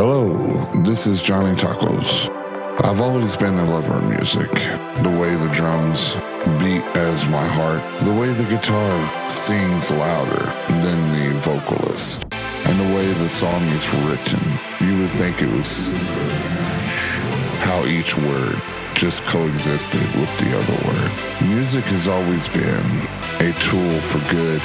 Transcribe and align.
Hello, 0.00 0.32
this 0.84 1.08
is 1.08 1.20
Johnny 1.24 1.56
Tacos. 1.56 2.30
I've 2.84 3.00
always 3.00 3.34
been 3.34 3.58
a 3.58 3.64
lover 3.64 3.94
of 3.94 4.04
music. 4.04 4.48
The 5.02 5.18
way 5.20 5.34
the 5.34 5.50
drums 5.52 6.14
beat 6.62 6.86
as 6.94 7.26
my 7.26 7.44
heart, 7.44 7.82
the 8.04 8.14
way 8.14 8.28
the 8.32 8.44
guitar 8.44 9.28
sings 9.28 9.90
louder 9.90 10.44
than 10.84 11.00
the 11.18 11.36
vocalist, 11.40 12.22
and 12.32 12.78
the 12.78 12.94
way 12.94 13.12
the 13.14 13.28
song 13.28 13.60
is 13.74 13.92
written. 14.06 14.38
You 14.86 15.00
would 15.00 15.10
think 15.10 15.42
it 15.42 15.50
was 15.50 15.90
how 17.66 17.84
each 17.86 18.16
word 18.16 18.54
just 18.94 19.24
coexisted 19.24 20.06
with 20.14 20.30
the 20.38 20.56
other 20.56 20.78
word. 20.86 21.10
Music 21.50 21.82
has 21.86 22.06
always 22.06 22.46
been 22.46 22.86
a 23.40 23.52
tool 23.66 23.98
for 24.06 24.20
good 24.30 24.62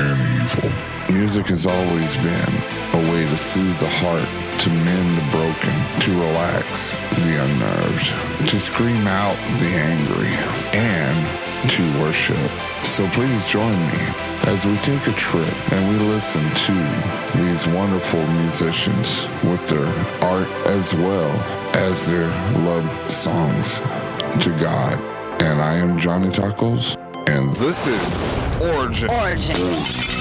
and 0.00 0.40
evil. 0.40 0.72
Music 1.12 1.48
has 1.48 1.66
always 1.66 2.16
been 2.16 2.52
a 2.94 3.12
way 3.12 3.26
to 3.26 3.36
soothe 3.36 3.78
the 3.78 3.88
heart, 3.88 4.49
to 4.60 4.68
mend 4.68 5.16
the 5.16 5.30
broken, 5.30 6.00
to 6.00 6.10
relax 6.20 6.94
the 7.24 7.42
unnerved, 7.42 8.48
to 8.50 8.60
scream 8.60 9.06
out 9.06 9.34
the 9.58 9.66
angry, 9.66 10.28
and 10.78 11.70
to 11.70 11.82
worship. 11.98 12.36
So 12.84 13.08
please 13.08 13.44
join 13.46 13.72
me 13.88 13.98
as 14.48 14.66
we 14.66 14.76
take 14.78 15.06
a 15.06 15.12
trip 15.12 15.72
and 15.72 15.88
we 15.88 16.04
listen 16.08 16.42
to 16.42 17.38
these 17.38 17.66
wonderful 17.68 18.26
musicians 18.42 19.24
with 19.44 19.66
their 19.68 19.86
art 20.28 20.48
as 20.66 20.92
well 20.92 21.30
as 21.74 22.06
their 22.06 22.28
love 22.58 23.10
songs 23.10 23.78
to 24.44 24.54
God. 24.60 25.00
And 25.42 25.62
I 25.62 25.76
am 25.76 25.98
Johnny 25.98 26.28
Tacos, 26.28 26.96
and 27.30 27.50
this 27.54 27.86
is 27.86 28.74
Origin. 28.74 29.08
Origin. 29.10 30.19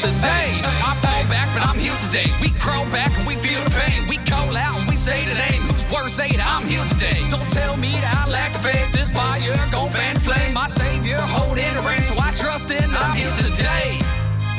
Today. 0.00 0.56
I 0.64 0.96
fall 1.04 1.24
back, 1.28 1.52
but 1.52 1.62
I'm 1.62 1.78
here 1.78 1.96
today. 2.00 2.32
We 2.40 2.48
crawl 2.58 2.84
back 2.86 3.12
and 3.18 3.26
we 3.26 3.36
feel 3.36 3.62
the 3.64 3.70
pain. 3.70 4.08
We 4.08 4.16
call 4.24 4.56
out 4.56 4.80
and 4.80 4.88
we 4.88 4.96
say 4.96 5.26
the 5.26 5.34
name. 5.34 5.60
Whose 5.68 5.84
words 5.92 6.14
say 6.14 6.30
I'm 6.40 6.64
here 6.66 6.84
today? 6.88 7.20
Don't 7.28 7.48
tell 7.50 7.76
me 7.76 7.92
that 8.00 8.24
I 8.24 8.30
lack 8.30 8.52
the 8.54 8.60
faith. 8.60 8.92
This 8.92 9.10
fire 9.10 9.56
gon' 9.70 9.90
fan 9.90 10.18
flame. 10.18 10.54
My 10.54 10.68
savior 10.68 11.20
holding 11.20 11.74
the 11.74 11.82
reins, 11.82 12.08
so 12.08 12.14
I 12.18 12.32
trust 12.32 12.70
in. 12.70 12.88
I'm 12.96 13.16
here 13.16 13.34
today. 13.44 14.00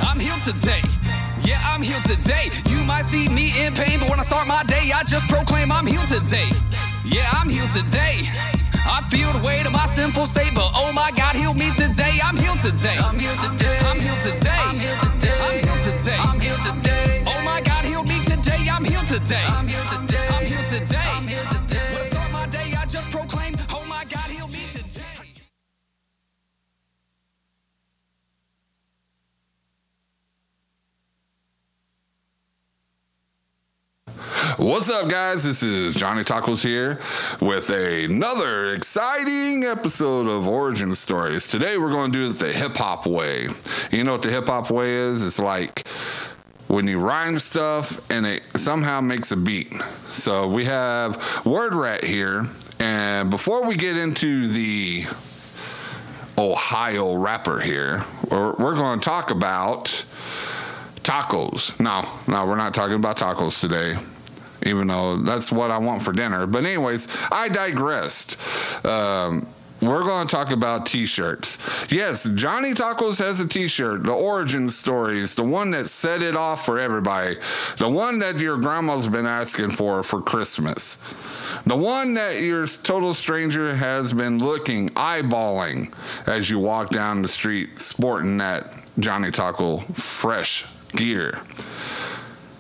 I'm 0.06 0.20
here 0.20 0.38
today. 0.46 0.82
Yeah, 1.42 1.60
I'm 1.66 1.82
here 1.82 2.02
today. 2.06 2.52
You 2.70 2.84
might 2.84 3.06
see 3.06 3.28
me 3.28 3.66
in 3.66 3.74
pain, 3.74 4.00
but 4.00 4.10
when 4.10 4.20
I 4.20 4.24
start 4.24 4.48
my 4.48 4.64
day, 4.64 4.92
I 4.92 5.04
just 5.04 5.28
proclaim 5.28 5.72
I'm 5.72 5.88
here 5.88 6.06
today. 6.06 6.50
Yeah, 7.04 7.30
I'm 7.34 7.50
here 7.50 7.68
today. 7.74 8.30
I 8.92 9.02
feel 9.10 9.32
the 9.32 9.40
weight 9.40 9.66
of 9.66 9.72
my 9.72 9.86
sinful 9.88 10.26
state, 10.26 10.54
but 10.54 10.70
oh 10.76 10.92
my 10.92 11.12
God, 11.12 11.38
heal 11.38 11.54
me 11.54 11.72
today. 11.76 12.20
I'm 12.22 12.36
healed 12.36 12.60
today. 12.60 12.98
I'm 12.98 13.18
healed 13.18 13.40
today. 13.40 13.78
I'm 13.80 13.98
healed 13.98 14.20
today. 14.20 14.50
I'm 14.52 14.78
here 14.78 14.98
today. 15.00 15.32
I'm 15.40 15.62
here 15.62 15.92
today. 15.92 16.18
I'm 16.18 16.40
here 16.42 16.58
today. 16.58 17.24
Oh 17.26 17.42
my 17.46 17.62
God, 17.62 17.86
heal 17.86 18.04
me 18.04 18.22
today. 18.26 18.68
I'm 18.70 18.84
here 18.84 19.04
today. 19.08 19.46
I'm 19.48 19.68
here 19.70 19.86
today. 19.90 20.28
I'm 20.28 20.46
here 20.46 20.66
today. 20.70 20.98
I'm 20.98 21.28
here 21.28 21.44
today. 21.46 21.61
What's 34.62 34.92
up, 34.92 35.10
guys? 35.10 35.44
This 35.44 35.64
is 35.64 35.96
Johnny 35.96 36.24
Tacos 36.24 36.64
here 36.64 37.00
with 37.42 37.72
another 37.72 38.76
exciting 38.76 39.64
episode 39.64 40.28
of 40.28 40.48
Origin 40.48 40.94
Stories. 40.94 41.48
Today, 41.48 41.80
we're 41.80 41.90
going 41.90 42.12
to 42.12 42.18
do 42.20 42.30
it 42.30 42.38
the 42.38 42.54
hip 42.54 42.78
hop 42.78 43.08
way. 43.08 43.48
You 43.90 44.04
know 44.04 44.12
what 44.12 44.22
the 44.22 44.30
hip 44.30 44.46
hop 44.46 44.70
way 44.70 44.92
is? 44.92 45.26
It's 45.26 45.40
like 45.40 45.88
when 46.68 46.88
you 46.88 47.00
rhyme 47.00 47.40
stuff 47.40 48.08
and 48.12 48.24
it 48.28 48.44
somehow 48.56 49.02
makes 49.02 49.32
a 49.32 49.36
beat. 49.38 49.74
So 50.10 50.48
we 50.48 50.66
have 50.66 51.44
Word 51.44 51.74
Rat 51.74 52.04
here, 52.04 52.46
and 52.80 53.32
before 53.32 53.66
we 53.66 53.76
get 53.76 53.98
into 53.98 54.46
the 54.46 55.06
Ohio 56.38 57.16
rapper 57.16 57.62
here, 57.62 58.06
we're, 58.30 58.54
we're 58.54 58.76
going 58.76 59.00
to 59.00 59.06
talk 59.06 59.32
about 59.32 59.86
tacos. 60.98 61.80
No, 61.80 62.08
no, 62.28 62.46
we're 62.46 62.58
not 62.58 62.76
talking 62.76 62.96
about 62.96 63.18
tacos 63.18 63.60
today, 63.60 63.98
even 64.64 64.88
though 64.88 65.18
that's 65.18 65.52
what 65.52 65.72
I 65.72 65.78
want 65.78 66.04
for 66.04 66.12
dinner. 66.12 66.46
But, 66.48 66.66
anyways, 66.66 67.08
I 67.32 67.50
digressed. 67.50 68.38
Um, 68.86 69.48
we're 69.82 70.04
going 70.04 70.28
to 70.28 70.36
talk 70.36 70.52
about 70.52 70.86
t 70.86 71.08
shirts. 71.08 71.58
Yes, 71.92 72.30
Johnny 72.36 72.74
Tacos 72.74 73.18
has 73.18 73.40
a 73.40 73.48
t 73.48 73.68
shirt, 73.68 74.04
the 74.04 74.14
origin 74.14 74.70
stories, 74.70 75.36
the 75.36 75.44
one 75.44 75.72
that 75.72 75.88
set 75.88 76.22
it 76.22 76.36
off 76.36 76.64
for 76.64 76.78
everybody, 76.78 77.38
the 77.80 77.90
one 77.90 78.20
that 78.20 78.40
your 78.40 78.58
grandma's 78.58 79.08
been 79.08 79.26
asking 79.26 79.72
for 79.72 80.04
for 80.04 80.22
Christmas. 80.22 81.00
The 81.66 81.76
one 81.76 82.14
that 82.14 82.42
your 82.42 82.68
total 82.68 83.14
stranger 83.16 83.76
has 83.76 84.14
been 84.14 84.38
looking, 84.38 84.90
eyeballing 84.90 85.94
as 86.28 86.50
you 86.50 86.60
walk 86.60 86.90
down 86.90 87.24
the 87.24 87.28
street 87.28 87.80
sporting 87.80 88.38
that 88.38 88.72
Johnny 89.00 89.32
Taco 89.32 89.80
fresh 89.80 90.66
gear. 90.92 91.42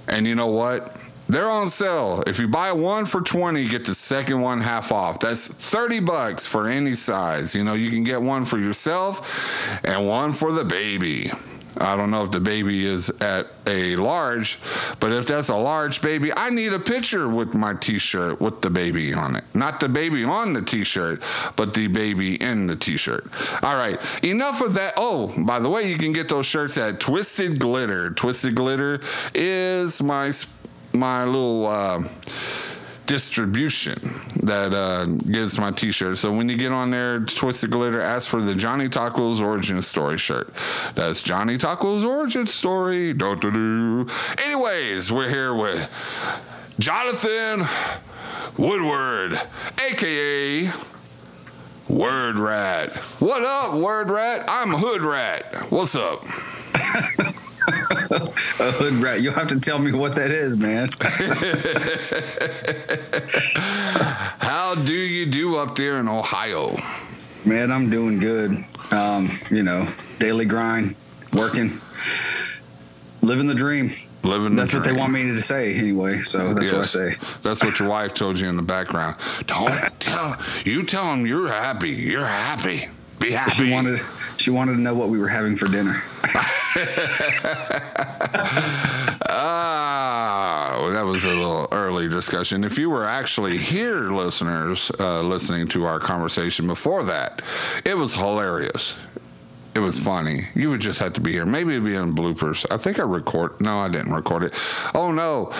And 0.07 0.25
you 0.25 0.33
know 0.33 0.47
what? 0.47 0.97
They're 1.31 1.49
on 1.49 1.69
sale. 1.69 2.25
If 2.27 2.39
you 2.39 2.49
buy 2.49 2.73
one 2.73 3.05
for 3.05 3.21
20, 3.21 3.65
get 3.69 3.85
the 3.85 3.95
second 3.95 4.41
one 4.41 4.59
half 4.59 4.91
off. 4.91 5.21
That's 5.21 5.47
30 5.47 6.01
bucks 6.01 6.45
for 6.45 6.67
any 6.67 6.93
size. 6.93 7.55
You 7.55 7.63
know, 7.63 7.73
you 7.73 7.89
can 7.89 8.03
get 8.03 8.21
one 8.21 8.43
for 8.43 8.57
yourself 8.57 9.79
and 9.85 10.05
one 10.05 10.33
for 10.33 10.51
the 10.51 10.65
baby. 10.65 11.31
I 11.77 11.95
don't 11.95 12.11
know 12.11 12.25
if 12.25 12.31
the 12.31 12.41
baby 12.41 12.85
is 12.85 13.09
at 13.21 13.47
a 13.65 13.95
large, 13.95 14.59
but 14.99 15.13
if 15.13 15.25
that's 15.25 15.47
a 15.47 15.55
large 15.55 16.01
baby, 16.01 16.33
I 16.35 16.49
need 16.49 16.73
a 16.73 16.79
picture 16.79 17.29
with 17.29 17.53
my 17.53 17.75
t 17.75 17.97
shirt 17.97 18.41
with 18.41 18.61
the 18.61 18.69
baby 18.69 19.13
on 19.13 19.37
it. 19.37 19.45
Not 19.53 19.79
the 19.79 19.87
baby 19.87 20.25
on 20.25 20.51
the 20.51 20.61
t 20.61 20.83
shirt, 20.83 21.23
but 21.55 21.73
the 21.73 21.87
baby 21.87 22.35
in 22.35 22.67
the 22.67 22.75
t 22.75 22.97
shirt. 22.97 23.25
All 23.63 23.77
right, 23.77 23.97
enough 24.21 24.59
of 24.59 24.73
that. 24.73 24.95
Oh, 24.97 25.33
by 25.45 25.59
the 25.59 25.69
way, 25.69 25.89
you 25.89 25.97
can 25.97 26.11
get 26.11 26.27
those 26.27 26.45
shirts 26.45 26.77
at 26.77 26.99
Twisted 26.99 27.57
Glitter. 27.57 28.11
Twisted 28.11 28.53
Glitter 28.53 28.99
is 29.33 30.03
my 30.03 30.31
my 30.93 31.25
little. 31.25 31.67
Uh, 31.67 32.03
distribution 33.11 33.99
that 34.41 34.73
uh, 34.73 35.03
gets 35.05 35.57
my 35.57 35.69
t-shirt. 35.69 36.17
So 36.17 36.31
when 36.31 36.47
you 36.47 36.55
get 36.55 36.71
on 36.71 36.91
there, 36.91 37.19
Twisted 37.19 37.69
Glitter, 37.69 37.99
ask 37.99 38.29
for 38.29 38.39
the 38.39 38.55
Johnny 38.55 38.87
Tacos 38.87 39.41
Origin 39.41 39.81
Story 39.81 40.17
shirt. 40.17 40.53
That's 40.95 41.21
Johnny 41.21 41.57
Tacos 41.57 42.05
Origin 42.05 42.47
Story. 42.47 43.13
Do-do-do. 43.13 44.07
Anyways, 44.41 45.11
we're 45.11 45.27
here 45.27 45.53
with 45.53 45.89
Jonathan 46.79 47.67
Woodward, 48.57 49.37
aka 49.85 50.69
Word 51.89 52.37
Rat. 52.37 52.95
What 53.19 53.43
up, 53.43 53.73
Word 53.73 54.09
Rat? 54.09 54.45
I'm 54.47 54.69
Hood 54.69 55.01
Rat. 55.01 55.69
What's 55.69 55.95
up? 55.95 56.23
a 58.59 58.71
hood 58.71 58.93
rat. 58.95 59.21
You'll 59.21 59.33
have 59.33 59.49
to 59.49 59.59
tell 59.59 59.79
me 59.79 59.91
what 59.91 60.15
that 60.15 60.31
is, 60.31 60.57
man. 60.57 60.89
How 64.39 64.75
do 64.75 64.93
you 64.93 65.25
do 65.25 65.57
up 65.57 65.75
there 65.75 65.99
in 65.99 66.07
Ohio? 66.07 66.75
man, 67.45 67.71
I'm 67.71 67.89
doing 67.89 68.19
good. 68.19 68.51
Um, 68.91 69.29
you 69.49 69.63
know, 69.63 69.87
daily 70.19 70.45
grind, 70.45 70.97
working, 71.33 71.71
living 73.21 73.47
the 73.47 73.55
dream. 73.55 73.89
Living 74.23 74.55
the 74.55 74.61
That's 74.61 74.73
what 74.73 74.83
they 74.83 74.93
want 74.93 75.13
me 75.13 75.23
to 75.23 75.41
say 75.41 75.73
anyway. 75.73 76.19
So 76.19 76.53
that's 76.53 76.71
what 76.71 76.81
I 76.81 76.85
say. 76.85 77.13
That's 77.41 77.63
what 77.63 77.79
your 77.79 77.89
wife 77.89 78.13
told 78.13 78.39
you 78.39 78.47
in 78.47 78.55
the 78.55 78.61
background. 78.61 79.15
Don't 79.47 79.71
tell 79.99 80.39
you 80.63 80.83
tell 80.83 81.05
them 81.05 81.25
you're 81.25 81.47
happy. 81.47 81.89
You're 81.89 82.25
happy. 82.25 82.87
Be 83.19 83.31
happy. 83.31 83.51
She 83.51 83.71
wanted 83.71 83.99
she 84.41 84.49
wanted 84.49 84.73
to 84.73 84.81
know 84.81 84.95
what 84.95 85.09
we 85.09 85.19
were 85.19 85.27
having 85.27 85.55
for 85.55 85.67
dinner. 85.67 86.01
Ah, 89.33 90.77
well, 90.79 90.91
that 90.91 91.05
was 91.05 91.23
a 91.23 91.29
little 91.29 91.67
early 91.71 92.09
discussion. 92.09 92.63
If 92.63 92.77
you 92.77 92.89
were 92.89 93.05
actually 93.05 93.57
here, 93.57 94.11
listeners, 94.11 94.91
uh, 94.99 95.21
listening 95.21 95.67
to 95.69 95.85
our 95.85 95.99
conversation 95.99 96.67
before 96.67 97.03
that, 97.05 97.41
it 97.85 97.95
was 97.97 98.13
hilarious. 98.13 98.97
It 99.73 99.79
was 99.79 99.97
funny. 99.97 100.47
You 100.53 100.69
would 100.69 100.81
just 100.81 100.99
have 100.99 101.13
to 101.13 101.21
be 101.21 101.31
here. 101.31 101.45
Maybe 101.45 101.73
it'd 101.73 101.85
be 101.85 101.95
in 101.95 102.13
bloopers. 102.13 102.65
I 102.69 102.75
think 102.77 102.99
I 102.99 103.03
record. 103.03 103.61
No, 103.61 103.79
I 103.79 103.87
didn't 103.87 104.13
record 104.13 104.43
it. 104.43 104.53
Oh 104.93 105.11
no, 105.11 105.53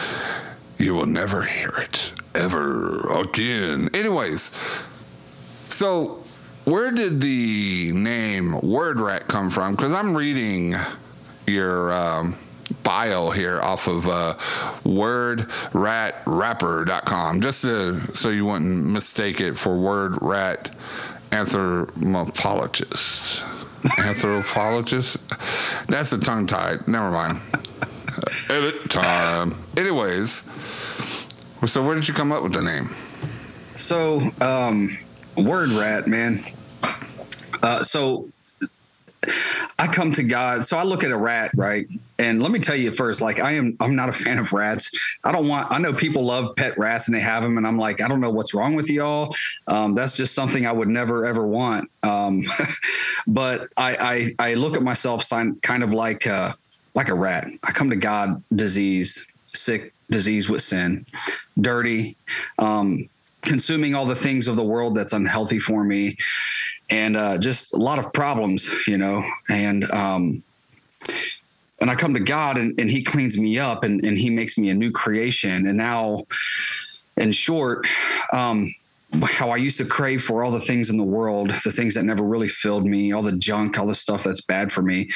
you 0.78 0.94
will 0.94 1.06
never 1.06 1.44
hear 1.44 1.72
it 1.78 2.12
ever 2.36 2.98
again. 3.22 3.89
Anyways, 3.94 4.51
so 5.69 6.20
where 6.71 6.91
did 6.91 7.19
the 7.19 7.91
name 7.94 8.57
Word 8.62 9.01
Rat 9.01 9.27
come 9.27 9.50
from? 9.50 9.75
Because 9.75 9.94
I'm 9.94 10.15
reading 10.15 10.73
your 11.45 11.91
um, 11.91 12.38
bio 12.81 13.31
here 13.31 13.59
off 13.59 13.88
of 13.88 14.07
uh, 14.07 14.35
wordratrapper.com 14.85 17.41
just 17.41 17.63
to, 17.63 18.15
so 18.15 18.29
you 18.29 18.45
wouldn't 18.45 18.85
mistake 18.85 19.41
it 19.41 19.57
for 19.57 19.77
Word 19.77 20.18
Rat 20.21 20.73
anthropologist. 21.33 23.44
Anthropologist? 23.97 25.18
That's 25.88 26.13
a 26.13 26.19
tongue 26.19 26.47
tied. 26.47 26.88
Never 26.88 27.12
mind. 27.12 27.41
Edit 28.50 28.89
time. 28.89 29.56
Anyways, 29.75 30.44
so 31.65 31.85
where 31.85 31.95
did 31.95 32.07
you 32.07 32.13
come 32.13 32.31
up 32.31 32.44
with 32.44 32.53
the 32.53 32.62
name? 32.62 32.91
So, 33.75 34.31
um, 34.39 34.89
word 35.35 35.71
rat, 35.71 36.07
man. 36.07 36.45
Uh, 37.61 37.83
so 37.83 38.27
I 39.77 39.87
come 39.87 40.11
to 40.13 40.23
God. 40.23 40.65
So 40.65 40.77
I 40.77 40.83
look 40.83 41.03
at 41.03 41.11
a 41.11 41.17
rat, 41.17 41.51
right? 41.55 41.87
And 42.17 42.41
let 42.41 42.51
me 42.51 42.59
tell 42.59 42.75
you 42.75 42.91
first, 42.91 43.21
like 43.21 43.39
I 43.39 43.53
am, 43.53 43.77
I'm 43.79 43.95
not 43.95 44.09
a 44.09 44.13
fan 44.13 44.39
of 44.39 44.51
rats. 44.51 44.91
I 45.23 45.31
don't 45.31 45.47
want, 45.47 45.71
I 45.71 45.77
know 45.77 45.93
people 45.93 46.25
love 46.25 46.55
pet 46.55 46.77
rats 46.77 47.07
and 47.07 47.15
they 47.15 47.21
have 47.21 47.43
them. 47.43 47.57
And 47.57 47.67
I'm 47.67 47.77
like, 47.77 48.01
I 48.01 48.07
don't 48.07 48.19
know 48.19 48.31
what's 48.31 48.53
wrong 48.53 48.75
with 48.75 48.89
y'all. 48.89 49.35
Um, 49.67 49.93
that's 49.93 50.15
just 50.15 50.33
something 50.33 50.65
I 50.65 50.71
would 50.71 50.87
never, 50.87 51.25
ever 51.25 51.45
want. 51.45 51.91
Um, 52.01 52.43
but 53.27 53.69
I, 53.77 54.33
I, 54.39 54.51
I 54.51 54.53
look 54.55 54.75
at 54.75 54.81
myself 54.81 55.27
kind 55.29 55.83
of 55.83 55.93
like, 55.93 56.25
uh, 56.25 56.53
like 56.95 57.09
a 57.09 57.15
rat. 57.15 57.47
I 57.63 57.71
come 57.71 57.91
to 57.91 57.95
God 57.95 58.43
disease, 58.53 59.25
sick, 59.53 59.93
disease 60.09 60.49
with 60.49 60.61
sin, 60.63 61.05
dirty, 61.59 62.17
um, 62.57 63.07
consuming 63.41 63.95
all 63.95 64.05
the 64.05 64.15
things 64.15 64.47
of 64.47 64.55
the 64.55 64.63
world 64.63 64.95
that's 64.95 65.13
unhealthy 65.13 65.59
for 65.59 65.83
me 65.83 66.17
and 66.91 67.17
uh, 67.17 67.38
just 67.38 67.73
a 67.73 67.77
lot 67.77 67.97
of 67.97 68.13
problems, 68.13 68.69
you 68.85 68.97
know, 68.97 69.23
and 69.49 69.89
um, 69.91 70.43
and 71.79 71.89
I 71.89 71.95
come 71.95 72.13
to 72.13 72.19
God 72.19 72.57
and, 72.57 72.79
and 72.79 72.91
He 72.91 73.01
cleans 73.01 73.38
me 73.38 73.57
up 73.57 73.83
and, 73.83 74.05
and 74.05 74.17
He 74.17 74.29
makes 74.29 74.57
me 74.57 74.69
a 74.69 74.73
new 74.73 74.91
creation. 74.91 75.65
And 75.65 75.77
now, 75.77 76.25
in 77.17 77.31
short, 77.31 77.88
um, 78.31 78.67
how 79.23 79.49
I 79.49 79.57
used 79.57 79.77
to 79.77 79.85
crave 79.85 80.23
for 80.23 80.43
all 80.43 80.51
the 80.51 80.59
things 80.59 80.89
in 80.89 80.97
the 80.97 81.03
world, 81.03 81.49
the 81.65 81.71
things 81.71 81.95
that 81.95 82.03
never 82.03 82.23
really 82.23 82.47
filled 82.47 82.85
me, 82.85 83.11
all 83.11 83.21
the 83.21 83.33
junk, 83.33 83.77
all 83.77 83.85
the 83.85 83.93
stuff 83.93 84.23
that's 84.23 84.39
bad 84.39 84.71
for 84.71 84.81
me. 84.81 85.09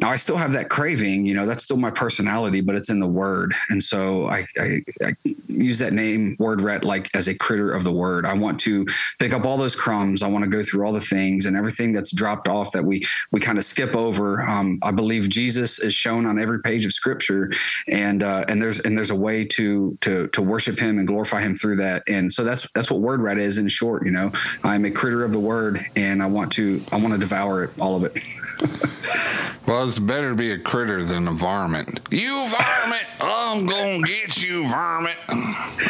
Now 0.00 0.10
I 0.10 0.16
still 0.16 0.36
have 0.36 0.52
that 0.52 0.68
craving, 0.68 1.26
you 1.26 1.34
know, 1.34 1.44
that's 1.44 1.64
still 1.64 1.76
my 1.76 1.90
personality, 1.90 2.60
but 2.60 2.76
it's 2.76 2.88
in 2.88 3.00
the 3.00 3.08
word. 3.08 3.54
And 3.68 3.82
so 3.82 4.26
I, 4.26 4.46
I, 4.58 4.82
I 5.04 5.14
use 5.48 5.80
that 5.80 5.92
name 5.92 6.36
word 6.38 6.60
rat 6.60 6.84
like 6.84 7.10
as 7.16 7.26
a 7.26 7.34
critter 7.34 7.72
of 7.72 7.82
the 7.82 7.92
word. 7.92 8.26
I 8.26 8.34
want 8.34 8.60
to 8.60 8.86
pick 9.18 9.32
up 9.32 9.44
all 9.44 9.56
those 9.56 9.74
crumbs. 9.74 10.22
I 10.22 10.28
want 10.28 10.44
to 10.44 10.50
go 10.50 10.62
through 10.62 10.86
all 10.86 10.92
the 10.92 11.00
things 11.00 11.44
and 11.44 11.56
everything 11.56 11.92
that's 11.92 12.14
dropped 12.14 12.46
off 12.46 12.70
that 12.72 12.84
we, 12.84 13.02
we 13.32 13.40
kind 13.40 13.58
of 13.58 13.64
skip 13.64 13.96
over. 13.96 14.40
Um, 14.42 14.78
I 14.82 14.92
believe 14.92 15.28
Jesus 15.28 15.80
is 15.80 15.94
shown 15.94 16.26
on 16.26 16.38
every 16.38 16.60
page 16.60 16.86
of 16.86 16.92
scripture 16.92 17.50
and, 17.88 18.22
uh, 18.22 18.44
and 18.46 18.62
there's, 18.62 18.78
and 18.80 18.96
there's 18.96 19.10
a 19.10 19.16
way 19.16 19.44
to, 19.46 19.98
to, 20.02 20.28
to 20.28 20.42
worship 20.42 20.78
him 20.78 20.98
and 20.98 21.08
glorify 21.08 21.40
him 21.40 21.56
through 21.56 21.76
that. 21.76 22.04
And 22.06 22.32
so 22.32 22.44
that's, 22.44 22.70
that's 22.70 22.88
what 22.88 23.00
word 23.00 23.20
rat 23.20 23.31
is 23.38 23.58
in 23.58 23.68
short. 23.68 24.04
You 24.04 24.10
know, 24.10 24.32
I'm 24.62 24.84
a 24.84 24.90
critter 24.90 25.24
of 25.24 25.32
the 25.32 25.40
word, 25.40 25.80
and 25.96 26.22
I 26.22 26.26
want 26.26 26.52
to 26.52 26.82
I 26.92 26.96
want 26.96 27.14
to 27.14 27.18
devour 27.18 27.64
it, 27.64 27.70
all 27.80 27.96
of 27.96 28.04
it. 28.04 28.24
well, 29.66 29.84
it's 29.84 29.98
better 29.98 30.30
to 30.30 30.36
be 30.36 30.52
a 30.52 30.58
critter 30.58 31.02
than 31.02 31.28
a 31.28 31.32
varmint. 31.32 32.00
You 32.10 32.48
varmint, 32.50 33.06
I'm 33.20 33.66
gonna 33.66 34.02
get 34.06 34.42
you 34.42 34.64
varmint. 34.68 35.18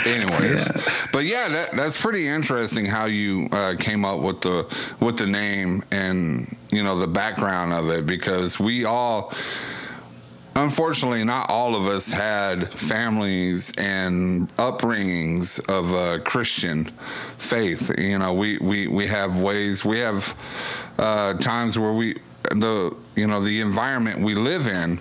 Anyways, 0.07 0.67
yeah. 0.67 1.09
but 1.13 1.25
yeah, 1.25 1.49
that, 1.49 1.73
that's 1.73 2.01
pretty 2.01 2.27
interesting 2.27 2.87
how 2.87 3.07
you 3.07 3.49
uh, 3.53 3.75
came 3.79 4.05
up 4.05 4.21
with 4.21 4.41
the 4.41 4.67
with 5.01 5.19
the 5.19 5.27
name 5.27 5.83
and 5.91 6.57
you 6.71 6.83
know 6.83 6.99
the 6.99 7.07
background 7.07 7.73
of 7.73 7.91
it 7.91 8.07
because 8.07 8.59
we 8.59 8.85
all 8.85 9.33
unfortunately, 10.57 11.25
not 11.25 11.51
all 11.51 11.75
of 11.75 11.87
us 11.87 12.11
had 12.11 12.69
families 12.69 13.73
and 13.77 14.55
upbringings 14.57 15.61
of 15.71 15.93
a 15.93 16.21
Christian 16.21 16.87
faith. 17.39 17.91
You 17.99 18.19
know, 18.19 18.33
we 18.33 18.59
we 18.59 18.89
we 18.89 19.07
have 19.07 19.41
ways, 19.41 19.85
we 19.85 19.99
have 19.99 20.37
uh, 20.99 21.35
times 21.35 21.79
where 21.79 21.93
we 21.93 22.17
the 22.51 22.97
you 23.17 23.27
know 23.27 23.41
the 23.41 23.61
environment 23.61 24.21
we 24.21 24.35
live 24.35 24.67
in, 24.67 24.99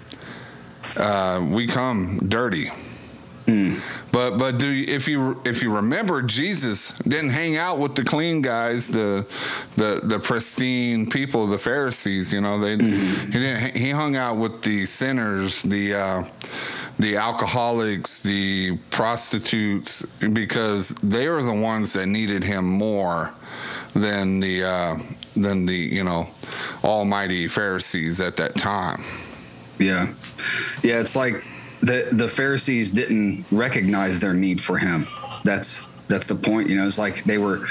uh, 0.97 1.45
we 1.49 1.67
come 1.67 2.19
dirty 2.27 2.69
Mm. 3.45 3.81
But 4.11 4.37
but 4.37 4.57
do 4.57 4.67
you, 4.67 4.85
if 4.93 5.07
you 5.07 5.41
if 5.45 5.63
you 5.63 5.75
remember 5.75 6.21
Jesus 6.21 6.91
didn't 6.99 7.31
hang 7.31 7.57
out 7.57 7.79
with 7.79 7.95
the 7.95 8.03
clean 8.03 8.41
guys, 8.41 8.87
the 8.87 9.25
the 9.75 10.01
the 10.03 10.19
pristine 10.19 11.09
people, 11.09 11.47
the 11.47 11.57
Pharisees. 11.57 12.31
You 12.31 12.41
know 12.41 12.59
they 12.59 12.77
mm-hmm. 12.77 13.31
he 13.31 13.39
didn't 13.39 13.75
he 13.75 13.89
hung 13.89 14.15
out 14.15 14.37
with 14.37 14.61
the 14.61 14.85
sinners, 14.85 15.63
the 15.63 15.95
uh, 15.95 16.23
the 16.99 17.15
alcoholics, 17.17 18.21
the 18.21 18.77
prostitutes, 18.91 20.03
because 20.33 20.89
they 21.01 21.27
were 21.27 21.41
the 21.41 21.53
ones 21.53 21.93
that 21.93 22.05
needed 22.05 22.43
him 22.43 22.65
more 22.65 23.33
than 23.93 24.39
the 24.39 24.63
uh, 24.63 24.99
than 25.35 25.65
the 25.65 25.75
you 25.75 26.03
know 26.03 26.27
almighty 26.83 27.47
Pharisees 27.47 28.21
at 28.21 28.37
that 28.37 28.55
time. 28.55 29.03
Yeah, 29.79 30.13
yeah. 30.83 30.99
It's 30.99 31.15
like 31.15 31.43
the 31.81 32.07
the 32.11 32.27
Pharisees 32.27 32.91
didn't 32.91 33.45
recognize 33.51 34.19
their 34.19 34.33
need 34.33 34.61
for 34.61 34.77
him. 34.77 35.07
That's 35.43 35.89
that's 36.07 36.27
the 36.27 36.35
point. 36.35 36.69
You 36.69 36.77
know, 36.77 36.87
it's 36.87 36.99
like 36.99 37.23
they 37.23 37.37
were 37.37 37.65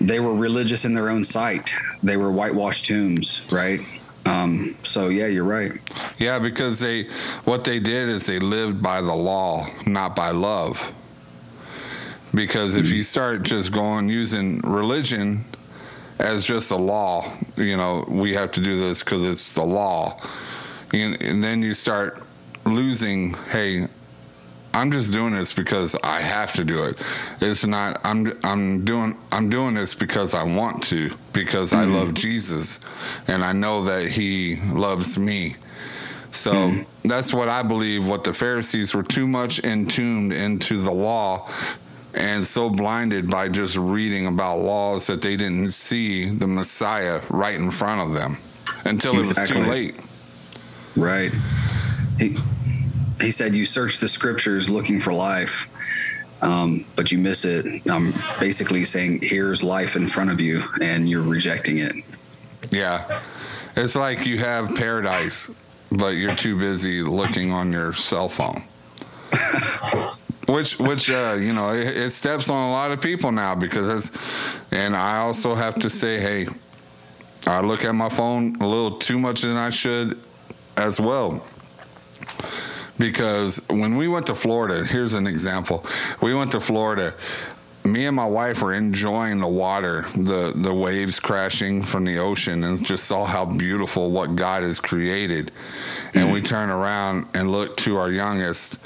they 0.00 0.20
were 0.20 0.34
religious 0.34 0.84
in 0.84 0.94
their 0.94 1.08
own 1.08 1.24
sight. 1.24 1.70
They 2.02 2.16
were 2.16 2.30
whitewashed 2.30 2.86
tombs, 2.86 3.46
right? 3.50 3.80
Um, 4.26 4.76
so 4.82 5.08
yeah, 5.08 5.26
you're 5.26 5.44
right. 5.44 5.72
Yeah, 6.18 6.38
because 6.38 6.80
they 6.80 7.04
what 7.44 7.64
they 7.64 7.78
did 7.78 8.08
is 8.08 8.26
they 8.26 8.38
lived 8.38 8.82
by 8.82 9.00
the 9.00 9.14
law, 9.14 9.66
not 9.86 10.14
by 10.14 10.30
love. 10.30 10.92
Because 12.34 12.76
if 12.76 12.92
you 12.92 13.02
start 13.02 13.42
just 13.42 13.72
going 13.72 14.10
using 14.10 14.58
religion 14.60 15.44
as 16.18 16.44
just 16.44 16.70
a 16.70 16.76
law, 16.76 17.32
you 17.56 17.76
know, 17.76 18.04
we 18.06 18.34
have 18.34 18.52
to 18.52 18.60
do 18.60 18.78
this 18.78 19.02
because 19.02 19.26
it's 19.26 19.54
the 19.54 19.64
law, 19.64 20.20
and 20.92 21.42
then 21.42 21.62
you 21.62 21.72
start 21.72 22.22
losing, 22.68 23.34
hey, 23.50 23.88
I'm 24.74 24.92
just 24.92 25.12
doing 25.12 25.32
this 25.32 25.52
because 25.52 25.96
I 26.04 26.20
have 26.20 26.52
to 26.54 26.64
do 26.64 26.84
it. 26.84 27.02
It's 27.40 27.66
not 27.66 28.00
I'm 28.04 28.38
I'm 28.44 28.84
doing 28.84 29.16
I'm 29.32 29.50
doing 29.50 29.74
this 29.74 29.94
because 29.94 30.34
I 30.34 30.44
want 30.44 30.82
to 30.84 31.10
because 31.32 31.72
mm-hmm. 31.72 31.92
I 31.92 31.98
love 31.98 32.14
Jesus 32.14 32.78
and 33.26 33.44
I 33.44 33.52
know 33.52 33.84
that 33.84 34.08
he 34.08 34.56
loves 34.72 35.18
me. 35.18 35.56
So 36.30 36.52
mm-hmm. 36.52 37.08
that's 37.08 37.34
what 37.34 37.48
I 37.48 37.62
believe 37.62 38.06
what 38.06 38.22
the 38.22 38.32
Pharisees 38.32 38.94
were 38.94 39.02
too 39.02 39.26
much 39.26 39.58
entombed 39.64 40.32
into 40.32 40.78
the 40.78 40.92
law 40.92 41.50
and 42.14 42.46
so 42.46 42.70
blinded 42.70 43.30
by 43.30 43.48
just 43.48 43.76
reading 43.76 44.26
about 44.26 44.58
laws 44.58 45.06
that 45.06 45.22
they 45.22 45.36
didn't 45.36 45.70
see 45.70 46.24
the 46.26 46.46
Messiah 46.46 47.20
right 47.30 47.54
in 47.54 47.70
front 47.70 48.00
of 48.00 48.14
them 48.14 48.38
until 48.84 49.18
exactly. 49.18 49.56
it 49.56 49.58
was 49.58 49.66
too 49.66 49.70
late. 49.70 50.00
Right. 50.96 51.32
He, 52.18 52.36
he 53.20 53.30
said 53.30 53.54
you 53.54 53.64
search 53.64 53.98
the 53.98 54.08
scriptures 54.08 54.68
looking 54.68 55.00
for 55.00 55.12
life 55.12 55.68
um, 56.40 56.84
but 56.94 57.10
you 57.10 57.18
miss 57.18 57.44
it. 57.44 57.82
I'm 57.88 58.14
basically 58.38 58.84
saying 58.84 59.20
here's 59.22 59.64
life 59.64 59.96
in 59.96 60.06
front 60.06 60.30
of 60.30 60.40
you 60.40 60.62
and 60.80 61.08
you're 61.08 61.22
rejecting 61.22 61.78
it. 61.78 61.94
Yeah. 62.70 63.22
It's 63.76 63.96
like 63.96 64.24
you 64.26 64.38
have 64.38 64.74
paradise 64.76 65.50
but 65.90 66.16
you're 66.16 66.34
too 66.34 66.58
busy 66.58 67.02
looking 67.02 67.50
on 67.50 67.72
your 67.72 67.92
cell 67.92 68.28
phone. 68.28 68.62
Which 70.48 70.78
which 70.78 71.10
uh, 71.10 71.36
you 71.38 71.52
know 71.52 71.74
it, 71.74 71.94
it, 71.94 72.10
steps 72.10 72.48
on 72.48 72.70
a 72.70 72.72
lot 72.72 72.90
of 72.90 73.02
people 73.02 73.30
now 73.30 73.54
because 73.54 74.10
and 74.72 74.96
i 74.96 75.18
also 75.18 75.54
have 75.54 75.74
to 75.80 75.90
say 75.90 76.18
hey 76.18 76.46
i 77.46 77.60
look 77.60 77.84
at 77.84 77.94
my 77.94 78.08
phone 78.08 78.56
a 78.62 78.66
little 78.66 78.92
too 78.92 79.18
much 79.18 79.42
than 79.42 79.58
i 79.58 79.68
should 79.68 80.18
as 80.78 80.98
well 80.98 81.44
because 82.98 83.62
when 83.70 83.96
we 83.96 84.08
went 84.08 84.26
to 84.26 84.34
Florida, 84.34 84.84
here's 84.84 85.14
an 85.14 85.26
example. 85.26 85.84
We 86.20 86.34
went 86.34 86.52
to 86.52 86.60
Florida. 86.60 87.14
Me 87.84 88.04
and 88.06 88.16
my 88.16 88.26
wife 88.26 88.60
were 88.60 88.74
enjoying 88.74 89.38
the 89.38 89.48
water, 89.48 90.04
the 90.14 90.52
the 90.54 90.74
waves 90.74 91.18
crashing 91.18 91.82
from 91.82 92.04
the 92.04 92.18
ocean, 92.18 92.64
and 92.64 92.84
just 92.84 93.04
saw 93.04 93.24
how 93.24 93.46
beautiful 93.46 94.10
what 94.10 94.36
God 94.36 94.62
has 94.62 94.78
created. 94.78 95.52
And 96.12 96.32
we 96.32 96.40
mm. 96.40 96.46
turn 96.46 96.70
around 96.70 97.28
and 97.34 97.50
look 97.50 97.76
to 97.78 97.96
our 97.96 98.10
youngest, 98.10 98.78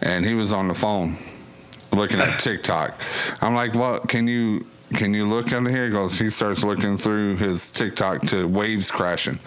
and 0.00 0.24
he 0.24 0.34
was 0.34 0.52
on 0.52 0.68
the 0.68 0.74
phone 0.74 1.16
looking 1.92 2.20
at 2.20 2.30
TikTok. 2.40 2.98
I'm 3.42 3.54
like, 3.54 3.74
"Well, 3.74 3.98
can 4.00 4.26
you 4.26 4.64
can 4.94 5.12
you 5.12 5.26
look 5.26 5.52
under 5.52 5.68
here?" 5.68 5.86
He 5.86 5.90
goes. 5.90 6.18
He 6.18 6.30
starts 6.30 6.64
looking 6.64 6.96
through 6.96 7.36
his 7.36 7.70
TikTok 7.70 8.22
to 8.28 8.46
waves 8.46 8.90
crashing. 8.90 9.38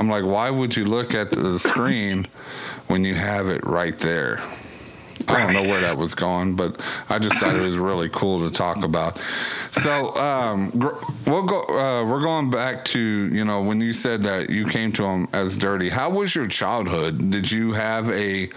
I'm 0.00 0.08
like, 0.08 0.24
"Why 0.24 0.50
would 0.50 0.76
you 0.76 0.86
look 0.86 1.14
at 1.14 1.30
the 1.30 1.58
screen?" 1.58 2.26
when 2.90 3.04
you 3.04 3.14
have 3.14 3.46
it 3.46 3.64
right 3.64 3.96
there. 4.00 4.40
I 5.28 5.44
don't 5.44 5.52
know 5.52 5.62
where 5.62 5.80
that 5.82 5.96
was 5.96 6.14
going, 6.14 6.56
but 6.56 6.80
I 7.08 7.20
just 7.20 7.36
thought 7.36 7.54
it 7.54 7.62
was 7.62 7.76
really 7.76 8.08
cool 8.08 8.48
to 8.48 8.52
talk 8.52 8.82
about. 8.82 9.16
So 9.70 10.16
um, 10.16 10.72
we'll 11.24 11.44
go. 11.44 11.60
Uh, 11.60 12.04
we're 12.04 12.22
going 12.22 12.50
back 12.50 12.84
to 12.86 12.98
you 12.98 13.44
know 13.44 13.62
when 13.62 13.80
you 13.80 13.92
said 13.92 14.24
that 14.24 14.50
you 14.50 14.66
came 14.66 14.90
to 14.92 15.04
him 15.04 15.28
as 15.32 15.56
dirty. 15.56 15.88
How 15.88 16.10
was 16.10 16.34
your 16.34 16.48
childhood? 16.48 17.30
Did 17.30 17.50
you 17.52 17.72
have 17.72 18.10
a 18.10 18.50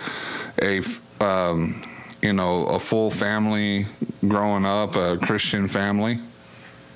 a 0.62 0.82
um, 1.22 1.84
you 2.24 2.34
know 2.34 2.66
a 2.66 2.80
full 2.80 3.12
family 3.12 3.86
growing 4.28 4.66
up, 4.66 4.96
a 4.96 5.18
Christian 5.18 5.68
family? 5.68 6.20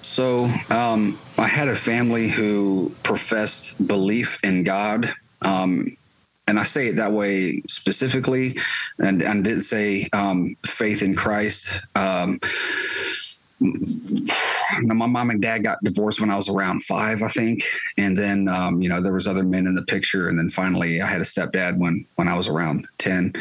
So 0.02 0.44
um, 0.70 1.20
I 1.38 1.48
had 1.48 1.68
a 1.68 1.76
family 1.76 2.30
who 2.30 2.94
professed 3.04 3.86
belief 3.88 4.40
in 4.44 4.64
God. 4.64 5.14
Um, 5.42 5.96
and 6.48 6.60
I 6.60 6.64
say 6.64 6.88
it 6.88 6.96
that 6.96 7.12
way 7.12 7.62
specifically, 7.68 8.58
and, 9.00 9.22
and 9.22 9.44
didn't 9.44 9.62
say 9.62 10.08
um, 10.14 10.56
faith 10.66 11.02
in 11.02 11.14
Christ. 11.14 11.82
Um, 11.94 12.40
my 13.60 15.08
mom 15.08 15.30
and 15.30 15.42
dad 15.42 15.64
got 15.64 15.80
divorced 15.84 16.22
when 16.22 16.30
I 16.30 16.36
was 16.36 16.48
around 16.48 16.84
five, 16.84 17.22
I 17.24 17.28
think, 17.28 17.64
and 17.98 18.16
then 18.16 18.48
um, 18.48 18.82
you 18.82 18.90
know 18.90 19.02
there 19.02 19.14
was 19.14 19.28
other 19.28 19.44
men 19.44 19.68
in 19.68 19.76
the 19.76 19.84
picture, 19.84 20.30
and 20.30 20.38
then 20.38 20.50
finally 20.50 21.02
I 21.02 21.08
had 21.08 21.22
a 21.22 21.26
stepdad 21.26 21.78
when 21.78 22.06
when 22.16 22.28
I 22.28 22.36
was 22.36 22.48
around 22.48 22.88
ten, 22.98 23.34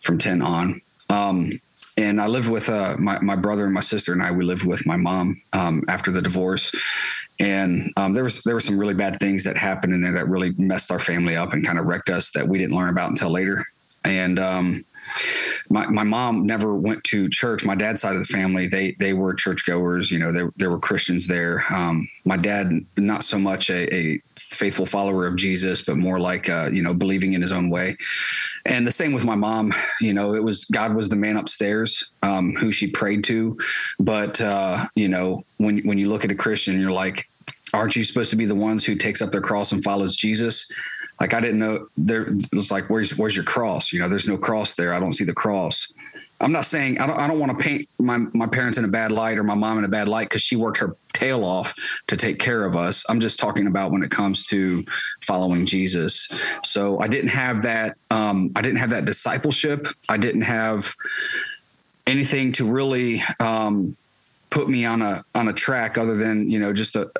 from 0.00 0.18
ten 0.18 0.42
on. 0.42 0.80
Um, 1.10 1.50
and 1.98 2.20
I 2.20 2.28
lived 2.28 2.48
with 2.48 2.68
uh, 2.68 2.96
my 2.98 3.18
my 3.20 3.34
brother 3.34 3.64
and 3.64 3.74
my 3.74 3.80
sister 3.80 4.12
and 4.12 4.22
I. 4.22 4.30
We 4.30 4.44
lived 4.44 4.64
with 4.64 4.86
my 4.86 4.96
mom 4.96 5.42
um, 5.52 5.82
after 5.88 6.12
the 6.12 6.22
divorce, 6.22 6.72
and 7.40 7.90
um, 7.96 8.14
there 8.14 8.22
was 8.22 8.42
there 8.44 8.54
were 8.54 8.60
some 8.60 8.78
really 8.78 8.94
bad 8.94 9.18
things 9.18 9.44
that 9.44 9.56
happened 9.56 9.92
in 9.92 10.00
there 10.00 10.12
that 10.12 10.28
really 10.28 10.54
messed 10.56 10.92
our 10.92 11.00
family 11.00 11.36
up 11.36 11.52
and 11.52 11.66
kind 11.66 11.78
of 11.78 11.86
wrecked 11.86 12.08
us 12.08 12.30
that 12.32 12.48
we 12.48 12.58
didn't 12.58 12.76
learn 12.76 12.88
about 12.88 13.10
until 13.10 13.30
later. 13.30 13.64
And 14.04 14.38
um, 14.38 14.84
my, 15.70 15.86
my 15.86 16.04
mom 16.04 16.46
never 16.46 16.74
went 16.74 17.02
to 17.04 17.28
church. 17.28 17.64
My 17.64 17.74
dad's 17.74 18.00
side 18.00 18.14
of 18.14 18.26
the 18.26 18.32
family, 18.32 18.68
they 18.68 18.92
they 18.92 19.12
were 19.12 19.34
churchgoers. 19.34 20.10
You 20.10 20.20
know, 20.20 20.32
there 20.32 20.52
there 20.56 20.70
were 20.70 20.78
Christians 20.78 21.26
there. 21.26 21.64
Um, 21.70 22.06
my 22.24 22.36
dad, 22.36 22.72
not 22.96 23.24
so 23.24 23.38
much 23.38 23.70
a, 23.70 23.92
a, 23.94 24.20
faithful 24.48 24.86
follower 24.86 25.26
of 25.26 25.36
Jesus, 25.36 25.82
but 25.82 25.96
more 25.96 26.18
like 26.18 26.48
uh, 26.48 26.70
you 26.72 26.82
know 26.82 26.94
believing 26.94 27.34
in 27.34 27.42
his 27.42 27.52
own 27.52 27.70
way. 27.70 27.96
And 28.66 28.86
the 28.86 28.92
same 28.92 29.12
with 29.12 29.24
my 29.24 29.34
mom. 29.34 29.74
You 30.00 30.14
know, 30.14 30.34
it 30.34 30.42
was 30.42 30.64
God 30.66 30.94
was 30.94 31.08
the 31.08 31.16
man 31.16 31.36
upstairs 31.36 32.10
um, 32.22 32.54
who 32.54 32.72
she 32.72 32.90
prayed 32.90 33.24
to. 33.24 33.58
But 33.98 34.40
uh, 34.40 34.86
you 34.94 35.08
know, 35.08 35.44
when 35.58 35.78
when 35.80 35.98
you 35.98 36.08
look 36.08 36.24
at 36.24 36.32
a 36.32 36.36
Christian, 36.36 36.80
you're 36.80 36.90
like, 36.90 37.28
aren't 37.72 37.96
you 37.96 38.04
supposed 38.04 38.30
to 38.30 38.36
be 38.36 38.46
the 38.46 38.54
ones 38.54 38.84
who 38.84 38.94
takes 38.94 39.22
up 39.22 39.30
their 39.30 39.40
cross 39.40 39.72
and 39.72 39.82
follows 39.82 40.16
Jesus? 40.16 40.70
Like 41.20 41.34
I 41.34 41.40
didn't 41.40 41.58
know 41.58 41.88
there 41.96 42.32
was 42.52 42.70
like 42.70 42.88
where's 42.88 43.16
where's 43.16 43.36
your 43.36 43.44
cross? 43.44 43.92
You 43.92 44.00
know, 44.00 44.08
there's 44.08 44.28
no 44.28 44.38
cross 44.38 44.74
there. 44.74 44.94
I 44.94 45.00
don't 45.00 45.12
see 45.12 45.24
the 45.24 45.34
cross. 45.34 45.92
I'm 46.40 46.52
not 46.52 46.64
saying 46.64 46.98
I 46.98 47.06
don't 47.06 47.18
I 47.18 47.26
don't 47.26 47.38
want 47.38 47.56
to 47.56 47.64
paint 47.64 47.88
my 47.98 48.18
my 48.32 48.46
parents 48.46 48.78
in 48.78 48.84
a 48.84 48.88
bad 48.88 49.10
light 49.10 49.38
or 49.38 49.42
my 49.42 49.54
mom 49.54 49.78
in 49.78 49.84
a 49.84 49.88
bad 49.88 50.08
light 50.08 50.28
because 50.28 50.42
she 50.42 50.56
worked 50.56 50.78
her 50.78 50.96
tail 51.12 51.44
off 51.44 51.74
to 52.06 52.16
take 52.16 52.38
care 52.38 52.64
of 52.64 52.76
us. 52.76 53.04
I'm 53.08 53.18
just 53.18 53.40
talking 53.40 53.66
about 53.66 53.90
when 53.90 54.02
it 54.02 54.10
comes 54.10 54.46
to 54.48 54.82
following 55.20 55.66
Jesus. 55.66 56.28
So 56.62 57.00
I 57.00 57.08
didn't 57.08 57.30
have 57.30 57.62
that 57.62 57.96
um, 58.10 58.52
I 58.54 58.62
didn't 58.62 58.78
have 58.78 58.90
that 58.90 59.04
discipleship. 59.04 59.88
I 60.08 60.16
didn't 60.16 60.42
have 60.42 60.94
anything 62.06 62.52
to 62.52 62.64
really 62.64 63.22
um, 63.40 63.96
put 64.50 64.68
me 64.68 64.84
on 64.84 65.02
a 65.02 65.22
on 65.34 65.48
a 65.48 65.52
track 65.52 65.98
other 65.98 66.16
than 66.16 66.50
you 66.50 66.58
know 66.58 66.72
just 66.72 66.96
a, 66.96 67.10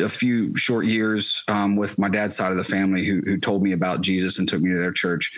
a 0.00 0.08
few 0.08 0.56
short 0.56 0.86
years 0.86 1.42
um, 1.48 1.76
with 1.76 1.98
my 1.98 2.08
dad's 2.08 2.36
side 2.36 2.50
of 2.50 2.56
the 2.56 2.64
family 2.64 3.04
who, 3.04 3.20
who 3.22 3.38
told 3.38 3.62
me 3.62 3.72
about 3.72 4.00
Jesus 4.00 4.38
and 4.38 4.48
took 4.48 4.60
me 4.60 4.72
to 4.72 4.78
their 4.78 4.92
church 4.92 5.32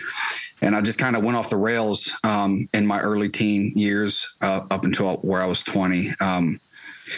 and 0.61 0.75
I 0.75 0.81
just 0.81 0.99
kind 0.99 1.15
of 1.15 1.23
went 1.23 1.37
off 1.37 1.49
the 1.49 1.57
rails 1.57 2.13
um, 2.23 2.69
in 2.73 2.85
my 2.85 2.99
early 2.99 3.29
teen 3.29 3.73
years 3.75 4.35
uh, 4.41 4.61
up 4.69 4.83
until 4.83 5.17
where 5.17 5.41
I 5.41 5.45
was 5.45 5.63
20 5.63 6.13
um, 6.19 6.59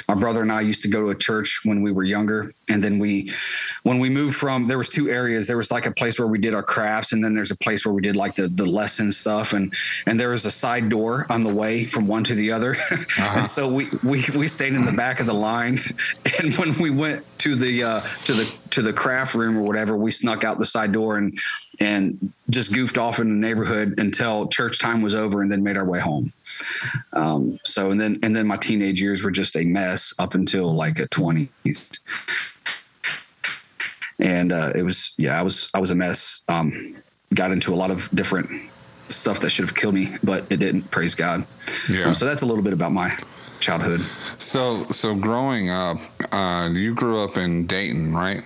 my 0.08 0.16
brother 0.16 0.42
and 0.42 0.52
I 0.52 0.62
used 0.62 0.82
to 0.84 0.88
go 0.88 1.02
to 1.02 1.10
a 1.10 1.16
church 1.16 1.62
when 1.64 1.82
we 1.82 1.92
were 1.92 2.04
younger. 2.04 2.52
And 2.70 2.84
then 2.84 3.00
we, 3.00 3.32
when 3.84 4.00
we 4.00 4.10
moved 4.10 4.36
from, 4.36 4.68
there 4.68 4.78
was 4.78 4.90
two 4.90 5.10
areas. 5.10 5.48
There 5.48 5.58
was 5.58 5.72
like 5.72 5.86
a 5.86 5.92
place 5.92 6.18
where 6.18 6.28
we 6.28 6.40
did 6.40 6.54
our 6.54 6.64
crafts, 6.64 7.14
and 7.14 7.24
then 7.24 7.34
there's 7.34 7.52
a 7.52 7.58
place 7.58 7.86
where 7.86 7.94
we 7.94 8.02
did 8.02 8.16
like 8.16 8.36
the 8.36 8.48
the 8.48 8.66
lesson 8.66 9.12
stuff. 9.12 9.54
And 9.54 9.74
and 10.06 10.20
there 10.20 10.30
was 10.30 10.46
a 10.46 10.52
side 10.52 10.90
door 10.90 11.26
on 11.30 11.44
the 11.44 11.54
way 11.54 11.86
from 11.86 12.08
one 12.08 12.24
to 12.26 12.36
the 12.36 12.52
other. 12.52 12.76
Uh-huh. 12.94 13.40
and 13.40 13.48
so 13.48 13.68
we 13.68 13.90
we 14.04 14.24
we 14.36 14.48
stayed 14.48 14.74
in 14.74 14.86
the 14.86 14.92
back 14.92 15.20
of 15.20 15.26
the 15.26 15.34
line. 15.34 15.80
And 16.40 16.56
when 16.56 16.74
we 16.80 16.90
went 16.90 17.24
to 17.40 17.56
the 17.56 17.84
uh, 17.84 18.02
to 18.26 18.34
the 18.34 18.56
to 18.74 18.82
the 18.82 18.94
craft 18.94 19.36
room 19.36 19.58
or 19.58 19.64
whatever, 19.64 19.96
we 19.96 20.12
snuck 20.12 20.44
out 20.44 20.58
the 20.58 20.66
side 20.66 20.92
door 20.92 21.18
and 21.18 21.40
and 21.80 22.34
just 22.50 22.74
goofed 22.74 22.98
off 22.98 23.20
in 23.20 23.30
the 23.30 23.48
neighborhood 23.48 24.00
until 24.00 24.48
church 24.48 24.80
time 24.80 25.02
was 25.02 25.16
over 25.16 25.42
and 25.42 25.50
then 25.50 25.64
made 25.64 25.78
our 25.78 25.86
way 25.86 26.00
home. 26.00 26.32
Um, 27.14 27.58
so, 27.64 27.92
and 27.92 28.00
then, 28.00 28.20
and 28.22 28.36
then 28.36 28.46
my 28.46 28.58
teenage 28.58 29.02
years 29.02 29.24
were 29.24 29.32
just 29.32 29.56
a 29.56 29.64
mess 29.64 30.14
up 30.20 30.36
until 30.36 30.74
like 30.74 31.00
a 31.00 31.08
twenties. 31.08 32.00
And, 34.20 34.52
uh, 34.52 34.72
it 34.76 34.84
was, 34.84 35.14
yeah, 35.18 35.40
I 35.40 35.44
was, 35.44 35.70
I 35.74 35.80
was 35.80 35.92
a 35.92 35.96
mess. 35.96 36.44
Um, 36.48 36.72
got 37.34 37.52
into 37.52 37.74
a 37.74 37.76
lot 37.76 37.92
of 37.92 38.10
different 38.14 38.50
stuff 39.08 39.40
that 39.40 39.50
should 39.50 39.66
have 39.66 39.76
killed 39.76 39.96
me, 39.96 40.16
but 40.24 40.46
it 40.52 40.58
didn't 40.58 40.92
praise 40.92 41.16
God. 41.16 41.46
Yeah. 41.90 42.06
Um, 42.06 42.14
so 42.14 42.26
that's 42.26 42.44
a 42.44 42.46
little 42.46 42.64
bit 42.64 42.74
about 42.74 42.92
my 42.92 43.18
childhood. 43.64 44.06
So, 44.38 44.86
so 44.90 45.16
growing 45.16 45.70
up, 45.70 45.98
uh, 46.32 46.70
you 46.72 46.94
grew 46.94 47.20
up 47.20 47.38
in 47.38 47.66
Dayton, 47.66 48.14
right? 48.14 48.44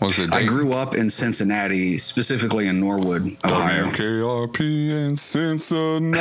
Was 0.00 0.18
it? 0.18 0.30
Dayton? 0.30 0.44
I 0.44 0.46
grew 0.46 0.72
up 0.74 0.94
in 0.94 1.10
Cincinnati, 1.10 1.98
specifically 1.98 2.68
in 2.68 2.78
Norwood, 2.78 3.36
Ohio. 3.44 3.86
WKRP 3.86 4.90
in 4.90 5.16
Cincinnati. 5.16 6.12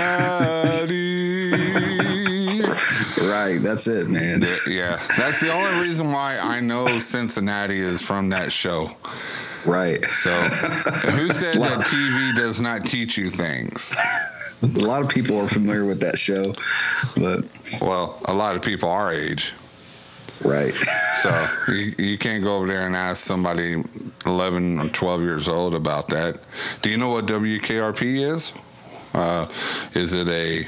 right, 3.21 3.59
that's 3.61 3.87
it, 3.87 4.09
man. 4.09 4.41
Yeah, 4.67 4.97
that's 5.17 5.39
the 5.41 5.51
only 5.53 5.81
reason 5.81 6.11
why 6.11 6.39
I 6.39 6.59
know 6.59 6.87
Cincinnati 6.99 7.79
is 7.79 8.01
from 8.01 8.29
that 8.29 8.51
show. 8.51 8.89
Right. 9.65 10.03
So, 10.05 10.31
who 10.31 11.29
said 11.29 11.53
that 11.55 11.81
TV 11.81 12.35
does 12.35 12.61
not 12.61 12.85
teach 12.85 13.17
you 13.17 13.29
things? 13.29 13.93
A 14.63 14.65
lot 14.65 15.01
of 15.01 15.09
people 15.09 15.37
are 15.39 15.47
familiar 15.47 15.85
with 15.85 15.99
that 15.99 16.17
show, 16.17 16.53
but 17.15 17.45
well, 17.81 18.19
a 18.25 18.33
lot 18.33 18.55
of 18.55 18.61
people 18.61 18.89
our 18.89 19.11
age. 19.11 19.53
Right. 20.43 20.73
so 21.21 21.45
you, 21.67 21.93
you 21.97 22.17
can't 22.17 22.43
go 22.43 22.57
over 22.57 22.67
there 22.67 22.85
and 22.85 22.95
ask 22.95 23.23
somebody 23.23 23.83
11 24.25 24.79
or 24.79 24.89
12 24.89 25.21
years 25.21 25.47
old 25.47 25.73
about 25.73 26.07
that. 26.09 26.39
Do 26.81 26.89
you 26.89 26.97
know 26.97 27.09
what 27.09 27.25
WKRP 27.25 28.33
is? 28.33 28.53
Uh, 29.13 29.45
is 29.93 30.13
it 30.13 30.27
a 30.27 30.67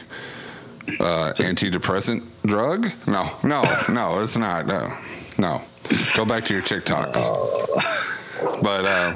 uh, 1.00 1.34
antidepressant 1.34 2.24
drug? 2.46 2.88
No, 3.08 3.29
no, 3.43 3.63
no, 3.93 4.22
it's 4.22 4.38
not. 4.38 4.65
No, 4.65 4.89
no. 5.38 5.62
Go 6.15 6.25
back 6.25 6.46
to 6.46 6.53
your 6.53 6.63
TikToks. 6.63 8.00
But 8.62 8.86
uh, 8.86 9.13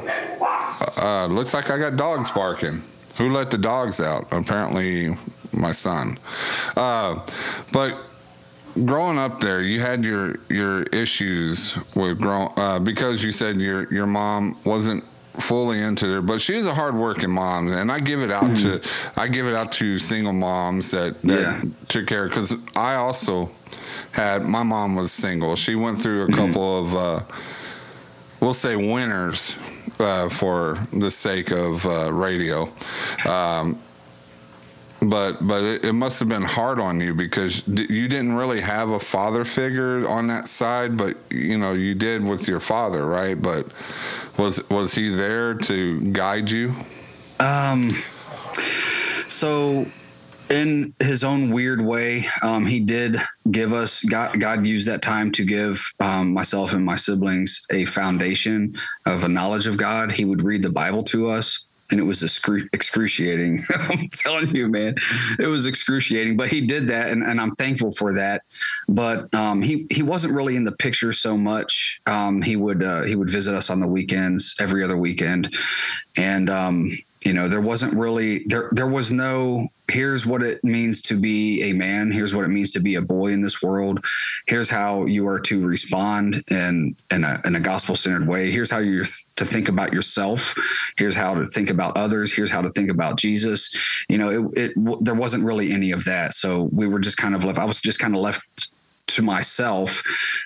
uh, 0.98 1.28
looks 1.28 1.54
like 1.54 1.70
I 1.70 1.78
got 1.78 1.96
dogs 1.96 2.30
barking. 2.32 2.82
Who 3.18 3.30
let 3.30 3.52
the 3.52 3.58
dogs 3.58 4.02
out? 4.02 4.28
Apparently, 4.32 5.16
my 5.52 5.72
son. 5.72 6.18
Uh, 6.76 7.26
but 7.72 7.96
growing 8.86 9.18
up 9.18 9.40
there, 9.40 9.62
you 9.62 9.80
had 9.80 10.04
your 10.04 10.36
your 10.50 10.84
issues 10.84 11.78
with 11.96 12.20
growing 12.20 12.50
uh, 12.58 12.80
because 12.80 13.24
you 13.24 13.32
said 13.32 13.62
your 13.62 13.92
your 13.94 14.08
mom 14.08 14.58
wasn't 14.66 15.04
fully 15.40 15.82
into 15.82 16.18
it, 16.18 16.26
but 16.26 16.40
she's 16.40 16.66
a 16.66 16.74
hardworking 16.74 17.32
mom, 17.32 17.68
and 17.70 17.92
I 17.92 18.00
give 18.00 18.22
it 18.22 18.32
out 18.32 18.44
mm-hmm. 18.44 18.80
to 18.80 19.20
I 19.20 19.28
give 19.28 19.48
it 19.48 19.54
out 19.54 19.72
to 19.74 20.00
single 20.00 20.34
moms 20.34 20.92
that, 20.92 21.22
that 21.24 21.42
yeah. 21.42 21.62
took 21.88 22.08
care 22.08 22.28
because 22.28 22.56
I 22.76 22.96
also 22.96 23.52
had 24.12 24.44
my 24.44 24.64
mom 24.64 24.96
was 24.96 25.12
single. 25.12 25.56
She 25.56 25.76
went 25.76 26.00
through 26.00 26.24
a 26.24 26.28
mm-hmm. 26.28 26.48
couple 26.48 26.80
of 26.80 26.96
uh, 26.96 27.20
we'll 28.40 28.54
say 28.54 28.76
winners 28.76 29.56
uh, 30.04 30.30
for 30.30 30.78
the 30.92 31.10
sake 31.10 31.52
of 31.52 31.86
uh, 31.86 32.12
radio. 32.12 32.70
Um, 33.28 33.80
but 35.02 35.46
but 35.46 35.64
it, 35.64 35.86
it, 35.86 35.94
must 35.94 36.20
have 36.20 36.30
been 36.30 36.44
hard 36.44 36.80
on 36.80 37.02
you 37.02 37.14
because 37.14 37.68
you 37.68 38.08
didn't 38.08 38.36
really 38.36 38.62
have 38.62 38.90
a 38.90 39.00
father 39.00 39.44
figure 39.44 40.08
on 40.08 40.28
that 40.28 40.48
side, 40.48 40.98
but 40.98 41.18
you 41.30 41.58
know 41.58 41.74
you 41.74 41.96
did 41.96 42.24
with 42.24 42.48
your 42.48 42.60
father, 42.60 43.06
right? 43.06 43.42
But 43.42 43.68
was 44.38 44.68
was 44.70 44.94
he 44.94 45.10
there 45.10 45.56
to 45.56 46.00
guide 46.12 46.50
you? 46.50 46.74
Um. 47.40 47.94
So 49.28 49.88
in 50.54 50.94
his 51.00 51.24
own 51.24 51.52
weird 51.52 51.82
way, 51.82 52.26
um, 52.42 52.66
he 52.66 52.80
did 52.80 53.18
give 53.50 53.74
us 53.74 54.04
God, 54.04 54.40
God 54.40 54.66
used 54.66 54.88
that 54.88 55.02
time 55.02 55.32
to 55.32 55.44
give 55.44 55.94
um, 56.00 56.34
myself 56.34 56.74
and 56.74 56.86
my 56.86 56.96
siblings 56.96 57.66
a 57.72 57.86
foundation 57.86 58.76
of 59.06 59.24
a 59.24 59.28
knowledge 59.28 59.68
of 59.68 59.78
God. 59.78 60.12
He 60.12 60.26
would 60.26 60.44
read 60.44 60.62
the 60.62 60.70
Bible 60.70 61.04
to 61.06 61.30
us 61.30 61.66
and 61.92 62.00
it 62.00 62.04
was 62.04 62.22
excru- 62.24 62.68
excruciating. 62.74 63.62
I'm 63.90 64.08
telling 64.10 64.56
you, 64.56 64.68
man, 64.68 64.96
it 65.38 65.48
was 65.48 65.68
excruciating. 65.68 66.38
But 66.38 66.50
he 66.50 66.62
did 66.62 66.88
that, 66.88 67.10
and, 67.10 67.22
and 67.24 67.40
I'm 67.40 67.52
thankful 67.52 67.92
for 67.92 68.14
that. 68.14 68.42
But 68.88 69.34
um, 69.36 69.62
he 69.62 69.86
he 69.92 70.02
wasn't 70.02 70.34
really 70.34 70.56
in 70.56 70.64
the 70.64 70.72
picture 70.72 71.12
so 71.12 71.38
much. 71.38 72.02
Um, 72.08 72.42
he 72.42 72.56
would 72.56 72.82
uh, 72.82 73.04
he 73.04 73.16
would 73.16 73.30
visit 73.30 73.54
us 73.54 73.70
on 73.70 73.80
the 73.80 73.88
weekends, 73.88 74.56
every 74.60 74.84
other 74.84 74.98
weekend, 74.98 75.56
and 76.18 76.50
um, 76.50 76.90
you 77.26 77.34
know 77.34 77.48
there 77.48 77.62
wasn't 77.62 77.94
really 77.94 78.44
there 78.48 78.70
there 78.72 78.88
was 78.88 79.12
no 79.12 79.68
here's 79.90 80.26
what 80.26 80.42
it 80.42 80.64
means 80.64 81.02
to 81.02 81.20
be 81.20 81.62
a 81.70 81.74
man. 81.74 82.12
Here's 82.12 82.34
what 82.34 82.46
it 82.46 82.50
means 82.50 82.72
to 82.72 82.80
be 82.80 82.96
a 82.96 83.02
boy 83.02 83.32
in 83.34 83.42
this 83.42 83.62
world. 83.62 84.04
Here's 84.48 84.70
how 84.70 85.06
you 85.06 85.28
are 85.28 85.40
to 85.42 85.66
respond 85.66 86.44
in 86.50 86.96
in 87.12 87.24
a, 87.24 87.42
in 87.46 87.56
a 87.56 87.60
gospel 87.60 87.96
centered 87.96 88.28
way. 88.28 88.52
Here's 88.52 88.72
how 88.72 88.80
you're 88.80 89.04
to 89.04 89.46
think 89.46 89.70
about 89.70 89.94
yourself. 89.94 90.56
Here's 90.98 91.16
how 91.16 91.34
to 91.36 91.46
think 91.46 91.70
about 91.70 91.98
others. 91.98 92.34
Here's 92.34 92.52
how 92.52 92.62
to 92.62 92.70
think 92.70 92.90
about 92.90 93.18
jesus. 93.18 93.70
You 94.10 94.18
know 94.18 94.52
it, 94.56 94.74
it 94.76 95.00
there 95.02 95.16
wasn't 95.16 95.46
really 95.46 95.72
any 95.72 95.92
of 95.92 96.06
that. 96.06 96.34
So 96.34 96.70
we 96.72 96.88
were 96.88 97.00
just 97.00 97.18
kind 97.18 97.36
of 97.36 97.44
left 97.44 97.60
i 97.60 97.66
was 97.66 97.82
just 97.82 98.00
kind 98.00 98.16
of 98.16 98.22
left 98.22 98.42
to 99.08 99.22
myself 99.22 100.02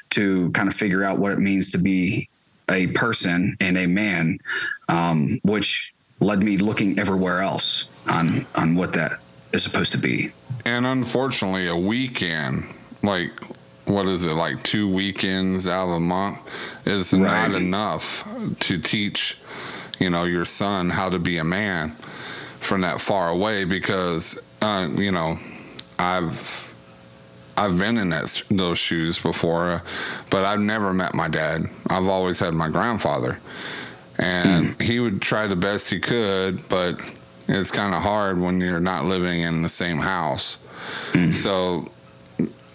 to 0.09 0.51
kind 0.51 0.67
of 0.67 0.75
figure 0.75 1.03
out 1.03 1.19
what 1.19 1.31
it 1.31 1.39
means 1.39 1.71
to 1.71 1.77
be 1.77 2.27
a 2.69 2.87
person 2.87 3.55
and 3.61 3.77
a 3.77 3.87
man, 3.87 4.39
um, 4.89 5.39
which 5.43 5.93
led 6.19 6.41
me 6.41 6.57
looking 6.57 6.99
everywhere 6.99 7.41
else 7.41 7.87
on 8.09 8.45
on 8.55 8.75
what 8.75 8.93
that 8.93 9.13
is 9.53 9.63
supposed 9.63 9.91
to 9.93 9.97
be. 9.97 10.31
And 10.65 10.85
unfortunately, 10.85 11.67
a 11.67 11.75
weekend, 11.77 12.65
like 13.03 13.31
what 13.85 14.05
is 14.07 14.25
it, 14.25 14.33
like 14.33 14.61
two 14.63 14.91
weekends 14.91 15.67
out 15.67 15.87
of 15.87 15.95
a 15.95 15.99
month, 15.99 16.37
is 16.85 17.13
Right. 17.13 17.49
not 17.49 17.55
enough 17.55 18.27
to 18.61 18.77
teach, 18.79 19.37
you 19.99 20.09
know, 20.09 20.25
your 20.25 20.43
son 20.45 20.89
how 20.89 21.09
to 21.09 21.19
be 21.19 21.37
a 21.37 21.43
man 21.43 21.91
from 22.59 22.81
that 22.81 22.99
far 22.99 23.29
away. 23.29 23.63
Because, 23.63 24.37
uh, 24.61 24.89
you 24.97 25.11
know, 25.11 25.39
I've 25.99 26.65
I've 27.55 27.77
been 27.77 27.97
in 27.97 28.09
that 28.09 28.41
those 28.51 28.77
shoes 28.77 29.17
before, 29.19 29.81
but 30.29 30.43
I've 30.43 30.59
never 30.59 30.93
met 30.93 31.15
my 31.15 31.27
dad. 31.29 31.63
I've 31.89 32.07
always 32.07 32.39
had 32.39 32.53
my 32.53 32.69
grandfather, 32.69 33.39
and 34.17 34.67
mm. 34.67 34.81
he 34.81 34.99
would 34.99 35.21
try 35.21 35.47
the 35.47 35.55
best 35.55 35.89
he 35.89 35.99
could, 35.99 36.67
but 36.69 36.99
it's 37.47 37.71
kind 37.71 37.93
of 37.95 38.01
hard 38.01 38.39
when 38.39 38.59
you're 38.59 38.79
not 38.79 39.05
living 39.05 39.41
in 39.41 39.61
the 39.61 39.69
same 39.69 39.97
house. 39.97 40.57
Mm. 41.13 41.33
So, 41.33 41.89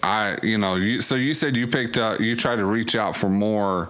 I, 0.01 0.37
you 0.43 0.57
know, 0.57 0.75
you 0.75 1.01
so 1.01 1.15
you 1.15 1.33
said 1.33 1.55
you 1.55 1.67
picked 1.67 1.97
up, 1.97 2.19
you 2.19 2.35
tried 2.35 2.57
to 2.57 2.65
reach 2.65 2.95
out 2.95 3.15
for 3.15 3.29
more. 3.29 3.89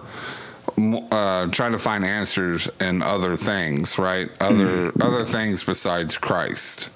mo- 0.76 1.06
Uh, 1.10 1.46
trying 1.50 1.72
to 1.72 1.78
find 1.78 2.04
answers 2.04 2.68
in 2.80 3.02
other 3.02 3.36
things, 3.36 3.98
right? 3.98 4.28
Other 4.40 4.90
mm. 4.90 5.04
other 5.04 5.24
things 5.24 5.62
besides 5.62 6.18
Christ. 6.18 6.88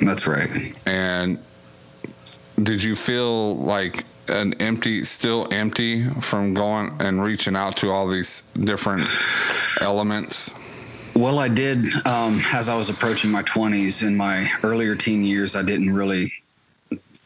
That's 0.00 0.26
right. 0.26 0.48
And 0.86 1.38
did 2.62 2.82
you 2.82 2.94
feel 2.94 3.56
like 3.56 4.04
an 4.28 4.54
empty, 4.60 5.04
still 5.04 5.48
empty 5.50 6.04
from 6.20 6.54
going 6.54 6.92
and 7.00 7.22
reaching 7.22 7.56
out 7.56 7.76
to 7.78 7.90
all 7.90 8.08
these 8.08 8.42
different 8.52 9.06
elements? 9.80 10.52
Well, 11.14 11.38
I 11.38 11.48
did 11.48 11.86
um, 12.06 12.40
as 12.52 12.68
I 12.68 12.74
was 12.74 12.90
approaching 12.90 13.30
my 13.30 13.42
20s. 13.42 14.06
In 14.06 14.16
my 14.16 14.50
earlier 14.62 14.94
teen 14.94 15.24
years, 15.24 15.56
I 15.56 15.62
didn't 15.62 15.94
really 15.94 16.30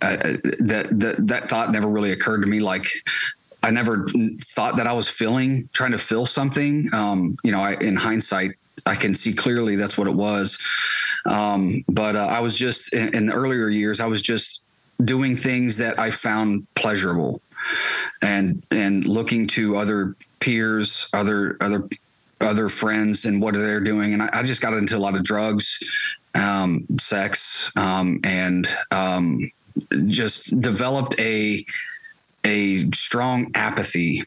I, 0.00 0.16
that 0.61 0.88
that 0.90 1.26
that 1.26 1.50
thought 1.50 1.73
never 1.73 1.88
really 1.88 2.12
occurred 2.12 2.42
to 2.42 2.47
me. 2.47 2.61
Like 2.61 2.87
I 3.62 3.71
never 3.71 4.07
thought 4.40 4.76
that 4.76 4.87
I 4.87 4.92
was 4.92 5.09
feeling 5.09 5.69
trying 5.73 5.92
to 5.92 5.99
feel 5.99 6.25
something. 6.25 6.88
Um, 6.92 7.37
you 7.42 7.52
know, 7.52 7.61
I, 7.61 7.73
in 7.75 7.97
hindsight, 7.97 8.52
I 8.87 8.95
can 8.95 9.14
see 9.14 9.33
clearly 9.33 9.76
that's 9.76 9.99
what 9.99 10.07
it 10.07 10.14
was. 10.14 10.59
Um, 11.26 11.85
but 11.88 12.16
uh, 12.16 12.26
I 12.26 12.40
was 12.40 12.57
just 12.57 12.95
in, 12.95 13.14
in 13.14 13.26
the 13.26 13.35
earlier 13.35 13.69
years, 13.69 14.00
I 14.00 14.07
was 14.07 14.23
just 14.23 14.64
doing 15.04 15.37
things 15.37 15.78
that 15.78 15.99
I 15.99 16.11
found 16.11 16.66
pleasurable, 16.75 17.40
and 18.23 18.62
and 18.71 19.07
looking 19.07 19.47
to 19.49 19.76
other 19.76 20.16
peers, 20.40 21.09
other 21.12 21.57
other 21.61 21.88
other 22.40 22.69
friends, 22.69 23.25
and 23.25 23.40
what 23.40 23.54
are 23.54 23.61
they're 23.61 23.80
doing. 23.80 24.14
And 24.14 24.23
I, 24.23 24.30
I 24.33 24.42
just 24.42 24.62
got 24.62 24.73
into 24.75 24.97
a 24.97 25.00
lot 25.00 25.14
of 25.14 25.25
drugs, 25.25 25.78
um, 26.35 26.87
sex, 26.99 27.71
um, 27.76 28.21
and 28.25 28.66
um, 28.90 29.50
just 30.07 30.61
developed 30.61 31.19
a 31.19 31.64
a 32.45 32.90
strong 32.90 33.50
apathy 33.54 34.23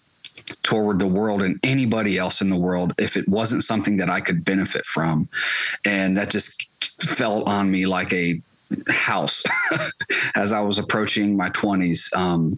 toward 0.61 0.99
the 0.99 1.07
world 1.07 1.41
and 1.41 1.59
anybody 1.63 2.17
else 2.17 2.41
in 2.41 2.49
the 2.49 2.57
world 2.57 2.93
if 2.97 3.15
it 3.15 3.27
wasn't 3.27 3.63
something 3.63 3.97
that 3.97 4.09
I 4.09 4.19
could 4.19 4.43
benefit 4.43 4.85
from. 4.85 5.29
And 5.85 6.17
that 6.17 6.29
just 6.29 6.67
fell 7.01 7.43
on 7.43 7.71
me 7.71 7.85
like 7.85 8.11
a 8.13 8.41
house 8.87 9.43
as 10.35 10.53
I 10.53 10.61
was 10.61 10.79
approaching 10.79 11.37
my 11.37 11.49
20s 11.49 12.15
um, 12.15 12.57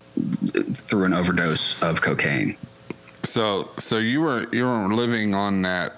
through 0.72 1.06
an 1.06 1.14
overdose 1.14 1.82
of 1.82 2.02
cocaine. 2.02 2.58
So, 3.24 3.70
so 3.78 3.98
you 3.98 4.22
were 4.22 4.48
you 4.52 4.66
were 4.66 4.94
living 4.94 5.34
on 5.34 5.64
that 5.64 5.96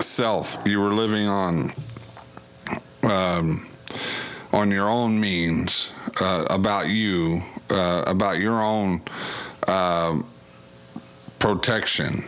self. 0.00 0.56
You 0.64 0.80
were 0.80 0.94
living 0.94 1.28
on 1.28 1.72
um, 3.02 3.66
on 4.52 4.70
your 4.70 4.88
own 4.88 5.20
means 5.20 5.90
uh, 6.20 6.46
about 6.48 6.88
you, 6.88 7.42
uh, 7.70 8.04
about 8.06 8.38
your 8.38 8.62
own 8.62 9.02
um 9.66 10.26
protection 11.38 12.24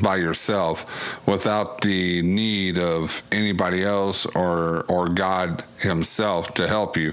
by 0.00 0.16
yourself 0.16 1.26
without 1.26 1.82
the 1.82 2.22
need 2.22 2.78
of 2.78 3.22
anybody 3.30 3.82
else 3.82 4.26
or 4.26 4.84
or 4.84 5.08
God 5.08 5.64
himself 5.78 6.54
to 6.54 6.66
help 6.66 6.96
you 6.96 7.12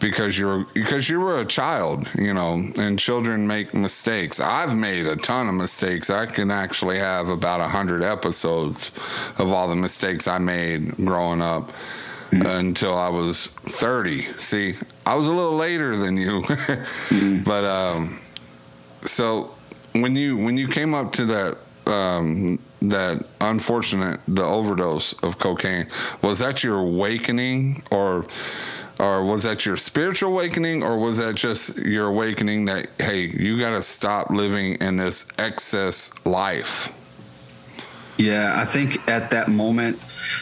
because 0.00 0.38
you're 0.38 0.64
because 0.74 1.08
you 1.08 1.20
were 1.20 1.40
a 1.40 1.44
child, 1.44 2.08
you 2.18 2.32
know, 2.34 2.64
and 2.78 2.98
children 2.98 3.46
make 3.46 3.74
mistakes. 3.74 4.40
I've 4.40 4.76
made 4.76 5.06
a 5.06 5.16
ton 5.16 5.48
of 5.48 5.54
mistakes. 5.54 6.10
I 6.10 6.26
can 6.26 6.50
actually 6.50 6.98
have 6.98 7.28
about 7.28 7.60
a 7.60 7.68
hundred 7.68 8.02
episodes 8.02 8.90
of 9.38 9.52
all 9.52 9.68
the 9.68 9.76
mistakes 9.76 10.26
I 10.26 10.38
made 10.38 10.96
growing 10.96 11.42
up 11.42 11.70
until 12.32 12.94
I 12.94 13.10
was 13.10 13.48
thirty. 13.48 14.22
See, 14.38 14.74
I 15.06 15.14
was 15.14 15.28
a 15.28 15.34
little 15.34 15.56
later 15.56 15.96
than 15.96 16.16
you, 16.16 16.44
but 17.44 17.64
um, 17.64 18.18
so 19.02 19.54
when 19.92 20.16
you 20.16 20.36
when 20.36 20.56
you 20.56 20.68
came 20.68 20.94
up 20.94 21.12
to 21.14 21.26
that 21.26 21.58
um, 21.90 22.58
that 22.82 23.24
unfortunate 23.40 24.20
the 24.26 24.44
overdose 24.44 25.12
of 25.22 25.38
cocaine 25.38 25.86
was 26.22 26.38
that 26.38 26.64
your 26.64 26.78
awakening 26.78 27.82
or 27.90 28.26
or 28.98 29.24
was 29.24 29.42
that 29.42 29.64
your 29.64 29.76
spiritual 29.76 30.30
awakening 30.30 30.82
or 30.82 30.98
was 30.98 31.18
that 31.18 31.34
just 31.34 31.76
your 31.78 32.06
awakening 32.06 32.66
that 32.66 32.88
hey 32.98 33.26
you 33.26 33.58
got 33.58 33.70
to 33.70 33.82
stop 33.82 34.30
living 34.30 34.74
in 34.80 34.96
this 34.96 35.26
excess 35.38 36.12
life 36.26 36.92
Yeah, 38.18 38.54
I 38.58 38.64
think 38.64 39.08
at 39.08 39.30
that 39.30 39.48
moment 39.48 39.98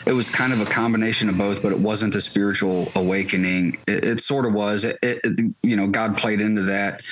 it 0.06 0.12
was 0.12 0.30
kind 0.30 0.52
of 0.52 0.60
a 0.60 0.64
combination 0.64 1.28
of 1.28 1.38
both, 1.38 1.62
but 1.62 1.70
it 1.72 1.78
wasn't 1.78 2.14
a 2.14 2.20
spiritual 2.20 2.88
awakening. 2.96 3.78
It, 3.86 4.04
it 4.04 4.20
sort 4.20 4.46
of 4.46 4.52
was. 4.52 4.84
It, 4.84 4.98
it, 5.02 5.40
you 5.62 5.76
know, 5.76 5.86
God 5.86 6.16
played 6.16 6.40
into 6.40 6.62
that. 6.62 7.02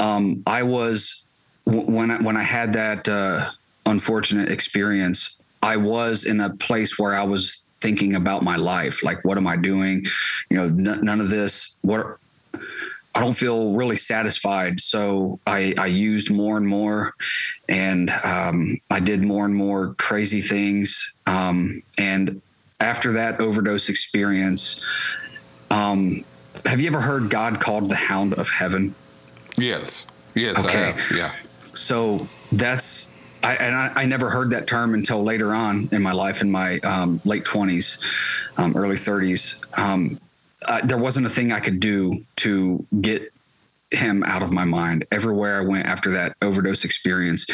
Um, 0.00 0.42
I 0.46 0.64
was 0.64 1.24
when 1.64 2.10
I, 2.10 2.20
when 2.20 2.36
I 2.36 2.42
had 2.42 2.74
that 2.74 3.08
uh, 3.08 3.50
unfortunate 3.86 4.50
experience. 4.50 5.38
I 5.62 5.76
was 5.76 6.24
in 6.24 6.40
a 6.40 6.50
place 6.50 6.98
where 6.98 7.14
I 7.14 7.24
was 7.24 7.64
thinking 7.80 8.14
about 8.16 8.42
my 8.42 8.56
life, 8.56 9.02
like 9.02 9.24
what 9.24 9.36
am 9.38 9.46
I 9.46 9.56
doing? 9.56 10.04
You 10.50 10.56
know, 10.56 10.64
n- 10.64 11.00
none 11.04 11.20
of 11.20 11.30
this. 11.30 11.76
What 11.82 12.18
I 13.14 13.20
don't 13.20 13.34
feel 13.34 13.72
really 13.74 13.96
satisfied. 13.96 14.80
So 14.80 15.38
I, 15.46 15.74
I 15.78 15.86
used 15.86 16.30
more 16.30 16.56
and 16.56 16.66
more, 16.66 17.12
and 17.68 18.10
um, 18.24 18.78
I 18.90 19.00
did 19.00 19.22
more 19.22 19.44
and 19.44 19.54
more 19.54 19.94
crazy 19.98 20.40
things. 20.40 21.12
Um, 21.26 21.82
and 21.98 22.40
after 22.80 23.12
that 23.12 23.38
overdose 23.40 23.88
experience, 23.90 24.80
um, 25.70 26.24
have 26.64 26.80
you 26.80 26.86
ever 26.88 27.00
heard 27.02 27.28
God 27.28 27.60
called 27.60 27.88
the 27.90 27.96
Hound 27.96 28.34
of 28.34 28.48
Heaven? 28.50 28.94
yes 29.58 30.06
yes 30.34 30.64
Okay. 30.64 30.94
yeah 31.14 31.30
So 31.74 32.26
that's 32.52 33.10
I, 33.42 33.54
and 33.54 33.74
I, 33.74 34.02
I 34.02 34.04
never 34.06 34.30
heard 34.30 34.50
that 34.50 34.66
term 34.66 34.94
until 34.94 35.22
later 35.22 35.54
on 35.54 35.88
in 35.92 36.02
my 36.02 36.12
life, 36.12 36.42
in 36.42 36.50
my 36.50 36.78
um, 36.80 37.20
late 37.24 37.44
twenties, 37.44 37.98
um, 38.56 38.76
early 38.76 38.96
thirties. 38.96 39.60
Um, 39.76 40.20
uh, 40.66 40.80
there 40.84 40.98
wasn't 40.98 41.26
a 41.26 41.28
thing 41.28 41.52
I 41.52 41.60
could 41.60 41.80
do 41.80 42.24
to 42.36 42.86
get 43.00 43.31
him 43.92 44.22
out 44.24 44.42
of 44.42 44.52
my 44.52 44.64
mind. 44.64 45.06
Everywhere 45.10 45.58
I 45.58 45.64
went 45.64 45.86
after 45.86 46.10
that 46.12 46.36
overdose 46.42 46.84
experience, 46.84 47.46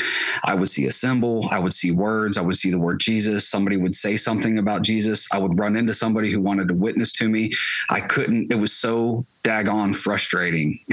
I 0.44 0.54
would 0.54 0.68
see 0.68 0.86
a 0.86 0.90
symbol, 0.90 1.48
I 1.50 1.58
would 1.58 1.72
see 1.72 1.90
words, 1.90 2.36
I 2.36 2.42
would 2.42 2.56
see 2.56 2.70
the 2.70 2.78
word 2.78 3.00
Jesus. 3.00 3.48
Somebody 3.48 3.76
would 3.76 3.94
say 3.94 4.16
something 4.16 4.58
about 4.58 4.82
Jesus. 4.82 5.28
I 5.32 5.38
would 5.38 5.58
run 5.58 5.76
into 5.76 5.94
somebody 5.94 6.30
who 6.30 6.40
wanted 6.40 6.68
to 6.68 6.74
witness 6.74 7.12
to 7.12 7.28
me. 7.28 7.52
I 7.90 8.00
couldn't. 8.00 8.52
It 8.52 8.56
was 8.56 8.72
so 8.72 9.26
daggone 9.42 9.94
frustrating. 9.94 10.76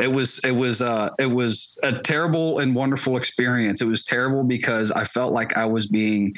it 0.00 0.12
was 0.12 0.40
it 0.44 0.52
was 0.52 0.82
uh 0.82 1.10
it 1.18 1.26
was 1.26 1.78
a 1.82 1.92
terrible 1.92 2.58
and 2.58 2.74
wonderful 2.74 3.16
experience. 3.16 3.80
It 3.80 3.86
was 3.86 4.02
terrible 4.02 4.44
because 4.44 4.90
I 4.90 5.04
felt 5.04 5.32
like 5.32 5.56
I 5.56 5.66
was 5.66 5.86
being 5.86 6.34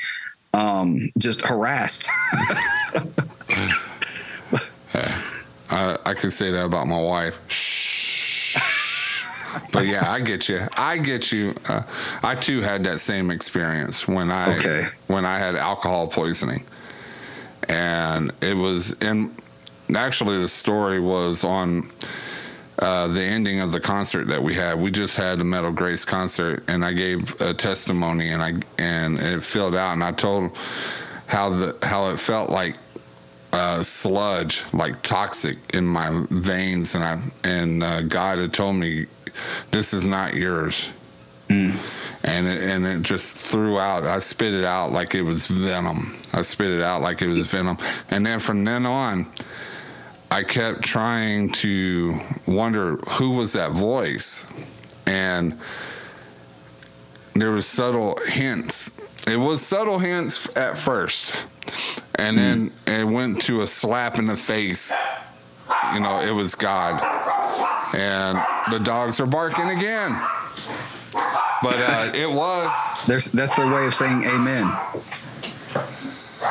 um 0.54 1.10
just 1.18 1.42
harassed. 1.42 2.08
I, 5.70 5.98
I 6.06 6.14
could 6.14 6.32
say 6.32 6.50
that 6.50 6.64
about 6.64 6.86
my 6.86 7.00
wife. 7.00 7.40
Shh. 7.50 9.24
But 9.72 9.86
yeah, 9.86 10.10
I 10.10 10.20
get 10.20 10.48
you. 10.48 10.60
I 10.76 10.98
get 10.98 11.32
you. 11.32 11.54
Uh, 11.68 11.82
I 12.22 12.34
too 12.34 12.60
had 12.60 12.84
that 12.84 13.00
same 13.00 13.30
experience 13.30 14.06
when 14.06 14.30
I 14.30 14.54
Okay. 14.56 14.86
when 15.08 15.24
I 15.24 15.38
had 15.38 15.56
alcohol 15.56 16.06
poisoning, 16.06 16.64
and 17.68 18.30
it 18.42 18.56
was 18.56 18.92
in. 19.02 19.34
Actually, 19.94 20.38
the 20.40 20.48
story 20.48 21.00
was 21.00 21.44
on 21.44 21.90
uh, 22.78 23.08
the 23.08 23.22
ending 23.22 23.60
of 23.60 23.72
the 23.72 23.80
concert 23.80 24.26
that 24.28 24.42
we 24.42 24.52
had. 24.54 24.78
We 24.78 24.90
just 24.90 25.16
had 25.16 25.40
a 25.40 25.44
Metal 25.44 25.72
Grace 25.72 26.04
concert, 26.04 26.62
and 26.68 26.84
I 26.84 26.92
gave 26.92 27.40
a 27.40 27.54
testimony, 27.54 28.28
and 28.30 28.42
I 28.42 28.54
and 28.78 29.18
it 29.18 29.42
filled 29.42 29.74
out, 29.74 29.94
and 29.94 30.04
I 30.04 30.12
told 30.12 30.56
how 31.26 31.48
the 31.50 31.76
how 31.82 32.10
it 32.10 32.18
felt 32.18 32.50
like 32.50 32.76
uh, 33.52 33.82
sludge, 33.82 34.64
like 34.72 35.02
toxic, 35.02 35.56
in 35.74 35.86
my 35.86 36.24
veins, 36.30 36.94
and 36.94 37.04
I 37.04 37.22
and 37.44 37.82
uh, 37.82 38.02
God 38.02 38.38
had 38.38 38.52
told 38.52 38.76
me, 38.76 39.06
"This 39.70 39.92
is 39.92 40.04
not 40.04 40.34
yours." 40.34 40.90
And 42.24 42.46
it, 42.46 42.62
and 42.62 42.84
it 42.84 43.02
just 43.02 43.38
threw 43.38 43.78
out. 43.78 44.04
I 44.04 44.18
spit 44.18 44.52
it 44.52 44.64
out 44.64 44.92
like 44.92 45.14
it 45.14 45.22
was 45.22 45.46
venom. 45.46 46.18
I 46.32 46.42
spit 46.42 46.70
it 46.70 46.82
out 46.82 47.00
like 47.00 47.22
it 47.22 47.28
was 47.28 47.46
venom. 47.46 47.78
And 48.10 48.26
then 48.26 48.38
from 48.38 48.64
then 48.64 48.84
on, 48.84 49.32
I 50.30 50.42
kept 50.42 50.82
trying 50.82 51.50
to 51.52 52.18
wonder 52.46 52.96
who 52.96 53.30
was 53.30 53.54
that 53.54 53.70
voice, 53.72 54.46
and 55.06 55.58
there 57.34 57.50
was 57.50 57.66
subtle 57.66 58.18
hints. 58.26 58.90
It 59.28 59.36
was 59.36 59.60
subtle 59.64 59.98
hints 59.98 60.48
at 60.56 60.78
first, 60.78 61.36
and 62.14 62.38
then 62.38 62.72
it 62.86 63.04
went 63.04 63.42
to 63.42 63.60
a 63.60 63.66
slap 63.66 64.18
in 64.18 64.26
the 64.26 64.36
face. 64.36 64.92
You 65.92 66.00
know, 66.00 66.20
it 66.20 66.32
was 66.32 66.54
God, 66.54 67.02
and 67.94 68.38
the 68.72 68.78
dogs 68.78 69.20
are 69.20 69.26
barking 69.26 69.68
again. 69.68 70.18
But 71.62 71.76
uh, 71.76 72.12
it 72.14 72.30
was 72.30 73.04
There's, 73.06 73.26
that's 73.26 73.54
their 73.54 73.72
way 73.72 73.86
of 73.86 73.94
saying 73.94 74.24
amen. 74.24 74.72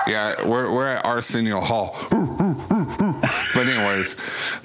Yeah, 0.06 0.46
we're 0.46 0.72
we're 0.72 0.88
at 0.88 1.06
Arsenio 1.06 1.60
Hall. 1.60 1.98
but 2.12 3.68
anyways, 3.68 4.16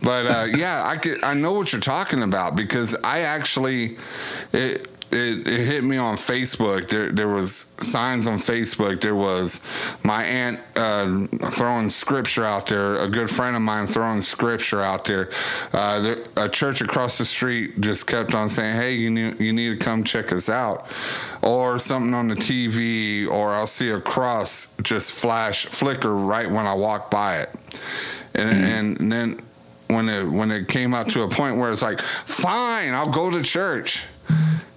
but 0.03 0.27
uh, 0.27 0.47
yeah, 0.55 0.87
I 0.87 0.97
could 0.97 1.23
I 1.25 1.35
know 1.35 1.53
what 1.53 1.73
you're 1.73 1.81
talking 1.81 2.23
about 2.23 2.57
because 2.57 2.95
I 3.03 3.21
actually 3.21 3.97
it. 4.53 4.89
It, 5.13 5.47
it 5.47 5.67
hit 5.67 5.85
me 5.85 5.97
on 5.97 6.17
Facebook. 6.17 6.89
There, 6.89 7.11
there 7.11 7.29
was 7.29 7.75
signs 7.79 8.27
on 8.27 8.39
Facebook. 8.39 9.01
There 9.01 9.15
was 9.15 9.61
my 10.03 10.25
aunt 10.25 10.61
uh, 10.75 11.27
throwing 11.51 11.89
scripture 11.89 12.45
out 12.45 12.67
there. 12.67 12.97
A 12.97 13.09
good 13.09 13.31
friend 13.31 13.55
of 13.55 13.63
mine 13.63 13.87
throwing 13.87 14.21
scripture 14.21 14.81
out 14.81 15.05
there. 15.05 15.31
Uh, 15.73 16.01
there. 16.01 16.19
A 16.37 16.49
church 16.49 16.81
across 16.81 17.19
the 17.19 17.25
street 17.25 17.81
just 17.81 18.07
kept 18.07 18.35
on 18.35 18.49
saying, 18.49 18.77
"Hey, 18.77 18.95
you 18.95 19.11
need 19.11 19.39
you 19.39 19.53
need 19.53 19.79
to 19.79 19.85
come 19.85 20.05
check 20.05 20.33
us 20.33 20.49
out," 20.49 20.87
or 21.43 21.79
something 21.79 22.15
on 22.15 22.29
the 22.29 22.37
TV, 22.37 23.29
or 23.29 23.53
I'll 23.53 23.67
see 23.67 23.91
a 23.91 24.01
cross 24.01 24.75
just 24.83 25.13
flash 25.13 25.67
flicker 25.67 26.15
right 26.15 26.51
when 26.51 26.67
I 26.67 26.75
walk 26.75 27.11
by 27.11 27.41
it, 27.41 27.51
and 28.35 28.99
and 28.99 29.13
then 29.13 29.41
when 29.93 30.09
it 30.09 30.25
when 30.25 30.51
it 30.51 30.69
came 30.69 30.95
out 30.95 31.11
to 31.11 31.23
a 31.23 31.29
point 31.29 31.57
where 31.57 31.71
it's 31.71 31.83
like, 31.83 32.01
fine, 32.01 32.95
I'll 32.95 33.11
go 33.11 33.31
to 33.31 33.43
church, 33.43 34.05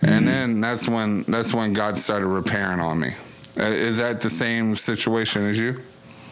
and 0.06 0.28
then 0.28 0.62
that's 0.62 0.88
when 0.88 1.24
that's 1.24 1.54
when 1.54 1.74
God 1.74 1.98
started 1.98 2.28
repairing 2.28 2.80
on 2.80 3.00
me. 3.00 3.14
Uh, 3.58 3.64
Is 3.64 3.98
that 3.98 4.22
the 4.22 4.30
same 4.30 4.76
situation 4.76 5.44
as 5.50 5.58
you? 5.58 5.80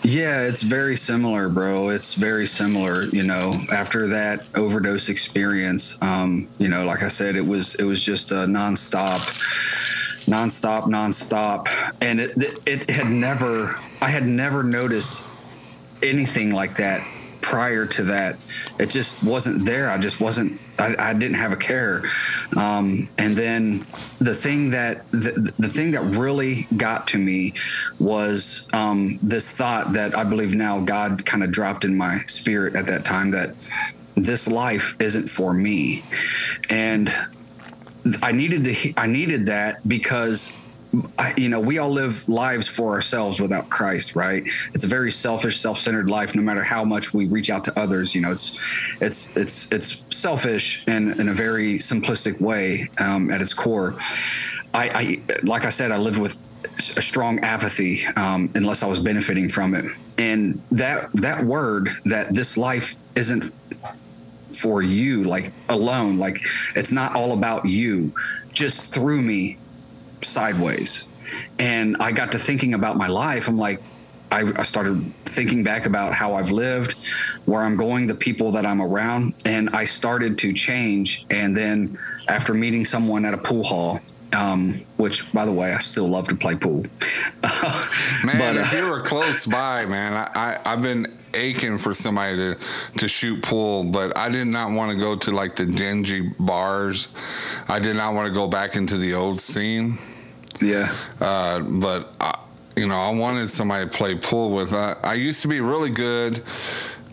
Yeah, 0.06 0.42
it's 0.42 0.62
very 0.62 0.98
similar, 0.98 1.48
bro. 1.48 1.88
It's 1.88 2.16
very 2.16 2.46
similar. 2.46 3.04
You 3.06 3.24
know, 3.24 3.54
after 3.72 4.08
that 4.10 4.46
overdose 4.54 5.08
experience, 5.08 5.98
um, 6.02 6.50
you 6.58 6.68
know, 6.68 6.86
like 6.86 7.04
I 7.04 7.08
said, 7.08 7.38
it 7.38 7.48
was 7.48 7.76
it 7.76 7.86
was 7.86 8.04
just 8.04 8.32
a 8.34 8.46
nonstop, 8.46 9.20
nonstop, 10.26 10.84
nonstop, 10.84 11.70
and 12.02 12.20
it, 12.20 12.34
it 12.68 12.90
had 12.90 13.08
never. 13.08 13.80
I 14.02 14.10
had 14.10 14.26
never 14.26 14.64
noticed 14.64 15.24
anything 16.02 16.52
like 16.52 16.76
that 16.76 17.02
prior 17.42 17.86
to 17.86 18.04
that. 18.04 18.38
It 18.78 18.90
just 18.90 19.24
wasn't 19.24 19.66
there. 19.66 19.90
I 19.90 19.98
just 19.98 20.20
wasn't. 20.20 20.60
I, 20.80 20.96
I 20.98 21.14
didn't 21.14 21.36
have 21.36 21.52
a 21.52 21.58
care. 21.58 22.04
Um, 22.58 23.10
and 23.18 23.36
then 23.36 23.86
the 24.20 24.34
thing 24.34 24.72
that 24.72 25.10
the, 25.12 25.54
the 25.60 25.68
thing 25.68 25.92
that 25.92 26.02
really 26.02 26.68
got 26.78 27.08
to 27.08 27.18
me 27.18 27.54
was 28.00 28.68
um, 28.74 29.20
this 29.22 29.54
thought 29.54 29.94
that 29.94 30.16
I 30.16 30.24
believe 30.24 30.56
now 30.56 30.80
God 30.80 31.26
kind 31.26 31.44
of 31.44 31.52
dropped 31.52 31.86
in 31.86 31.96
my 31.96 32.20
spirit 32.28 32.76
at 32.76 32.88
that 32.88 33.06
time 33.06 33.32
that 33.32 33.56
this 34.16 34.48
life 34.48 34.96
isn't 35.00 35.28
for 35.28 35.54
me, 35.54 36.04
and 36.70 37.12
I 38.22 38.32
needed 38.32 38.66
to. 38.66 38.94
I 38.98 39.08
needed 39.08 39.48
that 39.48 39.88
because 39.88 40.58
you 41.36 41.50
know, 41.50 41.60
we 41.60 41.80
all 41.80 41.90
live 41.90 42.28
lives 42.30 42.68
for 42.68 42.94
ourselves 42.94 43.42
without 43.42 43.70
Christ, 43.70 44.16
right? 44.16 44.44
It's 44.74 44.84
a 44.84 44.88
very 44.88 45.12
selfish, 45.12 45.58
self-centered 45.58 46.10
life. 46.10 46.36
No 46.36 46.42
matter 46.42 46.64
how 46.64 46.84
much 46.84 47.14
we 47.14 47.26
reach 47.26 47.50
out 47.50 47.64
to 47.66 47.80
others, 47.80 48.14
you 48.14 48.22
know, 48.22 48.32
it's 48.32 48.60
it's 49.02 49.36
it's 49.36 49.72
it's 49.72 50.02
selfish 50.10 50.88
in, 50.88 51.20
in 51.20 51.30
a 51.30 51.34
very 51.34 51.76
simplistic 51.76 52.40
way 52.40 52.90
um, 53.00 53.32
at 53.32 53.42
its 53.42 53.54
core. 53.54 53.96
I, 54.74 54.90
I, 55.30 55.38
like 55.44 55.66
I 55.66 55.70
said, 55.70 55.92
I 55.92 55.98
lived 55.98 56.20
with 56.20 56.40
a 56.98 57.02
strong 57.02 57.40
apathy 57.40 58.06
um, 58.16 58.50
unless 58.56 58.84
I 58.84 58.88
was 58.88 59.00
benefiting 59.00 59.50
from 59.50 59.74
it, 59.74 59.86
and 60.18 60.62
that 60.72 61.12
that 61.14 61.44
word 61.44 61.90
that 62.06 62.34
this 62.34 62.58
life 62.58 62.96
isn't 63.16 63.52
for 64.56 64.82
you, 64.84 65.24
like 65.24 65.52
alone, 65.70 66.18
like 66.18 66.40
it's 66.76 66.92
not 66.92 67.16
all 67.16 67.34
about 67.34 67.66
you, 67.66 68.14
just 68.52 68.94
threw 68.94 69.22
me 69.22 69.58
sideways. 70.24 71.08
And 71.60 71.98
I 71.98 72.12
got 72.12 72.32
to 72.34 72.40
thinking 72.40 72.74
about 72.74 72.98
my 72.98 73.08
life. 73.08 73.48
I'm 73.48 73.58
like, 73.58 73.82
I, 74.32 74.52
I 74.56 74.64
started 74.64 75.04
thinking 75.26 75.64
back 75.64 75.86
about 75.86 76.14
how 76.14 76.34
I've 76.34 76.50
lived, 76.50 76.96
where 77.46 77.62
I'm 77.62 77.78
going, 77.78 78.08
the 78.08 78.16
people 78.16 78.52
that 78.52 78.66
I'm 78.66 78.82
around, 78.82 79.36
and 79.46 79.70
I 79.70 79.86
started 79.86 80.38
to 80.40 80.54
change. 80.54 81.26
And 81.30 81.56
then 81.56 81.98
after 82.28 82.54
meeting 82.54 82.84
someone 82.84 83.26
at 83.26 83.36
a 83.36 83.38
pool 83.38 83.64
hall, 83.64 84.00
um, 84.34 84.74
which 84.98 85.32
by 85.34 85.46
the 85.46 85.52
way, 85.52 85.74
I 85.74 85.78
still 85.78 86.08
love 86.08 86.28
to 86.30 86.36
play 86.36 86.56
pool. 86.56 86.82
Man, 88.24 88.38
But, 88.40 88.58
if 88.58 88.74
uh, 88.74 88.78
you 88.78 88.90
were 88.90 89.02
close 89.02 89.46
by, 89.60 89.86
man, 89.86 90.14
I, 90.14 90.58
I 90.66 90.74
I've 90.74 90.82
been 90.82 91.08
aching 91.36 91.78
for 91.78 91.94
somebody 91.94 92.38
to 92.38 92.58
to 92.98 93.08
shoot 93.08 93.44
pool, 93.44 93.84
but 93.84 94.18
I 94.18 94.30
did 94.30 94.48
not 94.48 94.72
want 94.72 94.92
to 94.92 94.98
go 94.98 95.16
to 95.16 95.32
like 95.32 95.56
the 95.56 95.66
dingy 95.66 96.32
bars. 96.40 97.10
I 97.68 97.80
did 97.80 97.96
not 97.96 98.14
want 98.14 98.28
to 98.28 98.34
go 98.34 98.48
back 98.48 98.76
into 98.76 98.98
the 98.98 99.14
old 99.14 99.40
scene. 99.40 99.98
Yeah. 100.62 100.94
Uh, 101.20 101.60
but 101.62 102.14
I, 102.20 102.38
you 102.76 102.88
know, 102.88 103.00
I 103.00 103.12
wanted 103.12 103.50
somebody 103.50 103.90
to 103.90 103.96
play 103.96 104.16
pool 104.16 104.52
with. 104.52 104.74
I, 104.74 104.96
I 105.04 105.14
used 105.14 105.42
to 105.44 105.48
be 105.48 105.62
really 105.62 105.90
good, 105.90 106.42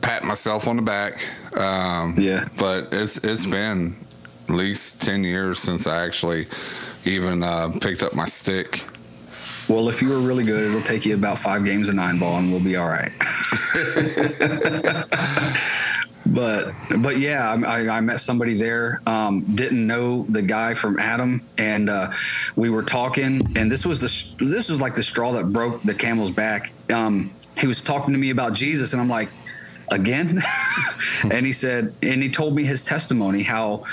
pat 0.01 0.25
myself 0.25 0.67
on 0.69 0.77
the 0.77 0.83
back. 0.83 1.27
Um, 1.59 2.15
Yeah. 2.19 2.49
But 2.59 2.89
it's 2.93 3.19
it's 3.19 3.45
been 3.45 3.97
at 4.49 4.55
least 4.55 5.03
ten 5.03 5.25
years 5.25 5.59
since 5.59 5.87
I 5.87 6.05
actually 6.05 6.47
even 7.05 7.43
uh, 7.43 7.69
picked 7.81 8.03
up 8.03 8.15
my 8.15 8.27
stick. 8.27 8.85
Well, 9.69 9.89
if 9.89 10.03
you 10.03 10.09
were 10.09 10.19
really 10.19 10.45
good, 10.45 10.69
it'll 10.69 10.83
take 10.83 11.07
you 11.07 11.15
about 11.15 11.39
five 11.39 11.65
games 11.65 11.89
of 11.89 11.95
nine 11.95 12.19
ball, 12.19 12.39
and 12.39 12.51
we'll 12.51 12.63
be 12.63 12.77
all 12.77 12.89
right. 12.89 13.13
but 16.31 16.73
but 17.01 17.19
yeah, 17.19 17.53
I, 17.67 17.89
I 17.89 18.01
met 18.01 18.21
somebody 18.21 18.55
there. 18.55 19.03
Um, 19.07 19.41
didn't 19.55 19.85
know 19.87 20.23
the 20.25 20.43
guy 20.43 20.75
from 20.75 20.99
Adam, 20.99 21.43
and 21.59 21.91
uh, 21.91 22.13
we 22.57 22.71
were 22.71 22.83
talking. 22.83 23.57
And 23.57 23.71
this 23.71 23.85
was 23.85 24.01
the 24.01 24.45
this 24.45 24.69
was 24.69 24.81
like 24.81 24.95
the 24.95 25.03
straw 25.03 25.33
that 25.33 25.53
broke 25.53 25.83
the 25.83 25.95
camel's 25.95 26.31
back. 26.31 26.73
Um, 26.93 27.33
he 27.59 27.67
was 27.67 27.83
talking 27.83 28.13
to 28.15 28.19
me 28.19 28.31
about 28.31 28.55
Jesus, 28.55 28.93
and 28.93 29.03
I'm 29.03 29.09
like, 29.09 29.29
again. 29.91 30.41
and 31.31 31.45
he 31.45 31.53
said, 31.53 31.95
and 32.03 32.23
he 32.23 32.31
told 32.31 32.55
me 32.55 32.65
his 32.65 32.85
testimony 32.85 33.43
how, 33.43 33.85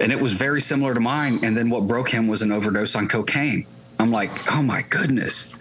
and 0.00 0.12
it 0.12 0.20
was 0.20 0.34
very 0.34 0.60
similar 0.60 0.94
to 0.94 1.00
mine. 1.00 1.40
And 1.42 1.56
then 1.56 1.70
what 1.70 1.86
broke 1.86 2.10
him 2.10 2.28
was 2.28 2.42
an 2.42 2.52
overdose 2.52 2.94
on 2.94 3.08
cocaine. 3.08 3.66
I'm 3.98 4.10
like, 4.10 4.30
oh 4.52 4.62
my 4.62 4.82
goodness, 4.82 5.52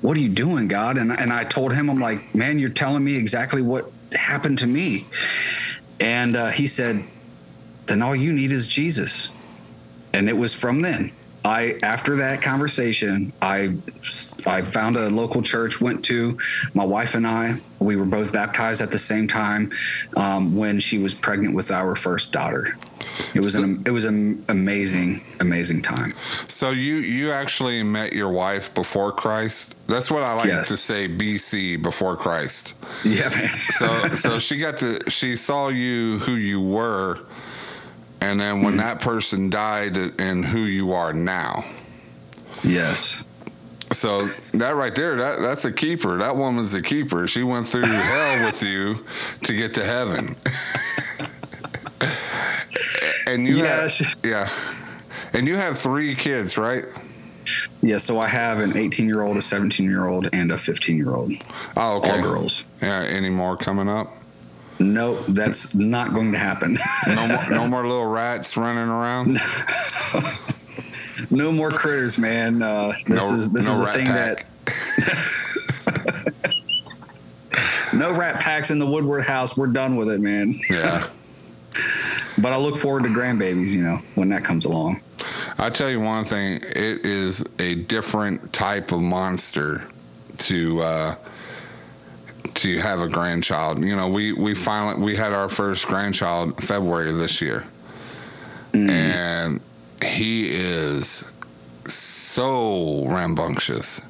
what 0.00 0.16
are 0.16 0.20
you 0.20 0.28
doing, 0.28 0.68
God? 0.68 0.96
And 0.98 1.12
and 1.12 1.32
I 1.32 1.44
told 1.44 1.72
him, 1.74 1.88
I'm 1.88 2.00
like, 2.00 2.34
man, 2.34 2.58
you're 2.58 2.70
telling 2.70 3.04
me 3.04 3.16
exactly 3.16 3.62
what 3.62 3.90
happened 4.12 4.58
to 4.58 4.66
me. 4.66 5.06
And 5.98 6.36
uh, 6.36 6.48
he 6.48 6.66
said, 6.66 7.04
then 7.86 8.02
all 8.02 8.14
you 8.14 8.32
need 8.32 8.52
is 8.52 8.68
Jesus. 8.68 9.30
And 10.12 10.28
it 10.28 10.36
was 10.36 10.54
from 10.54 10.80
then. 10.80 11.12
I 11.44 11.78
after 11.82 12.16
that 12.16 12.42
conversation, 12.42 13.32
I 13.40 13.76
I 14.46 14.62
found 14.62 14.96
a 14.96 15.08
local 15.08 15.42
church, 15.42 15.80
went 15.80 16.04
to 16.06 16.38
my 16.74 16.84
wife 16.84 17.14
and 17.14 17.26
I. 17.26 17.56
We 17.78 17.96
were 17.96 18.04
both 18.04 18.30
baptized 18.32 18.82
at 18.82 18.90
the 18.90 18.98
same 18.98 19.26
time 19.26 19.72
um, 20.16 20.54
when 20.56 20.80
she 20.80 20.98
was 20.98 21.14
pregnant 21.14 21.54
with 21.54 21.70
our 21.70 21.94
first 21.94 22.30
daughter. 22.30 22.76
It 23.34 23.38
was 23.38 23.54
an 23.54 23.82
it 23.86 23.90
was 23.90 24.04
an 24.04 24.44
amazing 24.48 25.22
amazing 25.40 25.80
time. 25.82 26.12
So 26.46 26.70
you 26.70 26.96
you 26.96 27.30
actually 27.30 27.82
met 27.82 28.12
your 28.12 28.30
wife 28.30 28.72
before 28.74 29.10
Christ. 29.12 29.74
That's 29.86 30.10
what 30.10 30.28
I 30.28 30.34
like 30.34 30.46
Yes. 30.46 30.68
to 30.68 30.76
say. 30.76 31.08
BC 31.08 31.82
before 31.82 32.16
Christ. 32.16 32.74
Yeah, 33.04 33.30
man. 33.30 33.56
So 33.56 34.08
so 34.10 34.38
she 34.46 34.58
got 34.58 34.78
to 34.78 34.98
she 35.10 35.36
saw 35.36 35.68
you 35.68 36.18
who 36.18 36.34
you 36.34 36.60
were, 36.60 37.20
and 38.20 38.38
then 38.40 38.62
when 38.62 38.76
that 38.78 39.00
person 39.00 39.50
died 39.50 39.96
and 40.20 40.44
who 40.44 40.60
you 40.60 40.92
are 40.92 41.12
now. 41.12 41.64
yes. 42.62 43.22
So 43.92 44.20
that 44.54 44.76
right 44.76 44.94
there, 44.94 45.16
that 45.16 45.40
that's 45.40 45.64
a 45.64 45.72
keeper. 45.72 46.16
That 46.18 46.36
woman's 46.36 46.74
a 46.74 46.80
keeper. 46.82 47.26
She 47.26 47.42
went 47.42 47.66
through 47.66 47.82
hell 47.86 48.44
with 48.44 48.62
you 48.62 49.04
to 49.42 49.52
get 49.56 49.74
to 49.74 49.84
heaven. 49.84 50.36
and 53.26 53.46
you 53.46 53.56
Yeah, 53.56 53.80
have, 53.82 53.90
she- 53.90 54.04
yeah, 54.24 54.48
and 55.32 55.48
you 55.48 55.56
have 55.56 55.76
three 55.78 56.14
kids, 56.14 56.56
right? 56.56 56.84
Yeah, 57.82 57.96
so 57.96 58.20
I 58.20 58.28
have 58.28 58.60
an 58.60 58.76
18 58.76 59.06
year 59.08 59.22
old, 59.22 59.36
a 59.36 59.42
17 59.42 59.84
year 59.88 60.06
old, 60.06 60.28
and 60.32 60.52
a 60.52 60.58
15 60.58 60.96
year 60.96 61.14
old. 61.14 61.32
Oh, 61.76 61.96
okay. 61.98 62.10
All 62.10 62.22
girls. 62.22 62.64
Yeah. 62.80 63.00
Any 63.02 63.30
more 63.30 63.56
coming 63.56 63.88
up? 63.88 64.12
Nope, 64.80 65.24
that's 65.28 65.74
not 65.74 66.12
going 66.14 66.32
to 66.32 66.38
happen. 66.38 66.78
No 67.06 67.28
more, 67.28 67.50
no 67.50 67.68
more 67.68 67.86
little 67.86 68.06
rats 68.06 68.56
running 68.56 68.88
around. 68.88 69.38
no 71.30 71.52
more 71.52 71.70
critters, 71.70 72.16
man. 72.18 72.62
Uh, 72.62 72.88
this 72.88 73.08
No- 73.08 73.34
is 73.34 73.52
this 73.52 73.66
no 73.66 73.72
is 73.74 73.80
a 73.80 73.86
thing 73.92 74.06
pack. 74.06 74.46
that 74.64 76.44
no 77.92 78.12
rat 78.12 78.36
packs 78.40 78.70
in 78.70 78.78
the 78.78 78.86
Woodward 78.86 79.24
house. 79.24 79.56
We're 79.56 79.66
done 79.66 79.96
with 79.96 80.08
it, 80.08 80.20
man. 80.20 80.54
Yeah. 80.70 81.06
But 82.38 82.52
I 82.52 82.56
look 82.56 82.78
forward 82.78 83.02
to 83.02 83.08
grandbabies, 83.10 83.70
you 83.70 83.82
know, 83.82 83.96
when 84.14 84.30
that 84.30 84.44
comes 84.44 84.64
along. 84.64 85.02
I 85.58 85.68
tell 85.68 85.90
you 85.90 86.00
one 86.00 86.24
thing, 86.24 86.56
it 86.62 87.04
is 87.04 87.44
a 87.58 87.74
different 87.74 88.52
type 88.52 88.92
of 88.92 89.00
monster 89.02 89.86
to 90.38 90.80
uh, 90.80 91.14
to 92.54 92.78
have 92.78 93.00
a 93.00 93.08
grandchild. 93.08 93.82
You 93.84 93.96
know, 93.96 94.08
we 94.08 94.32
we 94.32 94.54
finally 94.54 95.02
we 95.02 95.16
had 95.16 95.32
our 95.32 95.48
first 95.48 95.86
grandchild 95.86 96.62
February 96.62 97.10
of 97.10 97.16
this 97.16 97.40
year, 97.40 97.64
and 98.74 99.60
he 100.02 100.48
is 100.50 101.30
so 101.86 103.04
rambunctious. 103.06 104.00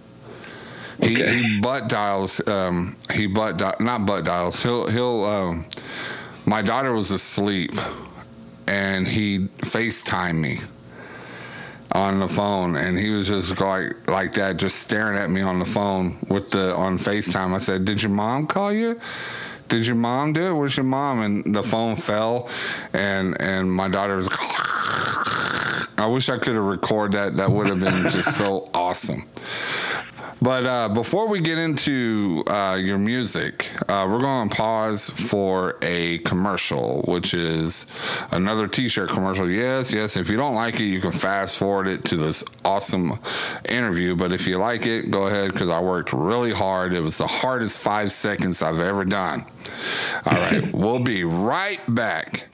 He, 1.03 1.15
Okay. 1.23 1.39
he 1.43 1.61
butt 1.63 1.89
dials. 1.89 2.47
Um, 2.47 2.97
he 3.13 3.27
butt 3.27 3.57
di- 3.57 3.75
not 3.81 4.05
butt 4.07 4.25
dials. 4.25 4.63
He'll 4.63 4.89
he'll. 4.89 5.25
Um, 5.25 5.65
my 6.47 6.63
daughter 6.63 6.93
was 6.93 7.11
asleep, 7.11 7.73
and 8.67 9.07
he 9.07 9.41
FaceTime 9.59 10.37
me 10.37 10.59
on 11.93 12.21
the 12.21 12.29
phone, 12.29 12.77
and 12.77 12.99
he 12.99 13.11
was 13.11 13.29
just 13.29 13.61
like 13.61 14.11
like 14.11 14.35
that, 14.35 14.57
just 14.57 14.79
staring 14.79 15.17
at 15.17 15.31
me 15.31 15.41
on 15.41 15.59
the 15.59 15.65
phone 15.65 16.19
with 16.29 16.51
the 16.51 16.75
on 16.75 16.99
FaceTime. 16.99 17.55
I 17.55 17.59
said, 17.59 17.85
"Did 17.85 18.03
your 18.03 18.13
mom 18.13 18.47
call 18.47 18.73
you?" 18.73 19.01
Did 19.69 19.87
your 19.87 19.95
mom 19.95 20.33
do 20.33 20.43
it? 20.43 20.53
Where's 20.53 20.77
your 20.77 20.83
mom? 20.83 21.21
And 21.21 21.55
the 21.55 21.63
phone 21.63 21.95
fell, 21.95 22.49
and 22.93 23.41
and 23.41 23.73
my 23.73 23.89
daughter 23.89 24.17
was. 24.17 24.29
I 25.97 26.07
wish 26.07 26.29
I 26.29 26.39
could 26.39 26.55
have 26.55 26.65
recorded 26.65 27.13
that. 27.19 27.37
That 27.37 27.51
would 27.51 27.67
have 27.69 27.79
been 27.79 28.11
just 28.11 28.37
so 28.37 28.69
awesome. 28.75 29.25
But 30.43 30.65
uh, 30.65 30.89
before 30.89 31.29
we 31.29 31.41
get 31.41 31.59
into 31.59 32.43
uh, 32.47 32.79
your 32.81 32.97
music, 32.97 33.71
uh, 33.89 34.07
we're 34.09 34.21
going 34.21 34.49
to 34.49 34.57
pause 34.57 35.11
for 35.11 35.77
a 35.83 36.19
commercial, 36.19 37.03
which 37.03 37.35
is 37.35 37.87
another 38.31 38.67
T-shirt 38.67 39.11
commercial. 39.11 39.51
Yes, 39.51 39.93
yes. 39.93 40.17
If 40.17 40.31
you 40.31 40.39
don't 40.39 40.55
like 40.55 40.81
it, 40.81 40.85
you 40.85 41.01
can 41.01 41.13
fast 41.13 41.59
forward 41.59 41.89
it 41.89 42.05
to 42.07 42.17
this 42.17 42.43
awesome 42.65 43.19
interview. 43.69 44.17
But 44.17 44.33
if 44.33 44.47
you 44.47 44.57
like 44.57 44.87
it, 44.87 45.11
go 45.11 45.27
ahead 45.27 45.53
because 45.53 45.69
I 45.69 45.81
worked 45.81 46.15
really 46.15 46.53
hard. 46.53 46.95
It 46.95 47.03
was 47.03 47.19
the 47.19 47.27
hardest 47.27 47.79
five 47.79 48.11
seconds 48.11 48.63
I've 48.63 48.81
ever 48.81 49.05
done. 49.05 49.45
All 50.25 50.33
right, 50.33 50.71
we'll 50.73 51.05
be 51.05 51.23
right 51.25 51.81
back. 51.87 52.50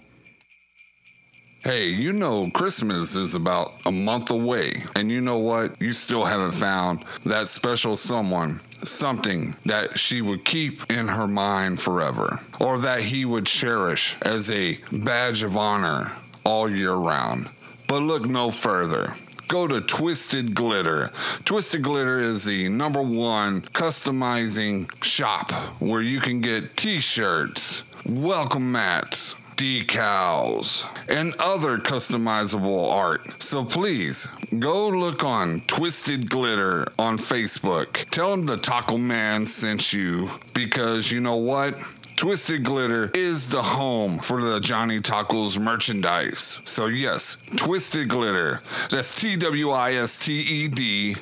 Hey, 1.66 1.88
you 1.88 2.12
know 2.12 2.48
Christmas 2.54 3.16
is 3.16 3.34
about 3.34 3.72
a 3.86 3.90
month 3.90 4.30
away, 4.30 4.84
and 4.94 5.10
you 5.10 5.20
know 5.20 5.38
what? 5.38 5.82
You 5.82 5.90
still 5.90 6.24
haven't 6.24 6.52
found 6.52 7.04
that 7.24 7.48
special 7.48 7.96
someone, 7.96 8.60
something 8.84 9.56
that 9.64 9.98
she 9.98 10.22
would 10.22 10.44
keep 10.44 10.92
in 10.92 11.08
her 11.08 11.26
mind 11.26 11.80
forever, 11.80 12.38
or 12.60 12.78
that 12.78 13.00
he 13.00 13.24
would 13.24 13.46
cherish 13.46 14.16
as 14.22 14.48
a 14.48 14.78
badge 14.92 15.42
of 15.42 15.56
honor 15.56 16.12
all 16.44 16.70
year 16.70 16.94
round. 16.94 17.48
But 17.88 18.02
look 18.02 18.26
no 18.26 18.52
further. 18.52 19.16
Go 19.48 19.66
to 19.66 19.80
Twisted 19.80 20.54
Glitter. 20.54 21.10
Twisted 21.44 21.82
Glitter 21.82 22.20
is 22.20 22.44
the 22.44 22.68
number 22.68 23.02
one 23.02 23.62
customizing 23.62 24.88
shop 25.02 25.50
where 25.80 26.00
you 26.00 26.20
can 26.20 26.40
get 26.40 26.76
t 26.76 27.00
shirts, 27.00 27.82
welcome 28.04 28.70
mats, 28.70 29.34
decals, 29.56 30.86
and 31.08 31.34
other 31.40 31.78
customizable 31.78 32.92
art. 32.92 33.42
So 33.42 33.64
please 33.64 34.28
go 34.58 34.88
look 34.88 35.24
on 35.24 35.62
Twisted 35.62 36.28
Glitter 36.28 36.86
on 36.98 37.16
Facebook. 37.16 38.08
Tell 38.10 38.30
them 38.30 38.46
the 38.46 38.58
Taco 38.58 38.98
Man 38.98 39.46
sent 39.46 39.92
you 39.92 40.30
because 40.52 41.10
you 41.10 41.20
know 41.20 41.36
what? 41.36 41.74
Twisted 42.16 42.64
Glitter 42.64 43.10
is 43.12 43.50
the 43.50 43.60
home 43.60 44.18
for 44.18 44.42
the 44.42 44.58
Johnny 44.58 45.00
Tacos 45.00 45.58
merchandise. 45.58 46.62
So, 46.64 46.86
yes, 46.86 47.36
Twisted 47.56 48.08
Glitter. 48.08 48.62
That's 48.90 49.14
T 49.14 49.36
W 49.36 49.68
I 49.70 49.92
S 49.92 50.18
T 50.18 50.32
E 50.32 50.68
D. 50.68 51.16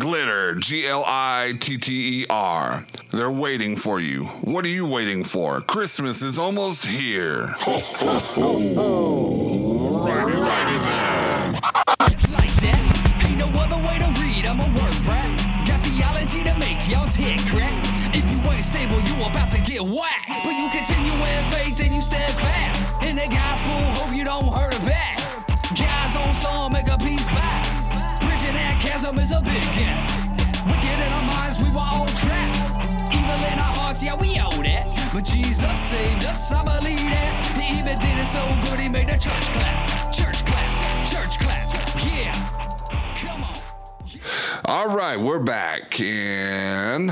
Glitter, 0.00 0.54
G 0.54 0.86
L 0.86 1.04
I 1.06 1.52
T 1.60 1.76
T 1.76 2.22
E 2.22 2.26
R. 2.30 2.86
They're 3.10 3.30
waiting 3.30 3.76
for 3.76 4.00
you. 4.00 4.24
What 4.40 4.64
are 4.64 4.68
you 4.68 4.86
waiting 4.86 5.22
for? 5.22 5.60
Christmas 5.60 6.22
is 6.22 6.38
almost 6.38 6.86
here. 6.86 7.54
It's 7.60 8.38
like 12.32 12.54
that. 12.64 12.80
Ain't 13.26 13.38
no 13.38 13.60
other 13.60 13.76
way 13.86 13.98
to 13.98 14.08
read. 14.22 14.46
I'm 14.46 14.60
a 14.60 14.68
word 14.80 14.96
rat. 15.04 15.28
Got 15.68 15.80
theology 15.80 16.44
to 16.44 16.58
make 16.58 16.88
y'all's 16.88 17.14
head 17.14 17.40
crack. 17.40 17.84
If 18.14 18.24
you 18.32 18.50
ain't 18.50 18.64
stable, 18.64 19.02
you 19.02 19.22
about 19.22 19.50
to 19.50 19.58
get 19.58 19.82
whacked. 19.82 20.30
But 20.42 20.56
you 20.56 20.70
continue 20.70 21.12
in 21.12 21.50
faith 21.50 21.78
and 21.84 21.94
you 21.94 22.00
stand 22.00 22.32
fast. 22.40 22.86
In 23.04 23.16
the 23.16 23.28
gospel, 23.28 23.76
hope 24.02 24.16
you 24.16 24.24
don't 24.24 24.50
hurt 24.50 24.74
it 24.74 24.84
back. 24.86 25.09
Is 29.30 29.36
a 29.36 29.40
big 29.42 29.62
gap. 29.74 30.10
Wicked 30.66 30.98
in 31.06 31.12
our 31.12 31.22
minds, 31.22 31.58
we 31.58 31.70
were 31.70 31.80
all 31.80 32.06
trapped. 32.06 32.56
Evil 33.12 33.42
in 33.52 33.58
our 33.58 33.74
hearts, 33.74 34.02
yeah, 34.02 34.14
we 34.14 34.38
owe 34.40 34.62
that. 34.62 35.10
But 35.12 35.24
Jesus 35.24 35.78
saved 35.78 36.24
us, 36.24 36.52
I 36.52 36.64
believe 36.64 36.98
that. 36.98 37.32
He 37.60 37.78
even 37.78 37.98
did 37.98 38.18
it 38.18 38.26
so 38.26 38.42
good, 38.62 38.80
he 38.80 38.88
made 38.88 39.08
the 39.08 39.18
church 39.18 39.52
clap. 39.52 40.12
Church 40.12 40.44
clap, 40.44 41.06
church 41.06 41.38
clap, 41.38 41.68
yeah. 42.04 42.34
All 44.66 44.94
right, 44.94 45.18
we're 45.18 45.40
back, 45.40 46.00
and 46.00 47.10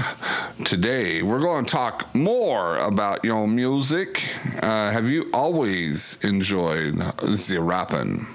today 0.65 1.23
we're 1.23 1.41
going 1.41 1.65
to 1.65 1.71
talk 1.71 2.15
more 2.15 2.79
about 2.79 3.25
your 3.25 3.49
music. 3.49 4.23
Uh, 4.63 4.91
have 4.91 5.11
you 5.11 5.29
always 5.33 6.23
enjoyed 6.25 6.97
the 6.99 7.59
rapping? 7.61 8.27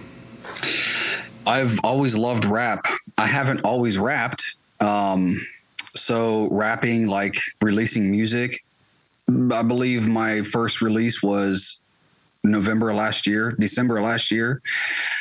I've 1.45 1.79
always 1.83 2.15
loved 2.15 2.45
rap. 2.45 2.85
I 3.17 3.27
haven't 3.27 3.63
always 3.63 3.97
rapped. 3.97 4.55
Um, 4.79 5.39
so 5.95 6.49
rapping, 6.51 7.07
like 7.07 7.35
releasing 7.61 8.09
music, 8.09 8.63
I 9.29 9.63
believe 9.63 10.07
my 10.07 10.41
first 10.41 10.81
release 10.81 11.21
was 11.21 11.79
November 12.43 12.93
last 12.93 13.25
year, 13.25 13.55
December 13.57 14.01
last 14.01 14.31
year. 14.31 14.61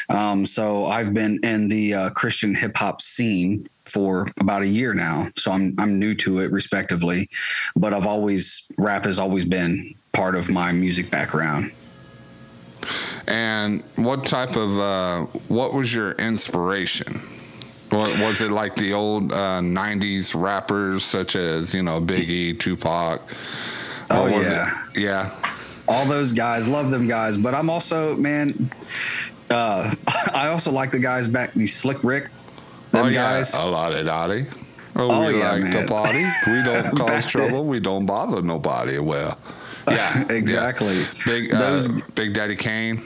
Um, 0.08 0.44
so 0.44 0.86
I've 0.86 1.14
been 1.14 1.38
in 1.44 1.68
the 1.68 1.94
uh, 1.94 2.10
Christian 2.10 2.54
hip 2.54 2.76
hop 2.76 3.00
scene 3.00 3.68
for 3.84 4.28
about 4.40 4.62
a 4.62 4.66
year 4.66 4.94
now. 4.94 5.28
So 5.36 5.52
I'm 5.52 5.74
I'm 5.78 5.98
new 5.98 6.14
to 6.16 6.38
it, 6.38 6.50
respectively. 6.50 7.28
But 7.76 7.94
I've 7.94 8.06
always 8.06 8.66
rap 8.76 9.04
has 9.04 9.18
always 9.18 9.44
been 9.44 9.94
part 10.12 10.34
of 10.34 10.50
my 10.50 10.72
music 10.72 11.10
background. 11.10 11.70
And 13.26 13.82
what 13.96 14.24
type 14.24 14.56
of 14.56 14.78
uh, 14.78 15.20
what 15.48 15.72
was 15.72 15.94
your 15.94 16.12
inspiration? 16.12 17.20
Was 17.90 18.40
it 18.40 18.50
like 18.50 18.74
the 18.76 18.94
old 18.94 19.32
uh, 19.32 19.60
'90s 19.60 20.34
rappers 20.34 21.04
such 21.04 21.36
as 21.36 21.74
you 21.74 21.82
know 21.82 22.00
Biggie, 22.00 22.58
Tupac? 22.58 23.20
Oh, 24.10 24.26
yeah. 24.26 24.82
it, 24.94 24.98
yeah. 25.00 25.30
all 25.88 26.04
those 26.06 26.32
guys 26.32 26.68
love 26.68 26.90
them 26.90 27.08
guys 27.08 27.38
but 27.38 27.54
i'm 27.54 27.70
also 27.70 28.14
man 28.16 28.70
uh 29.48 29.90
i 30.34 30.48
also 30.48 30.70
like 30.70 30.90
the 30.90 30.98
guys 30.98 31.26
back 31.26 31.54
the 31.54 31.66
slick 31.66 32.02
rick 32.04 32.24
them 32.90 33.06
oh 33.06 33.08
yeah, 33.08 33.22
guys 33.36 33.54
a 33.54 33.64
lot 33.64 33.94
of 33.94 34.04
dotty. 34.04 34.44
Oh, 34.94 35.10
Oh, 35.10 35.26
we 35.26 35.38
yeah, 35.38 35.52
like 35.52 35.62
man. 35.62 35.72
to 35.72 35.86
party. 35.90 36.24
We 36.46 36.62
don't 36.64 36.94
cause 36.94 37.24
trouble. 37.26 37.64
We 37.64 37.80
don't 37.80 38.04
bother 38.04 38.42
nobody. 38.42 38.98
Well, 38.98 39.38
yeah, 39.90 40.24
exactly 40.30 40.94
yeah. 40.98 41.06
Big, 41.26 41.54
uh, 41.54 41.58
Those- 41.58 42.02
Big 42.14 42.34
Daddy 42.34 42.56
Kane. 42.56 43.02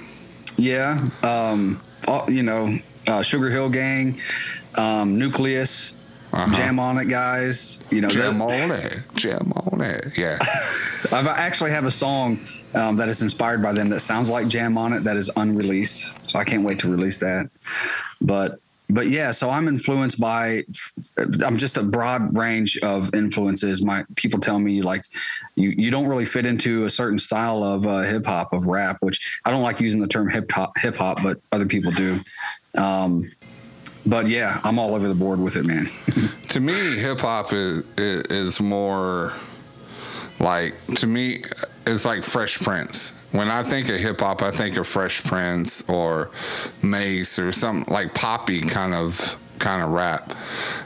yeah 0.58 1.06
um 1.22 1.80
all, 2.08 2.30
you 2.30 2.42
know 2.42 2.66
uh 3.08 3.20
Sugarhill 3.20 3.72
Gang 3.72 4.18
um 4.76 5.18
Newcleus 5.18 5.92
Uh-huh. 6.32 6.52
jam 6.54 6.78
on 6.78 6.98
it 6.98 7.06
guys 7.06 7.78
you 7.90 8.00
know 8.00 8.08
Jam 8.08 8.42
on 8.42 8.70
it. 8.72 8.98
Jam 9.14 9.52
on 9.56 9.80
it. 9.80 10.16
Yeah. 10.18 10.38
I've 11.12 11.26
I 11.28 11.38
actually 11.38 11.70
have 11.70 11.84
a 11.84 11.90
song 11.90 12.40
um, 12.74 12.96
that 12.96 13.08
is 13.08 13.22
inspired 13.22 13.62
by 13.62 13.72
them 13.72 13.88
that 13.90 14.00
sounds 14.00 14.28
like 14.28 14.48
Jam 14.48 14.76
on 14.76 14.92
it 14.92 15.04
that 15.04 15.16
is 15.16 15.30
unreleased. 15.36 16.14
So 16.28 16.38
I 16.38 16.44
can't 16.44 16.64
wait 16.64 16.80
to 16.80 16.90
release 16.90 17.20
that. 17.20 17.48
But 18.20 18.58
but 18.88 19.08
yeah, 19.08 19.30
so 19.30 19.50
I'm 19.50 19.68
influenced 19.68 20.20
by 20.20 20.64
I'm 21.44 21.56
just 21.56 21.76
a 21.76 21.82
broad 21.82 22.36
range 22.36 22.78
of 22.78 23.12
influences. 23.14 23.84
My 23.84 24.04
people 24.16 24.38
tell 24.38 24.58
me 24.58 24.82
like 24.82 25.04
you 25.56 25.70
you 25.70 25.90
don't 25.90 26.06
really 26.06 26.24
fit 26.24 26.46
into 26.46 26.84
a 26.84 26.90
certain 26.90 27.18
style 27.18 27.62
of 27.62 27.86
uh, 27.86 28.02
hip 28.02 28.26
hop 28.26 28.52
of 28.52 28.66
rap, 28.66 28.98
which 29.00 29.40
I 29.44 29.50
don't 29.50 29.62
like 29.62 29.80
using 29.80 30.00
the 30.00 30.06
term 30.06 30.28
hip 30.28 30.50
hop 30.50 30.78
hip 30.78 30.96
hop, 30.96 31.22
but 31.22 31.40
other 31.52 31.66
people 31.66 31.90
do. 31.92 32.18
Um, 32.78 33.24
but 34.06 34.28
yeah, 34.28 34.60
I'm 34.62 34.78
all 34.78 34.94
over 34.94 35.08
the 35.08 35.14
board 35.14 35.40
with 35.40 35.56
it, 35.56 35.64
man. 35.64 35.86
to 36.48 36.60
me, 36.60 36.96
hip 36.96 37.20
hop 37.20 37.52
is, 37.52 37.82
is 37.96 38.60
more 38.60 39.32
like 40.38 40.74
to 40.96 41.06
me 41.06 41.42
it's 41.86 42.04
like 42.04 42.22
Fresh 42.22 42.58
Prince. 42.60 43.15
When 43.32 43.48
I 43.48 43.62
think 43.62 43.88
of 43.88 43.96
hip 43.96 44.20
hop, 44.20 44.42
I 44.42 44.50
think 44.50 44.76
of 44.76 44.86
Fresh 44.86 45.24
Prince 45.24 45.88
or 45.88 46.30
Mase 46.82 47.38
or 47.38 47.52
something 47.52 47.92
like 47.92 48.14
poppy 48.14 48.60
kind 48.62 48.94
of 48.94 49.38
kind 49.58 49.82
of 49.82 49.90
rap. 49.90 50.34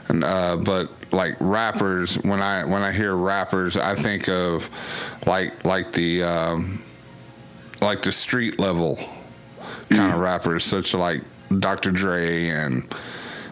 And, 0.09 0.23
uh, 0.23 0.57
but 0.57 0.89
like 1.13 1.35
rappers, 1.39 2.15
when 2.15 2.41
I 2.41 2.65
when 2.65 2.81
I 2.81 2.91
hear 2.91 3.15
rappers, 3.15 3.77
I 3.77 3.95
think 3.95 4.27
of 4.27 4.69
like 5.25 5.65
like 5.65 5.91
the 5.93 6.23
um, 6.23 6.83
like 7.81 8.01
the 8.01 8.11
street 8.11 8.59
level 8.59 8.97
kind 9.89 10.13
of 10.13 10.19
rappers, 10.19 10.63
such 10.63 10.93
like 10.93 11.21
Dr. 11.59 11.91
Dre 11.91 12.47
and 12.49 12.93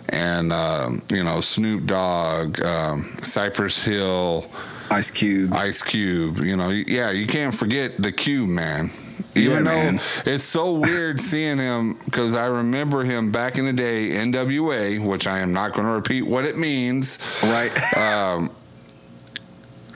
and 0.09 0.53
um, 0.53 1.01
you 1.09 1.23
know 1.23 1.41
Snoop 1.41 1.85
Dogg, 1.85 2.61
um, 2.63 3.17
Cypress 3.21 3.83
Hill, 3.83 4.49
Ice 4.91 5.11
Cube, 5.11 5.53
Ice 5.53 5.81
Cube. 5.81 6.39
You 6.39 6.55
know, 6.55 6.69
yeah, 6.69 7.11
you 7.11 7.27
can't 7.27 7.53
forget 7.53 7.97
the 7.97 8.11
Cube 8.11 8.49
man. 8.49 8.91
Even 9.35 9.57
Yeah, 9.65 9.71
though 9.71 9.91
man. 9.91 10.01
it's 10.25 10.43
so 10.43 10.73
weird 10.73 11.21
seeing 11.31 11.57
him, 11.57 11.93
because 12.05 12.35
I 12.35 12.45
remember 12.47 13.03
him 13.03 13.31
back 13.31 13.57
in 13.57 13.65
the 13.65 13.73
day, 13.73 14.09
NWA, 14.11 15.03
which 15.05 15.27
I 15.27 15.39
am 15.39 15.53
not 15.53 15.73
going 15.73 15.87
to 15.87 15.93
repeat 15.93 16.23
what 16.23 16.45
it 16.45 16.57
means. 16.57 17.19
right? 17.43 17.71
Um, 17.97 18.51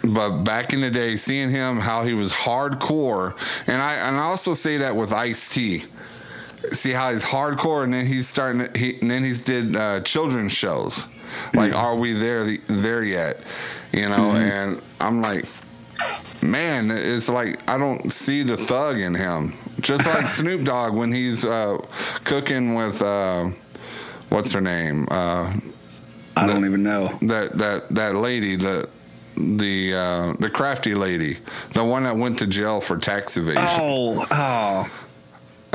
but 0.03 0.43
back 0.43 0.73
in 0.73 0.81
the 0.81 0.91
day, 0.91 1.15
seeing 1.15 1.49
him 1.49 1.77
how 1.77 2.03
he 2.03 2.13
was 2.13 2.33
hardcore, 2.33 3.35
and 3.67 3.81
I 3.81 3.93
and 3.93 4.17
I 4.17 4.23
also 4.23 4.53
say 4.53 4.77
that 4.77 4.97
with 4.97 5.13
Ice 5.13 5.47
T. 5.47 5.85
See 6.71 6.91
how 6.91 7.11
he's 7.13 7.23
hardcore, 7.23 7.85
and 7.85 7.93
then 7.93 8.05
he's 8.05 8.27
starting. 8.27 8.67
To, 8.67 8.77
he 8.77 8.99
and 8.99 9.09
then 9.09 9.23
he's 9.23 9.39
did 9.39 9.75
uh, 9.77 10.01
children's 10.01 10.51
shows. 10.51 11.07
Like, 11.53 11.73
are 11.73 11.95
we 11.95 12.11
there 12.11 12.57
there 12.67 13.01
yet? 13.03 13.39
You 13.93 14.09
know, 14.09 14.31
and 14.31 14.81
I'm 14.99 15.21
like, 15.21 15.45
man, 16.41 16.89
it's 16.91 17.29
like 17.29 17.67
I 17.69 17.77
don't 17.77 18.11
see 18.11 18.43
the 18.43 18.57
thug 18.57 18.97
in 18.97 19.13
him. 19.15 19.53
Just 19.81 20.05
like 20.07 20.25
Snoop 20.39 20.63
Dogg 20.65 20.93
when 20.95 21.11
he's 21.13 21.45
uh, 21.45 21.77
cooking 22.23 22.73
with 22.75 23.01
uh, 23.01 23.49
what's 24.29 24.51
her 24.51 24.61
name? 24.61 25.07
Uh, 25.11 25.53
I 26.35 26.47
don't 26.47 26.65
even 26.65 26.81
know. 26.83 27.15
that 27.21 27.57
that 27.59 27.89
that 27.89 28.15
lady 28.15 28.55
the 28.55 28.89
the 29.37 29.93
uh, 29.93 30.33
the 30.39 30.49
crafty 30.49 30.95
lady 30.95 31.37
the 31.73 31.83
one 31.83 32.03
that 32.03 32.15
went 32.17 32.39
to 32.39 32.47
jail 32.47 32.81
for 32.81 32.97
tax 32.97 33.37
evasion 33.37 33.63
Oh, 33.63 34.25
oh. 34.31 34.89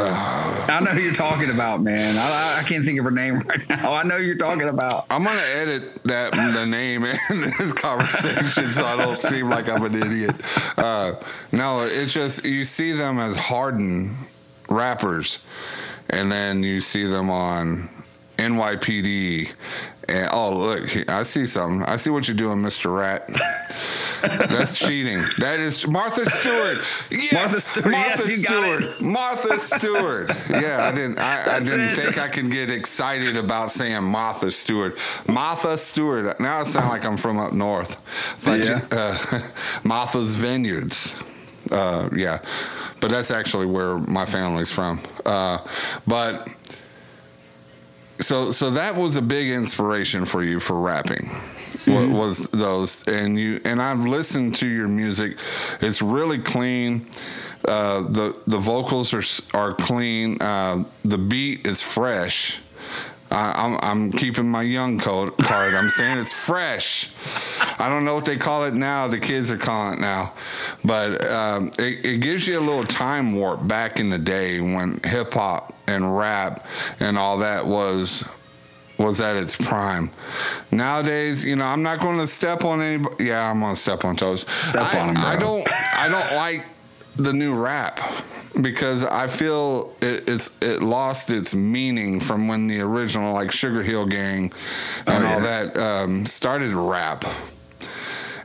I 0.00 0.80
know 0.80 0.90
who 0.92 1.00
you're 1.00 1.12
talking 1.12 1.50
about, 1.50 1.80
man. 1.82 2.16
I, 2.16 2.61
I- 2.61 2.62
can't 2.68 2.84
think 2.84 2.98
of 2.98 3.04
her 3.06 3.11
name 3.11 3.38
right 3.48 3.66
now. 3.68 3.94
I 3.94 4.02
know 4.02 4.18
who 4.18 4.24
you're 4.24 4.37
talking 4.37 4.68
about. 4.68 5.06
i'm 5.11 5.24
gonna 5.24 5.40
edit 5.54 6.02
that 6.04 6.32
the 6.32 6.66
name 6.66 7.04
in 7.04 7.16
this 7.58 7.72
conversation 7.72 8.70
so 8.70 8.84
i 8.84 8.94
don't 8.96 9.18
seem 9.18 9.48
like 9.48 9.68
i'm 9.70 9.82
an 9.84 9.94
idiot 9.94 10.34
uh, 10.76 11.14
no 11.52 11.80
it's 11.90 12.12
just 12.12 12.44
you 12.44 12.64
see 12.64 12.92
them 12.92 13.18
as 13.18 13.37
hardened 13.37 14.14
rappers 14.68 15.44
and 16.11 16.30
then 16.30 16.62
you 16.62 16.80
see 16.82 17.04
them 17.04 17.30
on 17.30 17.88
nypd 18.37 19.50
and 20.09 20.29
oh 20.33 20.57
look 20.57 21.09
i 21.09 21.23
see 21.23 21.47
something 21.47 21.83
i 21.85 21.97
see 21.97 22.11
what 22.11 22.27
you're 22.29 22.37
doing 22.37 22.59
mr 22.59 22.94
rat 22.97 23.29
That's 24.21 24.77
cheating. 24.77 25.18
That 25.38 25.61
is 25.61 25.87
Martha 25.87 26.27
Stewart. 26.27 26.79
Yes, 27.09 27.33
Martha 27.33 27.61
Stewart, 27.61 27.92
yes, 27.92 28.38
you 28.38 28.44
got 28.44 28.83
Stewart. 28.83 29.12
Martha 29.12 29.57
Stewart. 29.61 30.31
Yeah, 30.51 30.88
I 30.88 30.90
didn't. 30.92 31.18
I, 31.21 31.57
I 31.57 31.61
didn't 31.61 31.81
it. 31.81 31.90
think 31.97 32.18
I 32.18 32.27
could 32.27 32.51
get 32.51 32.68
excited 32.68 33.37
about 33.37 33.71
saying 33.71 34.03
Martha 34.03 34.51
Stewart. 34.51 34.99
Martha 35.33 35.79
Stewart. 35.79 36.40
Now 36.40 36.59
I 36.59 36.62
sound 36.64 36.88
like 36.88 37.05
I'm 37.05 37.16
from 37.16 37.38
up 37.38 37.53
north. 37.53 37.97
But 38.44 38.64
Yeah. 38.64 38.81
uh, 38.90 39.40
Martha's 39.85 40.35
Vineyards. 40.35 41.14
Uh, 41.71 42.09
yeah, 42.16 42.38
but 43.01 43.11
that's 43.11 43.31
actually 43.31 43.66
where 43.66 43.99
my 43.99 44.25
family's 44.27 44.73
from. 44.73 44.99
Uh, 45.25 45.59
but 46.09 46.49
so 48.18 48.50
so 48.52 48.70
that 48.70 48.96
was 48.96 49.16
a 49.16 49.22
big 49.22 49.48
inspiration 49.48 50.24
for 50.24 50.42
you 50.42 50.61
for 50.61 50.78
rapping 50.78 51.31
wa- 51.87 52.07
was 52.07 52.48
those 52.48 53.07
and 53.09 53.38
you 53.38 53.61
and 53.64 53.81
i've 53.81 54.00
listened 54.00 54.54
to 54.57 54.66
your 54.66 54.88
music. 54.88 55.37
It's 55.81 56.02
really 56.02 56.38
clean. 56.38 57.07
Uh, 57.64 58.02
the 58.02 58.37
the 58.46 58.59
vocals 58.59 59.12
are 59.12 59.22
are 59.59 59.74
clean. 59.74 60.40
Uh, 60.40 60.85
the 61.04 61.18
beat 61.18 61.66
is 61.66 61.83
fresh 61.83 62.61
I, 63.30 63.52
I'm, 63.56 63.78
I'm 63.82 64.12
keeping 64.12 64.48
my 64.48 64.62
young 64.62 64.98
code 64.98 65.36
card. 65.38 65.74
I'm 65.74 65.88
saying 65.88 66.18
it's 66.18 66.32
fresh. 66.32 67.10
I 67.78 67.88
don't 67.88 68.04
know 68.04 68.14
what 68.14 68.24
they 68.24 68.36
call 68.36 68.64
it 68.64 68.74
now. 68.74 69.06
The 69.08 69.18
kids 69.18 69.50
are 69.50 69.58
calling 69.58 69.98
it 69.98 70.00
now, 70.00 70.32
but 70.84 71.24
um, 71.30 71.70
it, 71.78 72.04
it 72.06 72.20
gives 72.20 72.46
you 72.46 72.58
a 72.58 72.60
little 72.60 72.84
time 72.84 73.34
warp 73.34 73.66
back 73.66 74.00
in 74.00 74.10
the 74.10 74.18
day 74.18 74.60
when 74.60 75.00
hip 75.04 75.34
hop 75.34 75.74
and 75.86 76.16
rap 76.16 76.66
and 77.00 77.18
all 77.18 77.38
that 77.38 77.66
was 77.66 78.24
was 78.98 79.20
at 79.20 79.36
its 79.36 79.54
prime. 79.54 80.10
Nowadays, 80.72 81.44
you 81.44 81.54
know, 81.54 81.64
I'm 81.66 81.82
not 81.82 82.00
going 82.00 82.18
to 82.18 82.26
step 82.26 82.64
on 82.64 82.80
any. 82.80 83.04
Yeah, 83.20 83.48
I'm 83.48 83.60
going 83.60 83.74
to 83.74 83.80
step 83.80 84.04
on 84.04 84.16
toes. 84.16 84.44
Step 84.62 84.94
I, 84.94 84.98
on 85.00 85.08
'em, 85.10 85.14
bro. 85.14 85.24
I 85.24 85.36
don't. 85.36 85.68
I 85.96 86.08
don't 86.08 86.36
like 86.36 86.64
the 87.18 87.33
new 87.33 87.54
rap 87.54 88.00
because 88.61 89.04
I 89.04 89.26
feel 89.26 89.94
it, 90.00 90.28
it's 90.28 90.57
it 90.62 90.83
lost 90.83 91.31
its 91.31 91.54
meaning 91.54 92.20
from 92.20 92.48
when 92.48 92.66
the 92.66 92.81
original 92.81 93.33
like 93.35 93.50
Sugarhill 93.50 94.09
Gang 94.11 94.52
and 95.07 95.24
Oh, 95.24 95.28
all 95.28 95.40
that 95.40 95.76
um, 95.76 96.26
started 96.26 96.72
rap. 96.74 97.24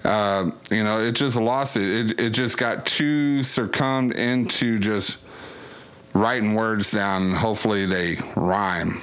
Uh, 0.03 0.51
you 0.69 0.83
know, 0.83 0.99
it 1.01 1.13
just 1.13 1.37
lost 1.37 1.77
it. 1.77 1.83
It 2.11 2.19
it 2.19 2.29
just 2.31 2.57
got 2.57 2.85
too 2.85 3.41
succumbed 3.43 4.13
into 4.13 4.77
just 4.79 5.17
writing 6.13 6.55
words 6.55 6.91
down. 6.91 7.23
and 7.23 7.33
Hopefully, 7.35 7.85
they 7.85 8.17
rhyme 8.35 8.99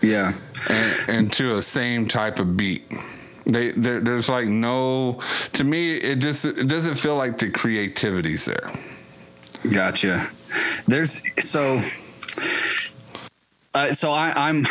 Yeah. 0.00 0.32
and, 0.68 1.08
and 1.08 1.32
to 1.34 1.56
a 1.56 1.62
same 1.62 2.08
type 2.08 2.38
of 2.40 2.56
beat. 2.56 2.90
They 3.46 3.70
there, 3.70 4.00
there's 4.00 4.28
like 4.28 4.48
no 4.48 5.20
to 5.54 5.64
me 5.64 5.94
it 5.96 6.16
just 6.20 6.44
it 6.44 6.66
doesn't 6.68 6.94
feel 6.96 7.16
like 7.16 7.38
the 7.38 7.50
creativity's 7.50 8.44
there. 8.44 8.70
Gotcha. 9.70 10.28
There's 10.86 11.22
so. 11.42 11.82
Uh, 13.74 13.90
so 13.92 14.12
I, 14.12 14.32
I'm 14.36 14.66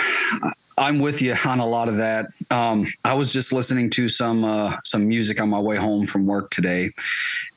I'm 0.78 1.00
with 1.00 1.22
you 1.22 1.36
on 1.46 1.60
a 1.60 1.66
lot 1.66 1.90
of 1.90 1.98
that. 1.98 2.28
Um, 2.50 2.88
I 3.06 3.14
was 3.14 3.32
just 3.32 3.54
listening 3.54 3.90
to 3.92 4.10
some 4.10 4.44
uh, 4.44 4.74
some 4.84 5.08
music 5.08 5.40
on 5.40 5.50
my 5.50 5.60
way 5.60 5.76
home 5.76 6.06
from 6.06 6.26
work 6.26 6.50
today, 6.50 6.92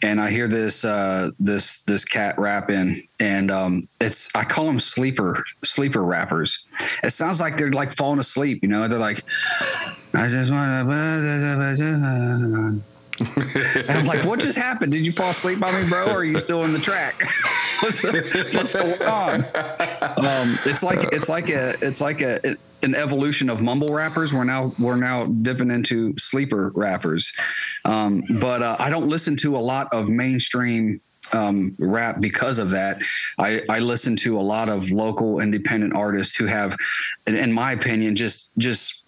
and 0.02 0.20
I 0.20 0.30
hear 0.30 0.46
this 0.46 0.84
uh, 0.84 1.30
this 1.38 1.82
this 1.84 2.04
cat 2.04 2.38
rapping, 2.38 3.00
and 3.18 3.50
um, 3.50 3.82
it's 4.00 4.34
I 4.34 4.44
call 4.44 4.66
them 4.66 4.78
sleeper 4.78 5.42
sleeper 5.64 6.04
rappers. 6.04 6.64
It 7.02 7.10
sounds 7.10 7.40
like 7.40 7.56
they're 7.56 7.72
like 7.72 7.96
falling 7.96 8.18
asleep. 8.18 8.60
You 8.62 8.68
know, 8.68 8.88
they're 8.88 8.98
like, 8.98 9.22
I 10.12 10.28
just 10.28 10.50
want 10.50 10.88
to. 12.78 12.93
And 13.86 13.98
I'm 13.98 14.06
like, 14.06 14.24
what 14.24 14.40
just 14.40 14.58
happened? 14.58 14.92
Did 14.92 15.04
you 15.06 15.12
fall 15.12 15.30
asleep 15.30 15.62
on 15.62 15.74
me, 15.74 15.88
bro? 15.88 16.06
Or 16.06 16.16
are 16.18 16.24
you 16.24 16.38
still 16.38 16.64
in 16.64 16.72
the 16.72 16.78
track? 16.78 17.20
what's, 17.80 18.02
what's 18.02 18.72
going 18.72 19.02
on? 19.02 19.34
Um, 20.24 20.58
it's 20.64 20.82
like 20.82 21.12
it's 21.12 21.28
like 21.28 21.48
a 21.50 21.74
it's 21.82 22.00
like 22.00 22.22
a 22.22 22.56
an 22.82 22.94
evolution 22.94 23.50
of 23.50 23.62
mumble 23.62 23.92
rappers. 23.92 24.32
We're 24.32 24.44
now 24.44 24.72
we're 24.78 24.96
now 24.96 25.26
dipping 25.26 25.70
into 25.70 26.14
sleeper 26.18 26.72
rappers. 26.74 27.32
Um, 27.84 28.22
but 28.40 28.62
uh, 28.62 28.76
I 28.78 28.90
don't 28.90 29.08
listen 29.08 29.36
to 29.36 29.56
a 29.56 29.58
lot 29.58 29.88
of 29.92 30.08
mainstream 30.08 31.00
um, 31.32 31.74
rap 31.78 32.20
because 32.20 32.58
of 32.58 32.70
that. 32.70 33.00
I, 33.38 33.62
I 33.68 33.78
listen 33.80 34.16
to 34.16 34.38
a 34.38 34.42
lot 34.42 34.68
of 34.68 34.90
local 34.90 35.40
independent 35.40 35.94
artists 35.94 36.36
who 36.36 36.46
have, 36.46 36.76
in, 37.26 37.34
in 37.34 37.52
my 37.52 37.72
opinion, 37.72 38.16
just 38.16 38.50
just 38.58 39.00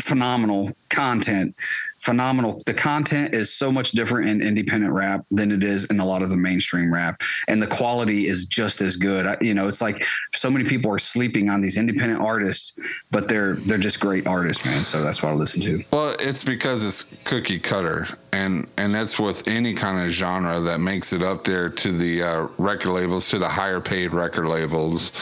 phenomenal 0.00 0.72
content 0.88 1.54
phenomenal. 2.02 2.58
The 2.66 2.74
content 2.74 3.34
is 3.34 3.52
so 3.52 3.70
much 3.70 3.92
different 3.92 4.28
in 4.28 4.42
independent 4.42 4.92
rap 4.92 5.24
than 5.30 5.52
it 5.52 5.62
is 5.62 5.84
in 5.86 6.00
a 6.00 6.04
lot 6.04 6.22
of 6.22 6.30
the 6.30 6.36
mainstream 6.36 6.92
rap 6.92 7.20
and 7.48 7.62
the 7.62 7.66
quality 7.66 8.26
is 8.26 8.44
just 8.44 8.80
as 8.80 8.96
good. 8.96 9.26
I, 9.26 9.36
you 9.40 9.54
know 9.54 9.68
it's 9.68 9.80
like 9.80 10.02
so 10.34 10.50
many 10.50 10.64
people 10.64 10.90
are 10.90 10.98
sleeping 10.98 11.48
on 11.48 11.60
these 11.60 11.76
independent 11.76 12.20
artists 12.20 12.78
but 13.10 13.28
they're 13.28 13.54
they're 13.54 13.78
just 13.78 14.00
great 14.00 14.26
artists 14.26 14.64
man. 14.64 14.84
So 14.84 15.02
that's 15.02 15.22
what 15.22 15.30
i 15.30 15.34
listen 15.34 15.60
to. 15.62 15.82
Well, 15.92 16.14
it's 16.18 16.44
because 16.44 16.84
it's 16.84 17.04
cookie 17.24 17.58
cutter, 17.58 18.08
and 18.32 18.66
and 18.76 18.94
that's 18.94 19.18
with 19.18 19.46
any 19.46 19.74
kind 19.74 20.04
of 20.04 20.10
genre 20.10 20.60
that 20.60 20.80
makes 20.80 21.12
it 21.12 21.22
up 21.22 21.44
there 21.44 21.68
to 21.68 21.92
the 21.92 22.22
uh, 22.22 22.48
record 22.58 22.92
labels, 22.92 23.28
to 23.30 23.38
the 23.38 23.48
higher 23.48 23.80
paid 23.80 24.12
record 24.12 24.46
labels, 24.46 25.12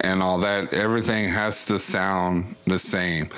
and 0.00 0.22
all 0.22 0.38
that. 0.38 0.72
Everything 0.72 1.28
has 1.28 1.66
to 1.66 1.78
sound 1.78 2.56
the 2.66 2.78
same. 2.78 3.28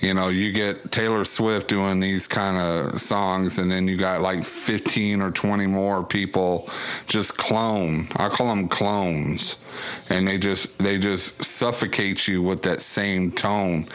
You 0.00 0.14
know, 0.14 0.28
you 0.28 0.52
get 0.52 0.90
Taylor 0.90 1.24
Swift 1.24 1.68
doing 1.68 2.00
these 2.00 2.26
kind 2.26 2.56
of 2.58 3.00
songs, 3.00 3.58
and 3.58 3.70
then 3.70 3.86
you 3.86 3.96
got 3.96 4.20
like 4.20 4.44
fifteen 4.44 5.22
or 5.22 5.30
twenty 5.30 5.66
more 5.66 6.02
people 6.02 6.68
just 7.06 7.36
clone. 7.36 8.08
I 8.16 8.28
call 8.28 8.48
them 8.48 8.68
clones, 8.68 9.62
and 10.08 10.26
they 10.26 10.38
just 10.38 10.78
they 10.78 10.98
just 10.98 11.44
suffocate 11.44 12.26
you 12.26 12.42
with 12.42 12.62
that 12.62 12.80
same 12.80 13.30
tone, 13.30 13.86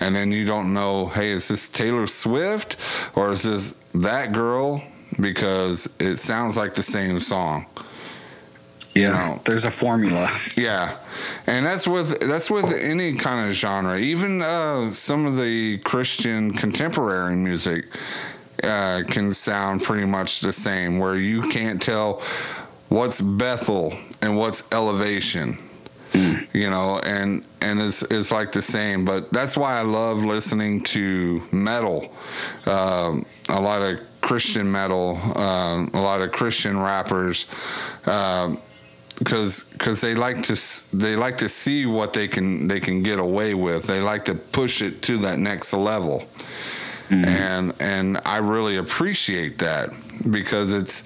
and 0.00 0.16
then 0.16 0.32
you 0.32 0.44
don't 0.44 0.74
know, 0.74 1.06
hey, 1.06 1.30
is 1.30 1.48
this 1.48 1.68
Taylor 1.68 2.08
Swift 2.08 2.76
or 3.14 3.30
is 3.30 3.42
this 3.42 3.72
that 3.94 4.32
girl? 4.32 4.82
Because 5.20 5.94
it 6.00 6.16
sounds 6.16 6.56
like 6.56 6.74
the 6.74 6.82
same 6.82 7.20
song. 7.20 7.66
Yeah, 8.94 9.10
know. 9.10 9.40
there's 9.44 9.64
a 9.64 9.70
formula. 9.70 10.30
Yeah, 10.56 10.96
and 11.46 11.64
that's 11.64 11.86
with 11.86 12.20
that's 12.20 12.50
with 12.50 12.72
any 12.72 13.14
kind 13.14 13.48
of 13.48 13.54
genre. 13.54 13.98
Even 13.98 14.42
uh, 14.42 14.90
some 14.90 15.26
of 15.26 15.38
the 15.38 15.78
Christian 15.78 16.52
contemporary 16.52 17.34
music 17.36 17.86
uh, 18.62 19.02
can 19.08 19.32
sound 19.32 19.82
pretty 19.82 20.06
much 20.06 20.40
the 20.40 20.52
same, 20.52 20.98
where 20.98 21.16
you 21.16 21.48
can't 21.50 21.80
tell 21.80 22.22
what's 22.88 23.20
Bethel 23.20 23.94
and 24.20 24.36
what's 24.36 24.70
elevation. 24.72 25.58
You 26.52 26.68
know, 26.68 27.00
and 27.02 27.42
and 27.62 27.80
it's 27.80 28.02
it's 28.02 28.30
like 28.30 28.52
the 28.52 28.60
same. 28.60 29.06
But 29.06 29.32
that's 29.32 29.56
why 29.56 29.78
I 29.78 29.82
love 29.82 30.18
listening 30.18 30.82
to 30.84 31.42
metal. 31.50 32.14
Um, 32.66 33.24
a 33.48 33.58
lot 33.58 33.80
of 33.80 34.00
Christian 34.20 34.70
metal, 34.70 35.16
um, 35.38 35.90
a 35.94 36.00
lot 36.00 36.20
of 36.20 36.30
Christian 36.32 36.78
rappers. 36.78 37.46
Um, 38.06 38.58
because 39.22 39.64
because 39.64 40.00
they 40.00 40.14
like 40.14 40.42
to 40.42 40.96
they 40.96 41.16
like 41.16 41.38
to 41.38 41.48
see 41.48 41.86
what 41.86 42.12
they 42.12 42.28
can 42.28 42.68
they 42.68 42.80
can 42.80 43.02
get 43.02 43.18
away 43.18 43.54
with. 43.54 43.86
They 43.86 44.00
like 44.00 44.24
to 44.26 44.34
push 44.34 44.82
it 44.82 45.02
to 45.02 45.18
that 45.18 45.38
next 45.38 45.72
level, 45.72 46.24
and 47.10 47.72
and 47.80 48.18
I 48.24 48.38
really 48.38 48.76
appreciate 48.76 49.58
that 49.58 49.90
because 50.30 50.72
it's 50.72 51.04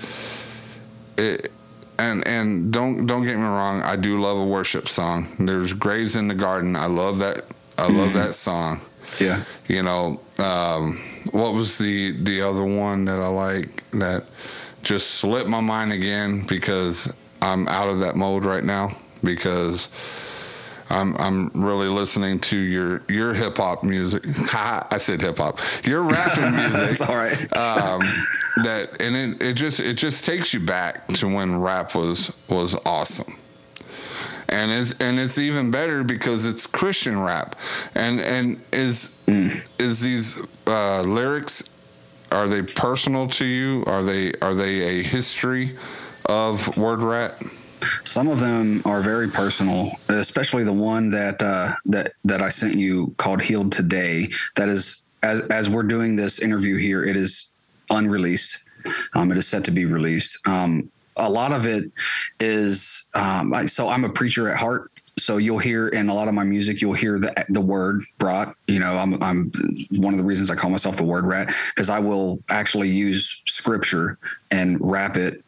it. 1.16 1.52
And 1.98 2.26
and 2.28 2.70
don't 2.72 3.06
don't 3.06 3.24
get 3.24 3.36
me 3.36 3.42
wrong, 3.42 3.80
I 3.80 3.96
do 3.96 4.20
love 4.20 4.36
a 4.36 4.44
worship 4.44 4.86
song. 4.86 5.28
There's 5.38 5.72
Graves 5.72 6.14
in 6.14 6.28
the 6.28 6.34
Garden. 6.34 6.76
I 6.76 6.86
love 6.86 7.18
that. 7.20 7.46
I 7.78 7.88
love 7.88 8.12
that 8.12 8.34
song. 8.34 8.82
Yeah. 9.18 9.44
You 9.66 9.82
know, 9.82 10.20
um, 10.38 10.98
what 11.30 11.54
was 11.54 11.78
the 11.78 12.10
the 12.10 12.42
other 12.42 12.64
one 12.64 13.06
that 13.06 13.18
I 13.18 13.28
like 13.28 13.82
that 13.92 14.24
just 14.82 15.12
slipped 15.12 15.48
my 15.48 15.60
mind 15.60 15.92
again 15.92 16.46
because 16.46 17.14
I'm 17.42 17.68
out 17.68 17.88
of 17.88 18.00
that 18.00 18.16
mode 18.16 18.44
right 18.44 18.64
now 18.64 18.96
because 19.22 19.88
I'm 20.88 21.16
I'm 21.16 21.50
really 21.54 21.88
listening 21.88 22.40
to 22.40 22.56
your 22.56 23.02
your 23.08 23.34
hip 23.34 23.56
hop 23.56 23.82
music. 23.82 24.24
I 24.54 24.98
said 24.98 25.20
hip 25.20 25.38
hop. 25.38 25.60
Your 25.84 26.02
rapping 26.02 26.56
music. 26.56 26.90
It's 26.90 27.02
all 27.02 27.16
right. 27.16 27.38
um, 27.56 28.00
that 28.64 28.96
and 29.00 29.16
it, 29.16 29.42
it 29.42 29.52
just 29.54 29.80
it 29.80 29.94
just 29.94 30.24
takes 30.24 30.54
you 30.54 30.60
back 30.60 31.06
to 31.14 31.32
when 31.32 31.60
rap 31.60 31.94
was 31.94 32.32
was 32.48 32.76
awesome 32.86 33.36
and 34.48 34.70
it's 34.70 34.92
and 35.00 35.18
it's 35.18 35.38
even 35.38 35.70
better 35.70 36.04
because 36.04 36.44
it's 36.44 36.66
Christian 36.66 37.20
rap, 37.20 37.56
and 37.94 38.20
and 38.20 38.60
is 38.72 39.16
is 39.26 40.00
these 40.00 40.46
uh, 40.66 41.02
lyrics 41.02 41.68
are 42.32 42.48
they 42.48 42.62
personal 42.62 43.28
to 43.28 43.44
you? 43.44 43.84
Are 43.86 44.02
they 44.02 44.32
are 44.42 44.54
they 44.54 45.00
a 45.00 45.02
history 45.02 45.76
of 46.28 46.76
word 46.76 47.02
rat? 47.02 47.40
Some 48.04 48.28
of 48.28 48.40
them 48.40 48.82
are 48.84 49.02
very 49.02 49.28
personal, 49.28 49.92
especially 50.08 50.64
the 50.64 50.72
one 50.72 51.10
that 51.10 51.42
uh, 51.42 51.74
that 51.86 52.12
that 52.24 52.40
I 52.40 52.48
sent 52.48 52.74
you 52.76 53.14
called 53.18 53.42
"Healed 53.42 53.72
Today." 53.72 54.28
That 54.56 54.68
is, 54.68 55.02
as 55.22 55.42
as 55.48 55.68
we're 55.68 55.82
doing 55.82 56.16
this 56.16 56.38
interview 56.38 56.76
here, 56.76 57.04
it 57.04 57.16
is 57.16 57.52
unreleased. 57.90 58.64
Um, 59.14 59.30
it 59.30 59.38
is 59.38 59.46
set 59.46 59.64
to 59.64 59.70
be 59.70 59.84
released. 59.84 60.38
Um, 60.46 60.90
a 61.16 61.30
lot 61.30 61.52
of 61.52 61.66
it 61.66 61.90
is 62.40 63.06
um, 63.14 63.54
so. 63.66 63.88
I'm 63.88 64.04
a 64.04 64.10
preacher 64.10 64.50
at 64.50 64.58
heart, 64.58 64.90
so 65.18 65.38
you'll 65.38 65.58
hear 65.58 65.88
in 65.88 66.08
a 66.08 66.14
lot 66.14 66.28
of 66.28 66.34
my 66.34 66.44
music, 66.44 66.82
you'll 66.82 66.92
hear 66.92 67.18
the 67.18 67.32
the 67.48 67.60
word 67.60 68.02
brought. 68.18 68.54
You 68.66 68.78
know, 68.78 68.98
I'm 68.98 69.22
I'm 69.22 69.50
one 69.90 70.12
of 70.12 70.18
the 70.18 70.24
reasons 70.24 70.50
I 70.50 70.56
call 70.56 70.70
myself 70.70 70.96
the 70.96 71.04
word 71.04 71.24
rat 71.24 71.54
because 71.74 71.88
I 71.88 72.00
will 72.00 72.42
actually 72.50 72.90
use 72.90 73.42
scripture 73.46 74.18
and 74.50 74.78
wrap 74.80 75.16
it, 75.16 75.42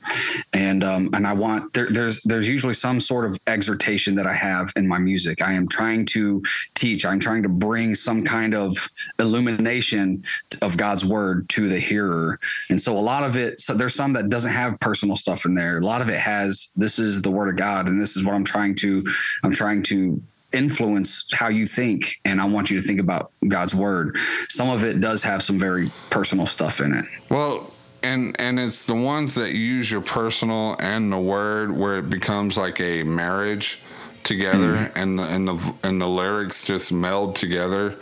and 0.54 0.82
um, 0.82 1.10
and 1.12 1.26
I 1.26 1.34
want 1.34 1.74
there, 1.74 1.86
there's 1.86 2.22
there's 2.22 2.48
usually 2.48 2.72
some 2.72 2.98
sort 2.98 3.26
of 3.26 3.38
exhortation 3.46 4.14
that 4.14 4.26
I 4.26 4.32
have 4.32 4.72
in 4.74 4.88
my 4.88 4.98
music. 4.98 5.42
I 5.42 5.52
am 5.52 5.68
trying 5.68 6.06
to 6.06 6.42
teach. 6.74 7.04
I'm 7.04 7.20
trying 7.20 7.42
to 7.42 7.48
bring 7.48 7.94
some 7.94 8.24
kind 8.24 8.54
of 8.54 8.90
illumination 9.18 10.24
of 10.62 10.78
God's 10.78 11.04
word 11.04 11.48
to 11.50 11.68
the 11.68 11.78
hearer, 11.78 12.40
and 12.70 12.80
so 12.80 12.96
a 12.96 13.00
lot 13.00 13.22
of 13.22 13.36
it. 13.36 13.60
So 13.60 13.74
there's 13.74 13.94
some 13.94 14.14
that 14.14 14.30
doesn't 14.30 14.52
have 14.52 14.80
personal 14.80 15.14
stuff 15.14 15.44
in 15.44 15.54
there. 15.54 15.78
A 15.78 15.84
lot 15.84 16.00
of 16.00 16.08
it 16.08 16.18
has 16.18 16.72
this 16.74 16.98
is 16.98 17.20
the 17.20 17.30
word 17.30 17.50
of 17.50 17.56
God, 17.56 17.86
and 17.86 18.00
this 18.00 18.16
is 18.16 18.24
what 18.24 18.34
I'm 18.34 18.44
trying 18.44 18.74
to 18.76 19.04
I'm 19.44 19.52
trying 19.58 19.82
to 19.82 20.22
influence 20.52 21.28
how 21.34 21.48
you 21.48 21.66
think 21.66 22.20
and 22.24 22.40
I 22.40 22.46
want 22.46 22.70
you 22.70 22.80
to 22.80 22.86
think 22.86 23.00
about 23.00 23.32
God's 23.46 23.74
word. 23.74 24.16
Some 24.48 24.70
of 24.70 24.84
it 24.84 25.00
does 25.00 25.22
have 25.24 25.42
some 25.42 25.58
very 25.58 25.90
personal 26.10 26.46
stuff 26.46 26.80
in 26.80 26.94
it. 26.94 27.04
Well, 27.28 27.74
and 28.02 28.36
and 28.40 28.60
it's 28.60 28.86
the 28.86 28.94
ones 28.94 29.34
that 29.34 29.52
use 29.52 29.90
your 29.90 30.00
personal 30.00 30.76
and 30.78 31.12
the 31.12 31.18
word 31.18 31.76
where 31.76 31.98
it 31.98 32.08
becomes 32.08 32.56
like 32.56 32.80
a 32.80 33.02
marriage 33.02 33.80
together, 34.22 34.92
and 34.94 35.18
the, 35.18 35.24
and 35.24 35.48
the 35.48 35.74
and 35.82 36.00
the 36.00 36.06
lyrics 36.06 36.64
just 36.64 36.92
meld 36.92 37.34
together. 37.34 37.96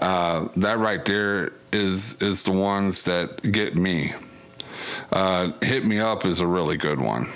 Uh, 0.00 0.48
that 0.56 0.78
right 0.78 1.04
there 1.04 1.52
is 1.72 2.20
is 2.22 2.42
the 2.44 2.52
ones 2.52 3.04
that 3.04 3.42
get 3.52 3.76
me. 3.76 4.12
Uh, 5.12 5.52
Hit 5.60 5.84
me 5.84 5.98
up 5.98 6.24
is 6.24 6.40
a 6.40 6.46
really 6.46 6.78
good 6.78 6.98
one 6.98 7.26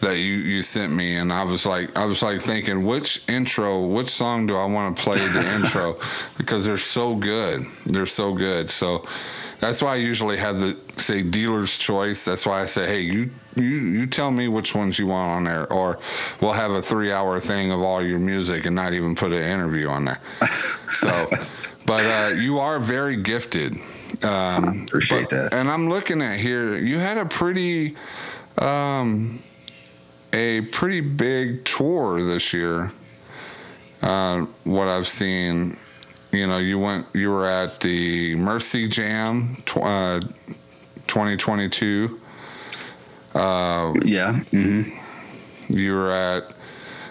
that 0.00 0.16
you 0.18 0.34
you 0.34 0.62
sent 0.62 0.92
me 0.92 1.16
and 1.16 1.32
I 1.32 1.44
was 1.44 1.66
like 1.66 1.96
I 1.98 2.04
was 2.06 2.22
like 2.22 2.40
thinking 2.40 2.84
which 2.84 3.22
intro 3.28 3.84
which 3.86 4.08
song 4.08 4.46
do 4.46 4.54
I 4.56 4.64
want 4.64 4.96
to 4.96 5.02
play 5.02 5.18
the 5.18 5.54
intro? 5.56 5.94
Because 6.38 6.64
they're 6.64 6.76
so 6.76 7.14
good. 7.16 7.66
They're 7.86 8.06
so 8.06 8.32
good. 8.34 8.70
So 8.70 9.04
that's 9.60 9.82
why 9.82 9.94
I 9.94 9.96
usually 9.96 10.36
have 10.36 10.58
the 10.60 10.76
say 10.98 11.22
dealer's 11.22 11.76
choice. 11.76 12.24
That's 12.24 12.46
why 12.46 12.60
I 12.60 12.64
say 12.66 12.86
hey 12.86 13.00
you 13.00 13.30
you 13.56 13.64
you 13.64 14.06
tell 14.06 14.30
me 14.30 14.46
which 14.46 14.74
ones 14.74 14.98
you 15.00 15.08
want 15.08 15.30
on 15.32 15.44
there 15.44 15.70
or 15.72 15.98
we'll 16.40 16.52
have 16.52 16.70
a 16.70 16.80
3 16.82 17.10
hour 17.10 17.40
thing 17.40 17.72
of 17.72 17.80
all 17.80 18.00
your 18.02 18.20
music 18.20 18.66
and 18.66 18.76
not 18.76 18.92
even 18.92 19.16
put 19.16 19.32
an 19.32 19.42
interview 19.42 19.88
on 19.88 20.04
there. 20.04 20.20
So 20.88 21.26
but 21.86 22.04
uh, 22.04 22.34
you 22.34 22.58
are 22.58 22.78
very 22.78 23.16
gifted. 23.16 23.74
Um, 24.22 24.84
Appreciate 24.88 25.30
but- 25.30 25.50
that. 25.50 25.54
and 25.54 25.68
I'm 25.70 25.88
looking 25.88 26.22
at 26.22 26.36
here 26.38 26.76
you 26.76 26.98
had 26.98 27.18
a 27.18 27.24
pretty 27.24 27.96
um, 28.58 29.40
a 30.32 30.62
pretty 30.62 31.00
big 31.00 31.64
tour 31.64 32.22
this 32.22 32.52
year. 32.52 32.90
Uh, 34.02 34.42
what 34.64 34.86
I've 34.88 35.08
seen, 35.08 35.76
you 36.32 36.46
know, 36.46 36.58
you 36.58 36.78
went, 36.78 37.06
you 37.14 37.30
were 37.30 37.46
at 37.46 37.80
the 37.80 38.34
Mercy 38.36 38.88
Jam 38.88 39.62
tw- 39.66 39.78
uh, 39.78 40.20
2022. 41.08 42.20
Uh, 43.34 43.94
Yeah. 44.04 44.32
hmm 44.50 44.82
you 45.68 45.92
were 45.94 46.10
at. 46.10 46.44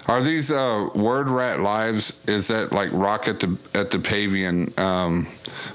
Are 0.08 0.20
these 0.22 0.52
uh, 0.52 0.90
Word 0.96 1.30
Rat 1.30 1.60
lives? 1.60 2.20
Is 2.28 2.48
that 2.48 2.72
like 2.72 2.90
Rock 2.92 3.28
at 3.28 3.40
the 3.40 3.56
at 3.76 3.92
the 3.92 4.00
Pavian? 4.00 4.76
Um, 4.80 5.28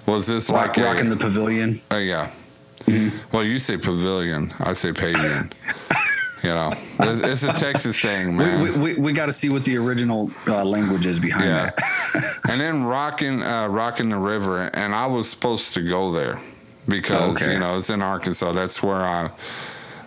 was 0.07 0.26
this 0.26 0.51
Rock, 0.51 0.68
like 0.68 0.78
a- 0.78 0.82
rock 0.82 0.99
in 0.99 1.09
the 1.09 1.16
pavilion. 1.16 1.80
Oh 1.93 1.99
yeah. 1.99 2.30
Well, 3.32 3.45
you 3.45 3.59
say 3.61 3.76
pavilion. 3.76 4.53
I 4.59 4.72
say 4.72 4.90
pavian. 4.90 5.53
you 6.43 6.51
know, 6.51 6.72
it's, 7.01 7.22
it's 7.22 7.43
a 7.45 7.53
Texas 7.53 8.01
thing, 8.01 8.36
man. 8.36 8.61
We, 8.61 8.70
we, 8.70 8.95
we, 9.01 9.12
got 9.12 9.26
to 9.26 9.32
see 9.32 9.49
what 9.49 9.64
the 9.64 9.76
original 9.76 10.30
uh, 10.47 10.64
language 10.64 11.07
is 11.07 11.20
behind 11.20 11.45
yeah. 11.45 11.70
that. 11.70 12.40
and 12.51 12.61
then 12.61 12.84
rocking, 12.84 13.43
uh, 13.43 13.68
Rock 13.68 14.01
in 14.01 14.09
the 14.09 14.16
River, 14.16 14.70
and 14.74 14.95
I 14.95 15.07
was 15.07 15.30
supposed 15.30 15.74
to 15.74 15.82
go 15.82 16.11
there 16.11 16.40
because 16.88 17.40
Okay. 17.40 17.55
you 17.55 17.61
know 17.61 17.78
it's 17.78 17.90
in 17.90 18.03
Arkansas. 18.03 18.53
That's 18.53 18.82
where 18.82 19.03
I, 19.03 19.30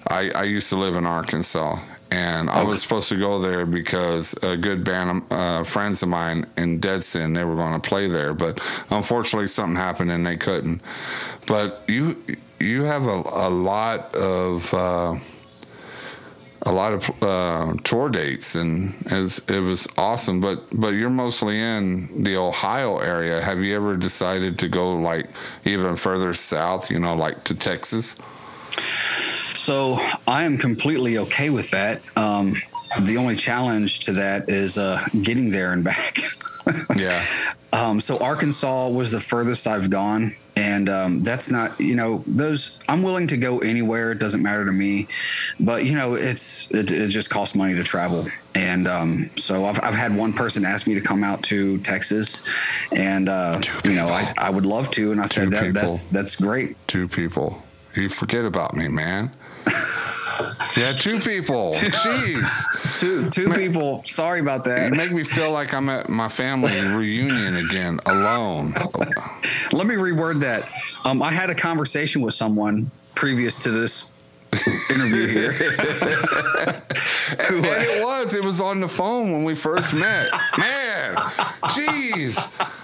I, 0.09 0.31
I 0.36 0.43
used 0.43 0.69
to 0.69 0.75
live 0.75 0.95
in 0.95 1.05
Arkansas. 1.05 1.79
And 2.11 2.49
I 2.49 2.63
was 2.63 2.81
supposed 2.81 3.09
to 3.09 3.17
go 3.17 3.39
there 3.39 3.65
because 3.65 4.33
a 4.43 4.55
good 4.55 4.83
band 4.83 5.23
of 5.23 5.31
uh, 5.31 5.63
friends 5.63 6.03
of 6.03 6.07
mine 6.07 6.45
in 6.55 6.79
Deadson, 6.79 7.33
they 7.33 7.43
were 7.43 7.55
going 7.55 7.73
to 7.79 7.86
play 7.86 8.07
there, 8.07 8.33
but 8.33 8.59
unfortunately 8.91 9.47
something 9.47 9.75
happened 9.75 10.11
and 10.11 10.25
they 10.25 10.38
couldn't. 10.38 10.81
But 11.47 11.83
you 11.88 12.23
you 12.59 12.83
have 12.83 13.05
a, 13.07 13.23
a 13.25 13.49
lot 13.49 14.15
of 14.15 14.73
uh, 14.73 15.15
a 16.66 16.72
lot 16.72 16.93
of 16.93 17.24
uh, 17.24 17.74
tour 17.84 18.09
dates, 18.09 18.55
and 18.55 18.93
it 19.05 19.63
was 19.63 19.88
awesome. 19.97 20.39
But 20.39 20.63
but 20.72 20.89
you're 20.89 21.09
mostly 21.09 21.59
in 21.59 22.24
the 22.24 22.38
Ohio 22.38 22.97
area. 22.97 23.41
Have 23.41 23.59
you 23.59 23.76
ever 23.76 23.95
decided 23.95 24.59
to 24.59 24.68
go 24.68 24.95
like 24.95 25.30
even 25.63 25.95
further 25.95 26.34
south? 26.34 26.89
You 26.89 26.99
know, 26.99 27.16
like 27.16 27.43
to 27.45 27.55
Texas? 27.55 28.16
So 29.55 29.97
I 30.28 30.43
am 30.43 30.57
completely 30.57 31.18
okay 31.20 31.49
with 31.49 31.72
that. 31.72 32.01
Um, 32.18 32.55
the 33.01 33.18
only 33.18 33.36
challenge 33.36 34.01
to 34.01 34.13
that 34.13 34.49
is 34.49 34.78
uh, 34.78 35.05
getting 35.22 35.49
there 35.49 35.72
and 35.74 35.84
back. 35.84 36.20
Yeah. 36.95 37.24
Um, 37.74 37.99
so 37.99 38.18
Arkansas 38.18 38.88
was 38.88 39.11
the 39.11 39.20
furthest 39.20 39.68
I've 39.68 39.91
gone, 39.91 40.36
and 40.56 40.89
um, 40.89 41.24
that's 41.24 41.51
not 41.51 41.80
you 41.80 41.95
know 41.95 42.24
those. 42.26 42.80
I'm 42.88 43.03
willing 43.03 43.28
to 43.28 43.38
go 43.38 43.60
anywhere. 43.60 44.12
It 44.12 44.20
doesn't 44.20 44.41
matter 44.41 44.66
to 44.66 44.72
me, 44.72 45.08
but 45.60 45.86
you 45.86 45.95
know 45.95 46.16
it's 46.16 46.70
it, 46.72 46.91
it 46.91 47.08
just 47.08 47.30
costs 47.30 47.56
money 47.56 47.76
to 47.76 47.84
travel, 47.84 48.26
and 48.53 48.88
um, 48.88 49.30
so 49.36 49.66
I've, 49.66 49.82
I've 49.84 49.95
had 49.95 50.16
one 50.16 50.34
person 50.34 50.66
ask 50.66 50.88
me 50.88 50.93
to 50.93 51.01
come 51.01 51.24
out 51.24 51.43
to 51.43 51.78
Texas, 51.80 52.47
and 52.91 53.28
uh, 53.28 53.62
you 53.84 53.95
know 53.95 54.08
I, 54.08 54.32
I 54.38 54.49
would 54.49 54.66
love 54.66 54.91
to, 54.91 55.12
and 55.12 55.22
I 55.22 55.26
said 55.26 55.51
that 55.51 55.74
that's 55.74 56.06
that's 56.06 56.36
great. 56.36 56.76
Two 56.88 57.08
people. 57.08 57.62
You 57.95 58.10
forget 58.10 58.45
about 58.45 58.76
me, 58.76 58.88
man. 58.88 59.32
yeah, 60.78 60.91
two 60.93 61.19
people. 61.19 61.71
Jeez. 61.76 62.99
Two 62.99 63.30
two 63.30 63.51
people. 63.53 64.03
Sorry 64.05 64.39
about 64.39 64.65
You 64.65 64.73
that. 64.73 64.91
make 64.91 65.11
me 65.11 65.23
feel 65.23 65.51
like 65.51 65.73
I'm 65.73 65.89
at 65.89 66.09
my 66.09 66.28
family 66.28 66.71
reunion 66.95 67.55
again, 67.55 67.99
alone. 68.05 68.73
Let 69.71 69.88
me 69.88 69.95
reword 69.95 70.41
that. 70.41 70.69
Um, 71.05 71.21
I 71.21 71.32
had 71.32 71.49
a 71.49 71.55
conversation 71.55 72.21
with 72.21 72.34
someone 72.34 72.91
previous 73.15 73.59
to 73.59 73.71
this 73.71 74.11
interview 74.89 75.28
here. 75.28 75.51
And 77.39 77.65
uh, 77.65 77.69
it 77.78 78.03
was. 78.03 78.34
It 78.34 78.43
was 78.45 78.61
on 78.61 78.80
the 78.80 78.88
phone 78.88 79.32
when 79.32 79.43
we 79.43 79.55
first 79.55 79.93
met. 79.93 80.30
Man, 80.57 81.15
jeez. 81.15 82.38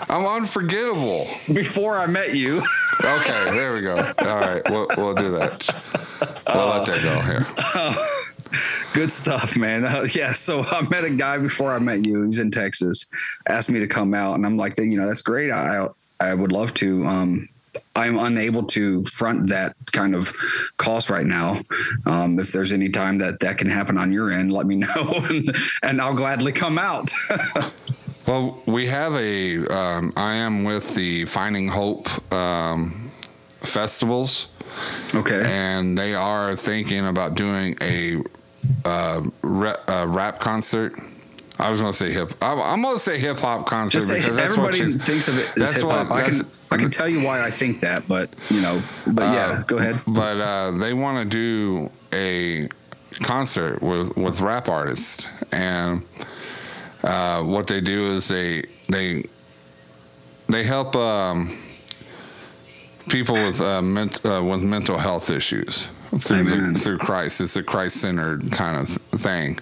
I'm 0.10 0.26
unforgettable. 0.26 1.28
before 1.54 1.98
I 1.98 2.08
met 2.08 2.36
you. 2.36 2.62
Okay, 3.04 3.52
there 3.52 3.74
we 3.74 3.82
go. 3.82 3.96
All 3.98 4.26
right, 4.40 4.62
we'll, 4.70 4.88
we'll 4.98 5.14
do 5.16 5.32
that. 5.32 6.01
We'll 6.22 6.68
let 6.68 6.86
that 6.86 7.02
go 7.04 7.20
here. 7.22 8.06
Good 8.94 9.12
stuff, 9.12 9.56
man. 9.56 9.86
Uh, 9.86 10.06
yeah, 10.14 10.34
so 10.34 10.64
I 10.64 10.82
met 10.82 11.04
a 11.06 11.10
guy 11.10 11.38
before 11.38 11.74
I 11.74 11.80
met 11.80 12.06
you. 12.06 12.24
He's 12.24 12.40
in 12.40 12.52
Texas. 12.52 13.06
Asked 13.48 13.70
me 13.70 13.80
to 13.80 13.88
come 13.88 14.14
out, 14.14 14.36
and 14.36 14.46
I'm 14.46 14.58
like, 14.58 14.78
you 14.78 15.00
know, 15.00 15.08
that's 15.08 15.22
great. 15.22 15.52
I 15.52 15.88
I 16.20 16.34
would 16.34 16.52
love 16.52 16.74
to. 16.76 17.06
Um, 17.06 17.48
I'm 17.96 18.20
unable 18.20 18.64
to 18.64 19.04
front 19.06 19.48
that 19.48 19.76
kind 19.92 20.14
of 20.16 20.34
cost 20.78 21.10
right 21.10 21.26
now. 21.26 21.62
Um, 22.06 22.40
if 22.40 22.52
there's 22.52 22.74
any 22.74 22.90
time 22.90 23.20
that 23.20 23.40
that 23.40 23.58
can 23.58 23.70
happen 23.70 23.98
on 23.98 24.12
your 24.12 24.30
end, 24.32 24.52
let 24.52 24.66
me 24.66 24.76
know, 24.76 25.22
and, 25.30 25.56
and 25.82 26.02
I'll 26.02 26.14
gladly 26.14 26.52
come 26.52 26.78
out. 26.78 27.12
Well, 28.28 28.62
we 28.68 28.86
have 28.86 29.16
a. 29.16 29.66
Um, 29.66 30.14
I 30.16 30.36
am 30.36 30.64
with 30.64 30.94
the 30.94 31.26
Finding 31.26 31.68
Hope 31.68 32.08
um, 32.32 33.10
festivals, 33.60 34.48
okay. 35.16 35.44
and 35.46 35.98
they 35.98 36.14
are 36.16 36.56
thinking 36.56 37.06
about 37.08 37.36
doing 37.36 37.76
a, 37.82 38.22
uh, 38.86 39.22
ra- 39.42 39.76
a 39.88 40.08
rap 40.08 40.40
concert. 40.40 40.94
I 41.60 41.70
was 41.70 41.80
going 41.80 41.94
to 41.94 41.98
say 41.98 42.12
hip. 42.12 42.32
I'm, 42.42 42.82
to 42.82 42.98
say 42.98 43.20
hip 43.20 43.38
hop 43.38 43.68
concert 43.68 44.00
Just 44.00 44.12
because 44.12 44.36
that's 44.36 44.58
what 44.58 44.74
everybody 44.74 44.94
you- 44.94 44.98
thinks 44.98 45.28
of 45.28 45.38
it 45.38 45.46
as 45.50 45.54
that's 45.56 45.72
hip 45.78 45.86
what- 45.86 46.08
hop. 46.08 46.12
I 46.12 46.24
can 46.24 46.42
I 46.72 46.78
can 46.78 46.90
tell 46.90 47.08
you 47.08 47.22
why 47.24 47.44
I 47.44 47.52
think 47.52 47.82
that, 47.82 48.08
but 48.08 48.30
you 48.50 48.62
know, 48.62 48.82
but 49.06 49.24
yeah, 49.24 49.60
Uh, 49.60 49.64
go 49.64 49.78
ahead. 49.78 50.00
But 50.08 50.38
uh, 50.40 50.72
they 50.80 50.94
want 50.94 51.18
to 51.18 51.26
do 51.26 51.92
a 52.14 52.68
concert 53.22 53.82
with 53.84 54.16
with 54.18 54.40
rap 54.42 54.70
artists, 54.70 55.26
and 55.52 56.02
uh, 57.04 57.44
what 57.44 57.68
they 57.68 57.82
do 57.82 58.12
is 58.14 58.28
they 58.30 58.64
they 58.90 59.26
they 60.48 60.64
help 60.64 60.96
um, 60.96 61.56
people 63.10 63.36
with 63.36 63.62
uh, 63.62 63.82
ment- 63.82 64.26
uh, 64.26 64.42
with 64.44 64.62
mental 64.62 64.98
health 64.98 65.30
issues. 65.30 65.88
Through, 66.20 66.44
the, 66.44 66.78
through 66.78 66.98
Christ, 66.98 67.40
it's 67.40 67.56
a 67.56 67.64
Christ-centered 67.64 68.52
kind 68.52 68.78
of 68.78 68.90
thing. 69.22 69.58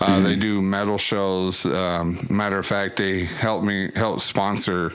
Uh, 0.00 0.18
They 0.22 0.34
do 0.34 0.60
metal 0.60 0.98
shows. 0.98 1.64
Um, 1.66 2.26
matter 2.28 2.58
of 2.58 2.66
fact, 2.66 2.96
they 2.96 3.20
helped 3.26 3.64
me 3.64 3.92
help 3.94 4.18
sponsor 4.18 4.92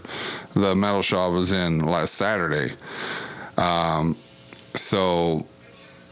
the 0.55 0.75
metal 0.75 1.01
show 1.01 1.19
I 1.19 1.27
was 1.27 1.53
in 1.53 1.79
last 1.79 2.15
Saturday. 2.15 2.73
Um, 3.57 4.17
so 4.73 5.45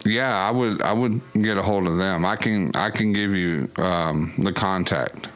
yeah, 0.05 0.34
I 0.47 0.51
would 0.51 0.82
I 0.82 0.93
would 0.93 1.19
get 1.34 1.57
a 1.57 1.61
hold 1.61 1.86
of 1.86 1.97
them. 1.97 2.23
I 2.23 2.38
can 2.38 2.71
I 2.73 2.89
can 2.89 3.11
give 3.11 3.34
you 3.36 3.69
um, 3.78 4.34
the 4.38 4.53
contact, 4.53 5.28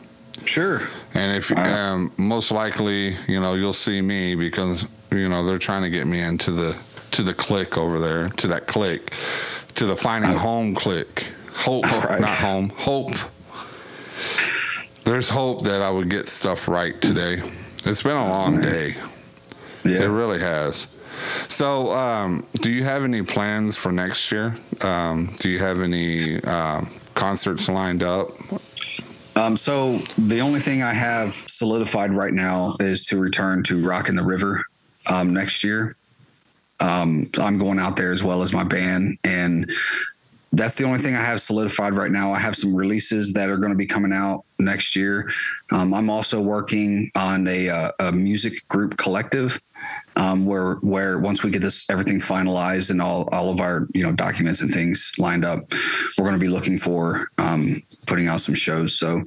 Sure. 0.45 0.81
And 1.13 1.37
if 1.37 1.51
um, 1.57 2.11
most 2.17 2.51
likely 2.51 3.15
you 3.27 3.39
know 3.39 3.53
you'll 3.53 3.73
see 3.73 4.01
me 4.01 4.35
because 4.35 4.87
you 5.11 5.27
know 5.27 5.45
they're 5.45 5.57
trying 5.57 5.83
to 5.83 5.89
get 5.89 6.07
me 6.07 6.21
into 6.21 6.51
the 6.51 6.77
to 7.11 7.23
the 7.23 7.33
click 7.33 7.77
over 7.77 7.99
there 7.99 8.29
to 8.29 8.47
that 8.47 8.67
click 8.67 9.13
to 9.75 9.85
the 9.85 9.95
finding 9.95 10.31
home 10.31 10.73
click 10.73 11.31
hope 11.53 11.85
right. 12.03 12.19
not 12.19 12.29
home 12.29 12.69
hope. 12.69 13.15
There's 15.03 15.29
hope 15.29 15.63
that 15.63 15.81
I 15.81 15.89
would 15.89 16.09
get 16.09 16.27
stuff 16.27 16.67
right 16.67 16.99
today. 17.01 17.41
It's 17.85 18.03
been 18.03 18.17
a 18.17 18.27
long 18.27 18.61
day. 18.61 18.95
Yeah. 19.83 20.03
It 20.03 20.07
really 20.07 20.39
has. 20.39 20.87
So, 21.47 21.91
um, 21.91 22.45
do 22.53 22.69
you 22.71 22.83
have 22.83 23.03
any 23.03 23.21
plans 23.21 23.77
for 23.77 23.91
next 23.91 24.31
year? 24.31 24.55
Um, 24.81 25.33
do 25.39 25.49
you 25.49 25.59
have 25.59 25.81
any 25.81 26.41
um, 26.43 26.89
concerts 27.15 27.67
lined 27.67 28.03
up? 28.03 28.31
Um, 29.41 29.57
so 29.57 29.97
the 30.19 30.41
only 30.41 30.59
thing 30.59 30.83
I 30.83 30.93
have 30.93 31.33
solidified 31.33 32.11
right 32.11 32.33
now 32.33 32.75
is 32.79 33.05
to 33.07 33.17
return 33.17 33.63
to 33.63 33.83
Rock 33.83 34.07
in 34.07 34.15
the 34.15 34.23
River 34.23 34.63
um, 35.07 35.33
next 35.33 35.63
year. 35.63 35.95
Um, 36.79 37.27
I'm 37.39 37.57
going 37.57 37.79
out 37.79 37.95
there 37.95 38.11
as 38.11 38.23
well 38.23 38.43
as 38.43 38.53
my 38.53 38.63
band, 38.63 39.17
and 39.23 39.71
that's 40.51 40.75
the 40.75 40.83
only 40.83 40.99
thing 40.99 41.15
I 41.15 41.23
have 41.23 41.41
solidified 41.41 41.95
right 41.95 42.11
now. 42.11 42.33
I 42.33 42.39
have 42.39 42.55
some 42.55 42.75
releases 42.75 43.33
that 43.33 43.49
are 43.49 43.57
going 43.57 43.71
to 43.71 43.77
be 43.77 43.87
coming 43.87 44.13
out 44.13 44.45
next 44.61 44.95
year. 44.95 45.29
Um, 45.71 45.93
I'm 45.93 46.09
also 46.09 46.41
working 46.41 47.11
on 47.15 47.47
a, 47.47 47.69
uh, 47.69 47.91
a 47.99 48.11
music 48.11 48.67
group 48.67 48.97
collective 48.97 49.59
um, 50.15 50.45
where 50.45 50.75
where 50.75 51.19
once 51.19 51.43
we 51.43 51.49
get 51.49 51.61
this 51.61 51.89
everything 51.89 52.19
finalized 52.19 52.91
and 52.91 53.01
all 53.01 53.27
all 53.31 53.49
of 53.49 53.61
our 53.61 53.87
you 53.93 54.03
know 54.03 54.11
documents 54.11 54.61
and 54.61 54.71
things 54.71 55.11
lined 55.17 55.45
up, 55.45 55.63
we're 56.17 56.25
going 56.25 56.33
to 56.33 56.39
be 56.39 56.49
looking 56.49 56.77
for 56.77 57.29
um, 57.37 57.81
putting 58.07 58.27
out 58.27 58.41
some 58.41 58.55
shows. 58.55 58.97
So 58.97 59.23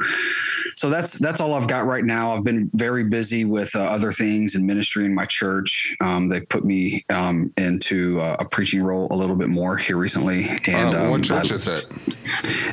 so 0.76 0.90
that's 0.90 1.18
that's 1.18 1.40
all 1.40 1.54
I've 1.54 1.68
got 1.68 1.86
right 1.86 2.04
now. 2.04 2.32
I've 2.32 2.44
been 2.44 2.70
very 2.74 3.04
busy 3.04 3.44
with 3.44 3.74
uh, 3.74 3.80
other 3.80 4.12
things 4.12 4.54
and 4.54 4.66
ministry 4.66 5.04
in 5.04 5.14
my 5.14 5.24
church. 5.24 5.96
Um, 6.00 6.28
they've 6.28 6.48
put 6.48 6.64
me 6.64 7.04
um, 7.10 7.52
into 7.56 8.20
uh, 8.20 8.36
a 8.38 8.44
preaching 8.44 8.82
role 8.82 9.08
a 9.10 9.16
little 9.16 9.36
bit 9.36 9.48
more 9.48 9.76
here 9.76 9.96
recently. 9.96 10.48
And 10.66 10.94
uh, 10.94 11.04
um, 11.04 11.10
what 11.10 11.24
church 11.24 11.50
I- 11.50 11.54
is 11.54 11.66
it? 11.66 11.86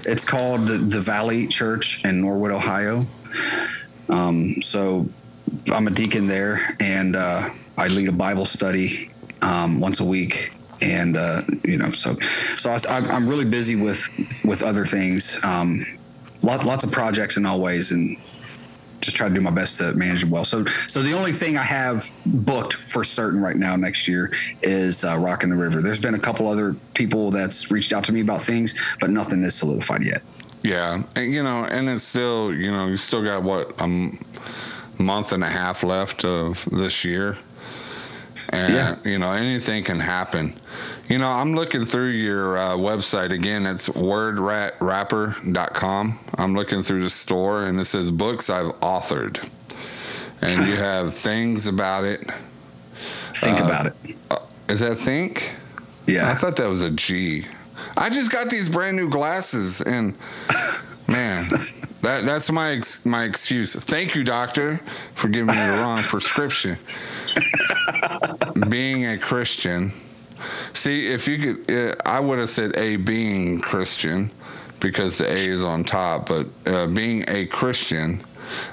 it's 0.05 0.25
called 0.25 0.67
the, 0.67 0.77
the 0.77 0.99
Valley 0.99 1.47
Church 1.47 2.03
in 2.03 2.21
Norwood, 2.21 2.50
Ohio. 2.51 3.05
Um, 4.09 4.61
so 4.61 5.07
I'm 5.71 5.87
a 5.87 5.91
deacon 5.91 6.27
there, 6.27 6.75
and 6.79 7.15
uh, 7.15 7.49
I 7.77 7.87
lead 7.87 8.07
a 8.09 8.13
Bible 8.13 8.45
study 8.45 9.09
um, 9.41 9.79
once 9.79 9.99
a 9.99 10.05
week. 10.05 10.53
And 10.81 11.15
uh, 11.15 11.43
you 11.63 11.77
know, 11.77 11.91
so 11.91 12.15
so 12.15 12.71
I, 12.71 12.77
I'm 12.89 13.11
I'm 13.11 13.27
really 13.27 13.45
busy 13.45 13.75
with 13.75 14.07
with 14.43 14.63
other 14.63 14.85
things, 14.85 15.39
um, 15.43 15.85
lot, 16.41 16.65
lots 16.65 16.83
of 16.83 16.91
projects 16.91 17.37
in 17.37 17.45
all 17.45 17.59
ways, 17.59 17.91
and 17.91 18.17
just 18.99 19.15
try 19.15 19.27
to 19.27 19.33
do 19.33 19.41
my 19.41 19.51
best 19.51 19.77
to 19.77 19.93
manage 19.93 20.21
them 20.21 20.31
well. 20.31 20.43
So 20.43 20.65
so 20.65 21.03
the 21.03 21.13
only 21.13 21.33
thing 21.33 21.55
I 21.55 21.63
have 21.63 22.11
booked 22.25 22.73
for 22.73 23.03
certain 23.03 23.41
right 23.41 23.55
now 23.55 23.75
next 23.75 24.07
year 24.07 24.31
is 24.63 25.03
uh, 25.03 25.17
Rock 25.17 25.43
in 25.43 25.51
the 25.51 25.55
River. 25.55 25.81
There's 25.81 25.99
been 25.99 26.15
a 26.15 26.19
couple 26.19 26.47
other 26.47 26.75
people 26.95 27.29
that's 27.29 27.69
reached 27.69 27.93
out 27.93 28.03
to 28.05 28.13
me 28.13 28.21
about 28.21 28.41
things, 28.41 28.73
but 28.99 29.11
nothing 29.11 29.43
is 29.43 29.53
solidified 29.53 30.03
yet. 30.03 30.23
Yeah, 30.63 31.01
and 31.15 31.33
you 31.33 31.41
know, 31.43 31.63
and 31.65 31.89
it's 31.89 32.03
still 32.03 32.53
you 32.53 32.71
know 32.71 32.87
you 32.87 32.97
still 32.97 33.23
got 33.23 33.41
what 33.43 33.71
a 33.79 33.83
m- 33.83 34.19
month 34.99 35.31
and 35.31 35.43
a 35.43 35.47
half 35.47 35.83
left 35.83 36.23
of 36.23 36.63
this 36.71 37.03
year, 37.03 37.37
and 38.49 38.73
Yeah. 38.73 38.95
you 39.03 39.17
know 39.17 39.31
anything 39.31 39.83
can 39.83 39.99
happen. 39.99 40.53
You 41.09 41.17
know, 41.17 41.27
I'm 41.29 41.55
looking 41.55 41.83
through 41.85 42.09
your 42.09 42.57
uh, 42.57 42.75
website 42.77 43.31
again. 43.31 43.65
It's 43.65 43.89
wordratrapper.com. 43.89 46.19
I'm 46.37 46.53
looking 46.55 46.83
through 46.83 47.03
the 47.03 47.09
store, 47.09 47.63
and 47.65 47.79
it 47.79 47.85
says 47.85 48.11
books 48.11 48.49
I've 48.49 48.73
authored, 48.81 49.43
and 50.41 50.67
you 50.67 50.75
have 50.77 51.13
things 51.13 51.65
about 51.67 52.03
it. 52.05 52.29
Think 53.33 53.59
Uh, 53.59 53.63
about 53.65 53.85
it. 53.87 53.95
Is 54.69 54.79
that 54.81 54.95
think? 54.97 55.51
Yeah, 56.05 56.29
I 56.31 56.35
thought 56.35 56.55
that 56.57 56.67
was 56.69 56.81
a 56.83 56.91
G. 56.91 57.45
I 57.97 58.09
just 58.09 58.31
got 58.31 58.49
these 58.49 58.69
brand 58.69 58.95
new 58.95 59.09
glasses, 59.09 59.81
and 59.81 60.15
man, 61.07 61.49
that 62.01 62.23
that's 62.25 62.51
my 62.51 62.71
ex, 62.71 63.05
my 63.05 63.25
excuse. 63.25 63.75
Thank 63.75 64.15
you, 64.15 64.23
doctor, 64.23 64.77
for 65.13 65.27
giving 65.27 65.47
me 65.47 65.61
the 65.61 65.79
wrong 65.81 65.99
prescription. 65.99 66.77
being 68.69 69.05
a 69.05 69.17
Christian, 69.17 69.91
see 70.73 71.07
if 71.07 71.27
you 71.27 71.55
could, 71.55 71.71
uh, 71.71 71.95
I 72.05 72.19
would 72.19 72.39
have 72.39 72.49
said 72.49 72.77
a 72.77 72.95
being 72.95 73.59
Christian 73.59 74.31
because 74.79 75.17
the 75.19 75.31
A 75.31 75.37
is 75.47 75.63
on 75.63 75.83
top, 75.83 76.27
but 76.27 76.47
uh, 76.65 76.87
being 76.87 77.23
a 77.27 77.45
Christian, 77.45 78.21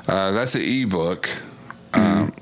uh, 0.06 0.32
that's 0.32 0.54
an 0.54 0.62
ebook. 0.62 1.28
Um, 1.94 2.32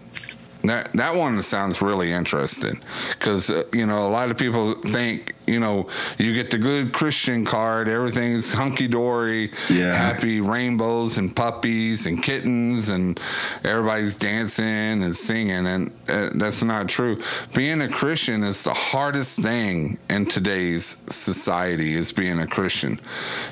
That 0.66 0.92
that 0.94 1.14
one 1.16 1.40
sounds 1.42 1.80
really 1.82 2.12
interesting 2.12 2.80
because 3.10 3.50
uh, 3.50 3.64
you 3.72 3.86
know 3.86 4.06
a 4.06 4.10
lot 4.10 4.30
of 4.30 4.36
people 4.36 4.74
think 4.74 5.34
you 5.46 5.60
know 5.60 5.88
you 6.18 6.32
get 6.34 6.50
the 6.50 6.58
good 6.58 6.92
Christian 6.92 7.44
card, 7.44 7.88
everything's 7.88 8.52
hunky 8.52 8.88
dory, 8.88 9.50
Yeah. 9.68 9.94
happy 9.94 10.40
rainbows 10.40 11.18
and 11.18 11.34
puppies 11.34 12.06
and 12.06 12.22
kittens, 12.22 12.88
and 12.88 13.20
everybody's 13.64 14.14
dancing 14.14 15.02
and 15.04 15.14
singing, 15.14 15.66
and 15.66 15.90
uh, 16.08 16.30
that's 16.34 16.62
not 16.62 16.88
true. 16.88 17.20
Being 17.54 17.80
a 17.82 17.88
Christian 17.88 18.42
is 18.42 18.64
the 18.64 18.74
hardest 18.74 19.40
thing 19.42 19.98
in 20.10 20.26
today's 20.26 20.96
society. 21.14 21.94
Is 21.94 22.12
being 22.12 22.40
a 22.40 22.46
Christian. 22.46 22.98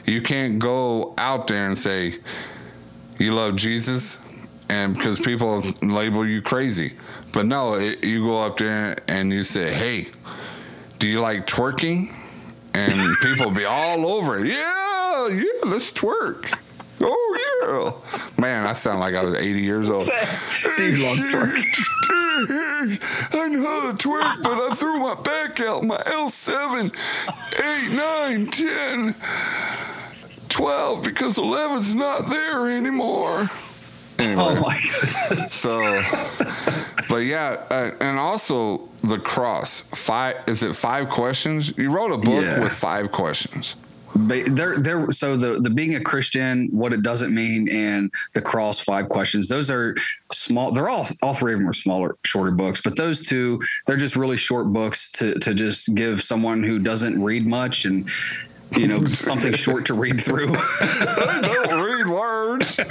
You 0.05 0.21
can't 0.23 0.59
go 0.59 1.15
out 1.19 1.47
there 1.47 1.67
and 1.67 1.79
say 1.79 2.15
you 3.19 3.33
love 3.35 3.55
Jesus, 3.57 4.19
and 4.69 4.95
because 4.95 5.21
people 5.21 5.62
label 5.83 6.27
you 6.27 6.43
crazy. 6.43 6.95
But 7.33 7.47
no, 7.47 7.75
it, 7.75 8.05
you 8.05 8.25
go 8.25 8.45
up 8.45 8.59
there 8.59 8.97
and 9.09 9.33
you 9.33 9.45
say, 9.45 9.73
"Hey, 9.73 10.09
do 10.99 11.07
you 11.07 11.21
like 11.21 11.47
twerking?" 11.47 12.12
And 12.75 13.17
people 13.23 13.51
be 13.51 13.65
all 13.65 14.07
over 14.07 14.39
it. 14.39 14.49
Yeah, 14.49 15.29
yeah, 15.29 15.71
let's 15.71 15.93
twerk. 15.93 16.59
Oh 17.01 17.93
yeah, 18.11 18.41
man, 18.41 18.67
I 18.67 18.73
sound 18.73 19.01
like 19.01 19.15
I 19.15 19.23
was 19.23 19.35
80 19.35 19.61
years 19.61 19.89
old. 19.89 20.09
Do 20.77 20.97
you 20.97 21.05
twerk? 21.31 21.85
I 22.37 23.49
know 23.49 23.62
how 23.62 23.93
to 23.93 23.97
twerk, 23.97 24.43
but 24.43 24.59
I 24.59 24.75
threw 24.75 24.99
my 24.99 25.15
back 25.15 25.61
out. 25.61 25.85
My 25.85 25.99
L7, 25.99 26.93
8, 27.61 27.97
9, 27.97 28.47
10, 28.47 29.15
12, 30.49 31.05
because 31.05 31.39
11's 31.39 31.95
not 31.95 32.29
there 32.29 32.69
anymore. 32.71 33.49
Anyway. 34.19 34.43
Oh 34.43 34.55
my 34.62 34.81
goodness. 34.81 35.53
So, 35.53 36.03
but 37.09 37.25
yeah, 37.25 37.57
uh, 37.71 37.91
and 38.01 38.19
also 38.19 38.89
the 39.03 39.19
cross. 39.19 39.81
Five 39.81 40.37
is 40.47 40.62
it 40.62 40.75
five 40.77 41.09
questions? 41.09 41.77
You 41.77 41.91
wrote 41.91 42.12
a 42.12 42.19
book 42.19 42.43
Yeah. 42.45 42.61
with 42.61 42.73
five 42.73 43.11
questions. 43.11 43.75
But 44.17 44.55
there, 44.55 44.77
there. 44.79 45.11
So 45.11 45.37
the 45.37 45.59
the 45.61 45.71
being 45.71 45.97
a 45.97 46.01
Christian, 46.01 46.69
what 46.71 46.93
it 46.93 47.03
doesn't 47.03 47.35
mean, 47.35 47.69
and 47.69 48.12
the 48.33 48.41
cross 48.41 48.79
five 48.79 49.09
questions. 49.09 49.49
Those 49.49 49.69
are 49.73 49.97
small. 50.33 50.71
They're 50.71 50.89
all 50.89 51.05
all 51.21 51.35
three 51.35 51.53
of 51.55 51.59
them 51.59 51.69
are 51.69 51.73
smaller, 51.73 52.15
shorter 52.25 52.53
books. 52.53 52.81
But 52.81 52.97
those 52.97 53.27
two, 53.27 53.61
they're 53.87 53.97
just 53.97 54.15
really 54.15 54.37
short 54.37 54.73
books 54.73 55.11
to 55.19 55.35
to 55.41 55.53
just 55.53 55.93
give 55.97 56.21
someone 56.23 56.62
who 56.62 56.79
doesn't 56.79 57.21
read 57.21 57.45
much 57.45 57.85
and 57.87 58.09
you 58.77 58.87
know 58.87 59.05
something 59.05 59.53
short 59.53 59.87
to 59.87 59.95
read 59.95 60.21
through. 60.21 60.53
I 60.55 61.41
don't 61.67 61.85
read 61.85 62.07
words. 62.09 62.79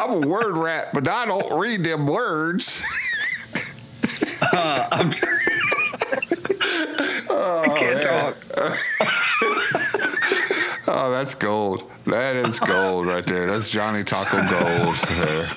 I'm 0.00 0.24
a 0.24 0.26
word 0.26 0.56
rat, 0.56 0.88
but 0.94 1.06
I 1.08 1.26
don't 1.26 1.58
read 1.58 1.84
them 1.84 2.06
words. 2.06 2.82
Uh, 4.52 4.88
I'm. 4.90 5.10
I 7.30 7.74
can't 7.76 8.02
talk. 8.02 8.36
Oh, 10.92 11.10
that's 11.12 11.36
gold. 11.36 11.88
That 12.06 12.34
is 12.34 12.58
gold 12.58 13.06
right 13.06 13.24
there. 13.24 13.46
That's 13.46 13.70
Johnny 13.70 14.02
Taco 14.02 14.38
Gold 14.38 14.94
there. 15.10 15.48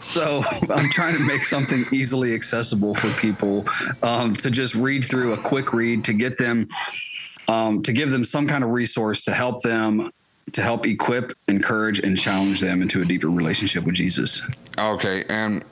So 0.00 0.44
I'm 0.70 0.88
trying 0.90 1.16
to 1.16 1.26
make 1.26 1.42
something 1.42 1.82
easily 1.92 2.32
accessible 2.32 2.94
for 2.94 3.10
people 3.20 3.64
um, 4.04 4.36
to 4.36 4.50
just 4.52 4.76
read 4.76 5.04
through 5.04 5.32
a 5.32 5.36
quick 5.36 5.72
read 5.72 6.04
to 6.04 6.12
get 6.12 6.38
them 6.38 6.68
um, 7.48 7.82
to 7.82 7.92
give 7.92 8.12
them 8.12 8.22
some 8.22 8.46
kind 8.46 8.62
of 8.62 8.70
resource 8.70 9.22
to 9.22 9.32
help 9.32 9.62
them 9.62 10.10
to 10.52 10.62
help 10.62 10.86
equip, 10.86 11.32
encourage, 11.48 11.98
and 12.00 12.18
challenge 12.18 12.60
them 12.60 12.82
into 12.82 13.00
a 13.00 13.04
deeper 13.04 13.28
relationship 13.28 13.84
with 13.84 13.94
Jesus. 13.94 14.42
Okay, 14.78 15.24
and 15.28 15.64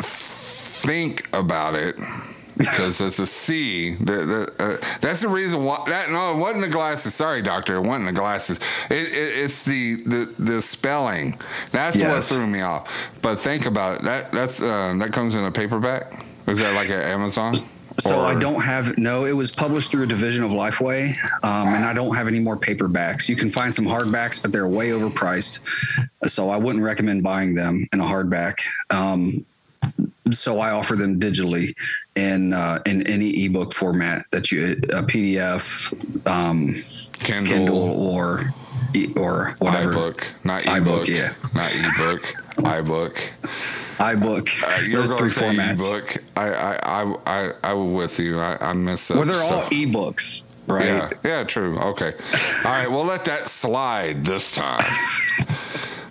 think 0.00 1.28
about 1.36 1.74
it 1.74 1.96
because 2.56 3.00
it's 3.00 3.18
a 3.18 3.26
C. 3.26 3.94
Uh, 3.94 4.76
that's 5.00 5.22
the 5.22 5.28
reason 5.28 5.64
why. 5.64 5.82
That 5.88 6.10
no, 6.10 6.32
it 6.32 6.38
wasn't 6.38 6.62
the 6.62 6.68
glasses. 6.68 7.14
Sorry, 7.14 7.42
doctor, 7.42 7.76
it 7.76 7.80
wasn't 7.80 8.06
the 8.06 8.12
glasses. 8.12 8.58
It, 8.90 9.08
it, 9.08 9.44
it's 9.44 9.64
the, 9.64 9.96
the 10.02 10.34
the 10.38 10.62
spelling. 10.62 11.38
That's 11.72 12.00
what 12.00 12.22
threw 12.24 12.46
me 12.46 12.60
off. 12.60 13.10
But 13.22 13.36
think 13.36 13.66
about 13.66 14.00
it. 14.00 14.02
That 14.04 14.32
that's 14.32 14.62
uh, 14.62 14.94
that 14.98 15.12
comes 15.12 15.34
in 15.34 15.44
a 15.44 15.50
paperback. 15.50 16.24
Is 16.46 16.58
that 16.58 16.74
like 16.74 16.90
at 16.90 17.04
Amazon? 17.04 17.54
So 17.98 18.20
I 18.20 18.38
don't 18.38 18.62
have 18.62 18.96
no. 18.98 19.24
It 19.24 19.32
was 19.32 19.50
published 19.50 19.90
through 19.90 20.04
a 20.04 20.06
division 20.06 20.44
of 20.44 20.52
Lifeway, 20.52 21.12
um, 21.42 21.68
and 21.74 21.84
I 21.84 21.92
don't 21.92 22.14
have 22.14 22.28
any 22.28 22.38
more 22.38 22.56
paperbacks. 22.56 23.28
You 23.28 23.36
can 23.36 23.50
find 23.50 23.74
some 23.74 23.84
hardbacks, 23.84 24.40
but 24.40 24.52
they're 24.52 24.68
way 24.68 24.90
overpriced. 24.90 25.60
So 26.26 26.50
I 26.50 26.56
wouldn't 26.56 26.84
recommend 26.84 27.22
buying 27.22 27.54
them 27.54 27.86
in 27.92 28.00
a 28.00 28.04
hardback. 28.04 28.60
Um, 28.90 29.44
so 30.30 30.60
I 30.60 30.70
offer 30.70 30.96
them 30.96 31.18
digitally 31.18 31.74
in 32.14 32.52
uh, 32.52 32.80
in 32.86 33.06
any 33.06 33.44
ebook 33.44 33.72
format 33.72 34.24
that 34.30 34.52
you 34.52 34.72
a 34.72 35.02
PDF, 35.02 35.92
um, 36.26 36.82
Kindle, 37.18 37.46
Kindle, 37.46 38.06
or 38.06 38.54
or 39.16 39.56
whatever 39.58 39.92
iBook, 39.92 40.44
not 40.44 40.62
iBook, 40.62 40.78
ebook, 40.78 41.08
yeah. 41.08 41.32
not 41.54 41.72
ebook, 41.74 42.22
iBook. 42.56 43.89
iBook. 44.00 44.48
Uh, 44.62 44.82
you're 44.88 45.00
those 45.02 45.10
gonna 45.12 45.30
three 45.30 45.48
formats. 45.48 45.86
ebook. 45.88 46.16
I 46.36 46.48
I 46.50 46.78
I 47.02 47.16
I 47.26 47.52
I'm 47.64 47.92
with 47.94 48.18
you. 48.18 48.38
I 48.40 48.56
I 48.60 48.72
missed 48.72 49.10
up. 49.10 49.18
Well, 49.18 49.26
they're 49.26 49.36
all 49.42 49.60
stuff. 49.62 49.70
ebooks, 49.70 50.42
right? 50.66 50.86
Yeah, 50.86 51.10
yeah, 51.22 51.44
true. 51.44 51.78
Okay. 51.78 52.12
All 52.64 52.70
right, 52.72 52.90
we'll 52.90 53.04
let 53.04 53.24
that 53.26 53.48
slide 53.48 54.24
this 54.24 54.50
time. 54.50 54.84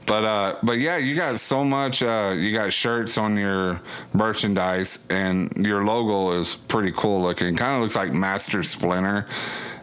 But 0.06 0.24
uh 0.26 0.56
but 0.64 0.80
yeah, 0.80 0.98
you 0.98 1.16
got 1.16 1.36
so 1.36 1.64
much 1.64 2.02
uh 2.02 2.34
you 2.36 2.52
got 2.52 2.74
shirts 2.74 3.16
on 3.20 3.38
your 3.38 3.80
merchandise 4.12 5.06
and 5.12 5.52
your 5.56 5.84
logo 5.86 6.32
is 6.42 6.56
pretty 6.56 6.92
cool 6.98 7.22
looking. 7.22 7.56
Kind 7.56 7.76
of 7.76 7.82
looks 7.84 7.96
like 7.96 8.12
Master 8.12 8.64
Splinter. 8.64 9.28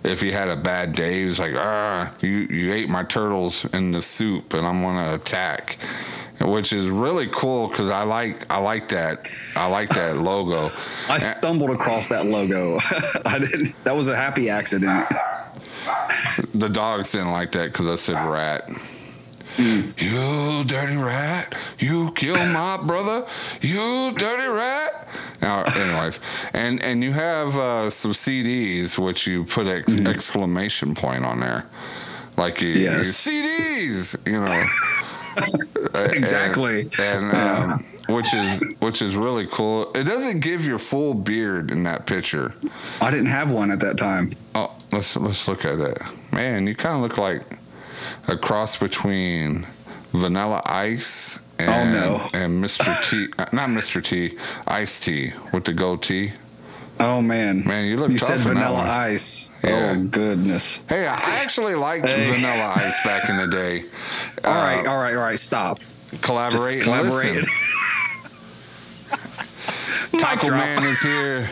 If 0.02 0.20
he 0.20 0.32
had 0.32 0.48
a 0.48 0.56
bad 0.56 0.96
day, 0.96 1.22
he's 1.22 1.38
like, 1.38 1.54
"Ah, 1.56 2.12
you 2.20 2.28
you 2.50 2.72
ate 2.72 2.88
my 2.88 3.04
turtles 3.04 3.66
in 3.72 3.92
the 3.92 4.02
soup 4.02 4.52
and 4.52 4.66
I'm 4.66 4.82
going 4.82 4.96
to 4.96 5.14
attack." 5.14 5.78
Which 6.40 6.72
is 6.72 6.88
really 6.90 7.28
cool 7.32 7.68
cuz 7.70 7.90
I 7.90 8.02
like 8.04 8.36
I 8.50 8.58
like 8.58 8.88
that. 8.88 9.28
I 9.56 9.66
like 9.68 9.88
that 9.90 10.16
logo. 10.30 10.70
I 11.08 11.18
stumbled 11.18 11.70
across 11.70 12.08
that 12.10 12.26
logo. 12.26 12.78
I 13.24 13.38
didn't. 13.38 13.82
That 13.84 13.96
was 13.96 14.08
a 14.08 14.16
happy 14.16 14.50
accident. 14.50 15.06
The 16.54 16.68
dogs 16.68 17.12
didn't 17.12 17.30
like 17.32 17.52
that 17.52 17.72
because 17.72 17.86
I 17.86 17.96
said 17.96 18.18
rat. 18.28 18.68
You 19.58 20.64
dirty 20.66 20.96
rat! 20.96 21.54
You 21.78 22.12
killed 22.12 22.48
my 22.52 22.76
brother! 22.84 23.24
You 23.62 24.12
dirty 24.16 24.48
rat! 24.48 25.08
Now, 25.40 25.62
anyways, 25.62 26.20
and 26.52 26.82
and 26.82 27.02
you 27.02 27.12
have 27.12 27.56
uh, 27.56 27.88
some 27.90 28.12
CDs 28.12 28.98
which 28.98 29.26
you 29.26 29.44
put 29.44 29.66
ex- 29.66 29.96
exclamation 29.96 30.94
point 30.94 31.24
on 31.24 31.40
there, 31.40 31.64
like 32.36 32.60
you, 32.60 32.68
Yes. 32.70 33.26
you 33.26 33.32
CDs, 33.42 34.26
you 34.26 34.40
know. 34.44 34.64
Exactly. 35.94 36.82
and, 37.00 37.32
and 37.32 37.72
um, 37.72 37.84
which 38.08 38.32
is 38.34 38.60
which 38.80 39.02
is 39.02 39.16
really 39.16 39.46
cool. 39.50 39.92
It 39.94 40.04
doesn't 40.04 40.40
give 40.40 40.66
your 40.66 40.78
full 40.78 41.14
beard 41.14 41.70
in 41.70 41.82
that 41.84 42.06
picture. 42.06 42.54
I 43.00 43.10
didn't 43.10 43.26
have 43.26 43.50
one 43.50 43.70
at 43.70 43.80
that 43.80 43.98
time. 43.98 44.30
Oh, 44.54 44.76
let's 44.92 45.16
let's 45.16 45.48
look 45.48 45.64
at 45.64 45.78
that. 45.78 45.98
Man, 46.32 46.66
you 46.66 46.74
kind 46.74 46.96
of 46.96 47.02
look 47.02 47.18
like 47.18 47.42
a 48.28 48.36
cross 48.36 48.76
between 48.78 49.66
Vanilla 50.12 50.62
Ice 50.66 51.38
and 51.58 51.96
Oh, 51.96 52.00
no. 52.18 52.30
and 52.34 52.62
Mr. 52.62 52.84
T, 53.10 53.26
not 53.56 53.70
Mr. 53.70 54.02
T, 54.04 54.36
Ice 54.68 55.00
T 55.00 55.32
with 55.52 55.64
the 55.64 55.72
goatee. 55.72 56.32
Oh 56.98 57.20
man, 57.20 57.62
Man, 57.66 57.86
you 57.86 57.96
look 57.98 58.10
You 58.10 58.18
tough 58.18 58.28
said 58.28 58.38
Vanilla. 58.40 58.78
Ice. 58.80 59.50
Yeah. 59.62 59.94
Oh 59.96 60.04
goodness. 60.04 60.82
Hey, 60.88 61.06
I 61.06 61.14
actually 61.42 61.74
liked 61.74 62.06
Hey. 62.06 62.30
Vanilla 62.30 62.72
Ice 62.76 63.04
back 63.04 63.28
in 63.28 63.36
the 63.36 63.48
day. 63.50 63.84
All 64.44 64.52
Uh, 64.52 64.56
right, 64.64 64.86
all 64.86 64.96
right, 64.98 65.14
all 65.14 65.22
right. 65.22 65.38
Stop. 65.38 65.80
collaborate, 66.22 66.82
Just 66.82 66.84
collaborate. 66.84 67.34
listen. 70.10 70.20
Taco. 70.20 70.50
Man 70.50 70.82
is 70.84 71.00
here 71.02 71.44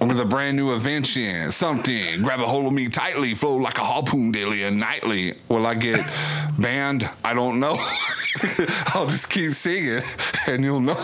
with 0.00 0.20
a 0.20 0.24
brand 0.24 0.56
new 0.56 0.72
invention. 0.72 1.52
Something. 1.52 2.22
Grab 2.22 2.40
a 2.40 2.46
hold 2.46 2.66
of 2.66 2.72
me 2.72 2.88
tightly, 2.88 3.34
flow 3.34 3.56
like 3.56 3.76
a 3.78 3.84
harpoon 3.84 4.32
daily 4.32 4.62
and 4.64 4.80
nightly. 4.80 5.34
Will 5.48 5.66
I 5.66 5.74
get 5.74 6.00
banned? 6.58 7.08
I 7.24 7.34
don't 7.34 7.60
know. 7.60 7.74
I'll 8.94 9.06
just 9.06 9.28
keep 9.30 9.52
singing 9.52 10.00
and 10.46 10.64
you'll 10.64 10.80
know. 10.80 10.96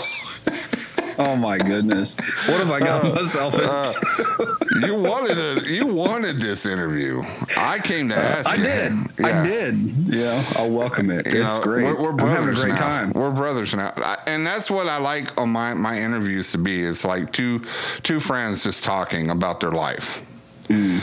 Oh 1.19 1.37
my 1.37 1.59
goodness. 1.59 2.15
What 2.49 2.59
have 2.61 2.71
I 2.71 2.79
got 2.79 3.05
Uh, 3.05 3.15
myself 3.15 3.55
into? 3.55 4.57
You 4.87 5.01
wanted 5.01 5.37
a, 5.39 5.69
you 5.71 5.87
wanted 5.89 6.41
this 6.41 6.65
interview. 6.65 7.23
I 7.57 7.81
came 7.81 8.09
to 8.11 8.17
ask 8.17 8.49
I 8.49 8.55
you. 8.57 8.63
did. 8.63 9.25
I 9.25 9.43
did. 9.43 9.75
Yeah, 10.07 10.45
I'll 10.57 10.71
welcome 10.71 11.11
it. 11.11 11.27
You 11.27 11.43
it's 11.43 11.57
know, 11.57 11.63
great. 11.63 11.85
We're, 11.85 12.01
we're 12.01 12.13
brothers 12.13 12.39
having 12.39 12.51
a 12.51 12.61
great 12.61 12.69
now. 12.71 12.77
time. 12.77 13.13
We're 13.13 13.33
brothers 13.33 13.75
now, 13.75 13.93
I- 13.97 14.19
and 14.27 14.47
that's 14.47 14.71
what 14.71 14.87
I 14.89 14.99
like 14.99 15.41
on 15.41 15.49
my 15.51 15.75
my 15.75 15.99
interviews 16.01 16.53
to 16.53 16.59
be. 16.59 16.83
It's 16.83 17.05
like 17.05 17.33
two 17.33 17.65
two 18.05 18.21
friends 18.21 18.63
just 18.63 18.85
talking 18.85 19.31
about 19.31 19.61
their 19.61 19.73
life. 19.73 20.25
Mm. 20.69 21.01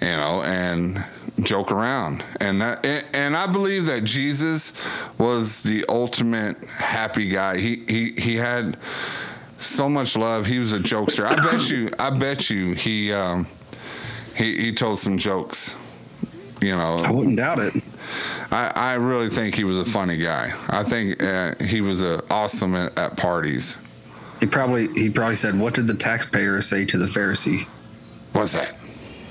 You 0.00 0.08
know, 0.16 0.42
and 0.42 1.04
joke 1.42 1.70
around, 1.72 2.24
and 2.40 2.60
that 2.62 2.86
and, 2.86 3.04
and 3.12 3.36
I 3.36 3.46
believe 3.46 3.84
that 3.86 4.04
Jesus 4.04 4.72
was 5.18 5.62
the 5.62 5.84
ultimate 5.90 6.64
happy 6.64 7.28
guy. 7.28 7.58
He 7.58 7.84
he 7.86 8.12
he 8.16 8.36
had 8.36 8.78
so 9.60 9.88
much 9.88 10.16
love. 10.16 10.46
He 10.46 10.58
was 10.58 10.72
a 10.72 10.78
jokester. 10.78 11.26
I 11.26 11.36
bet 11.36 11.70
you. 11.70 11.90
I 11.98 12.10
bet 12.10 12.50
you 12.50 12.72
he 12.72 13.12
um, 13.12 13.46
he 14.36 14.56
he 14.60 14.74
told 14.74 14.98
some 14.98 15.18
jokes. 15.18 15.76
You 16.60 16.76
know, 16.76 16.96
I 17.02 17.10
wouldn't 17.10 17.36
doubt 17.36 17.58
it. 17.58 17.82
I, 18.50 18.72
I 18.74 18.94
really 18.94 19.28
think 19.28 19.54
he 19.54 19.64
was 19.64 19.78
a 19.78 19.84
funny 19.84 20.16
guy. 20.18 20.52
I 20.68 20.82
think 20.82 21.22
uh, 21.22 21.54
he 21.64 21.80
was 21.80 22.02
uh, 22.02 22.20
awesome 22.30 22.74
at, 22.74 22.98
at 22.98 23.16
parties. 23.16 23.76
He 24.40 24.46
probably 24.46 24.88
he 24.88 25.10
probably 25.10 25.36
said, 25.36 25.58
"What 25.58 25.74
did 25.74 25.86
the 25.86 25.94
taxpayer 25.94 26.60
say 26.60 26.84
to 26.86 26.98
the 26.98 27.06
Pharisee?" 27.06 27.66
What's 28.32 28.52
that? 28.52 28.76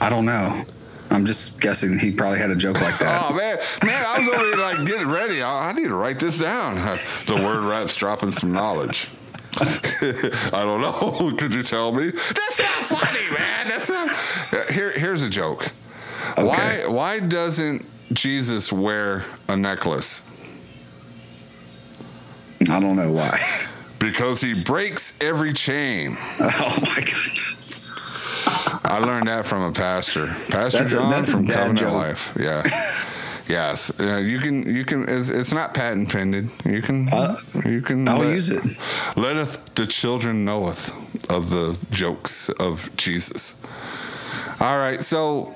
I 0.01 0.09
don't 0.09 0.25
know. 0.25 0.63
I'm 1.11 1.25
just 1.25 1.59
guessing 1.59 1.97
he 1.97 2.11
probably 2.11 2.37
had 2.39 2.51
a 2.51 2.55
joke 2.55 2.79
like 2.81 2.99
that. 2.99 3.25
Oh 3.29 3.33
man, 3.35 3.57
man, 3.83 4.05
I 4.07 4.19
was 4.19 4.27
here 4.27 4.55
like 4.55 4.85
getting 4.85 5.09
ready. 5.09 5.41
I, 5.41 5.69
I 5.69 5.71
need 5.73 5.87
to 5.87 5.95
write 5.95 6.19
this 6.19 6.37
down. 6.37 6.75
The 7.25 7.35
word 7.35 7.63
rap's 7.63 7.95
dropping 7.95 8.31
some 8.31 8.51
knowledge. 8.51 9.09
I 9.61 10.61
don't 10.63 10.81
know. 10.81 11.35
Could 11.37 11.53
you 11.53 11.63
tell 11.63 11.91
me? 11.91 12.11
That's 12.11 12.59
not 12.59 12.99
funny, 12.99 13.37
man. 13.37 13.67
That's 13.67 13.89
not. 13.89 14.09
Here, 14.71 14.91
here's 14.91 15.23
a 15.23 15.29
joke. 15.29 15.71
Why, 16.35 16.83
why 16.87 17.19
doesn't 17.19 17.85
Jesus 18.13 18.71
wear 18.71 19.25
a 19.47 19.57
necklace? 19.57 20.21
I 22.69 22.79
don't 22.79 22.95
know 22.95 23.11
why. 23.11 23.41
Because 23.99 24.41
he 24.41 24.53
breaks 24.63 25.17
every 25.21 25.53
chain. 25.53 26.15
Oh 26.41 26.77
my 26.81 26.95
goodness. 26.95 27.89
I 28.83 28.99
learned 28.99 29.27
that 29.27 29.45
from 29.45 29.63
a 29.63 29.71
pastor, 29.71 30.27
Pastor 30.49 30.79
That's 30.79 30.91
John 30.91 31.13
a 31.13 31.23
from 31.23 31.47
Covenant 31.47 31.79
joke. 31.79 31.93
Life. 31.93 32.37
Yeah. 32.39 32.63
Yes, 33.49 33.91
uh, 33.99 34.17
you 34.17 34.37
can. 34.39 34.63
You 34.73 34.85
can. 34.85 35.09
It's, 35.09 35.29
it's 35.29 35.51
not 35.51 35.73
patent 35.73 36.09
pending. 36.11 36.51
You 36.63 36.83
can. 36.83 37.09
Uh, 37.09 37.35
you 37.65 37.81
can. 37.81 38.07
I'll 38.07 38.19
let- 38.19 38.29
use 38.29 38.51
it. 38.51 38.63
Letteth 39.15 39.73
the 39.73 39.87
children 39.87 40.45
knoweth 40.45 40.91
of 41.31 41.49
the 41.49 41.83
jokes 41.89 42.49
of 42.49 42.95
Jesus. 42.95 43.59
All 44.59 44.77
right. 44.77 45.01
So, 45.01 45.51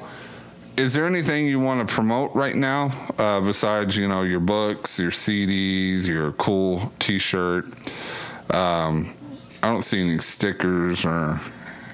is 0.75 0.93
there 0.93 1.05
anything 1.05 1.45
you 1.45 1.59
want 1.59 1.87
to 1.87 1.93
promote 1.93 2.33
right 2.33 2.55
now 2.55 2.91
uh, 3.19 3.41
besides 3.41 3.95
you 3.95 4.07
know 4.07 4.23
your 4.23 4.39
books, 4.39 4.97
your 4.97 5.11
CDs, 5.11 6.07
your 6.07 6.31
cool 6.31 6.91
T-shirt? 6.97 7.65
Um, 8.49 9.13
I 9.61 9.69
don't 9.71 9.83
see 9.83 10.01
any 10.01 10.17
stickers 10.17 11.05
or 11.05 11.39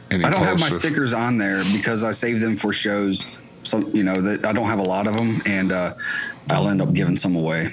any. 0.09 0.23
I 0.23 0.29
don't 0.29 0.43
have 0.43 0.61
my 0.61 0.69
stickers 0.69 1.13
on 1.13 1.37
there 1.37 1.61
because 1.73 2.05
I 2.05 2.11
save 2.11 2.39
them 2.39 2.55
for 2.55 2.71
shows. 2.71 3.29
Some, 3.63 3.89
you 3.93 4.03
know, 4.03 4.21
that 4.21 4.45
I 4.45 4.53
don't 4.53 4.67
have 4.67 4.79
a 4.79 4.83
lot 4.83 5.07
of 5.07 5.13
them, 5.13 5.41
and 5.45 5.71
uh, 5.71 5.93
I'll 6.49 6.69
end 6.69 6.81
up 6.81 6.93
giving 6.93 7.15
some 7.15 7.35
away. 7.35 7.69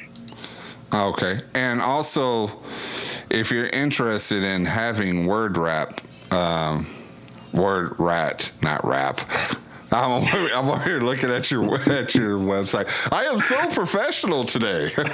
Okay. 0.92 1.40
And 1.54 1.80
also, 1.80 2.50
if 3.30 3.50
you're 3.50 3.68
interested 3.68 4.42
in 4.42 4.64
having 4.64 5.26
word 5.26 5.56
rap, 5.56 6.00
um, 6.32 6.86
word 7.52 7.98
rat, 7.98 8.50
not 8.62 8.84
rap. 8.84 9.20
I'm 9.92 10.22
over, 10.22 10.36
I'm 10.54 10.68
over 10.68 10.82
here 10.82 11.00
looking 11.00 11.30
at 11.30 11.50
your 11.50 11.74
at 11.90 12.14
your 12.14 12.38
website. 12.38 13.12
I 13.12 13.24
am 13.24 13.38
so 13.40 13.56
professional 13.70 14.44
today. 14.44 14.92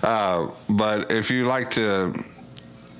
Uh, 0.00 0.50
but 0.68 1.10
if 1.10 1.30
you 1.30 1.44
like 1.44 1.70
to, 1.72 2.14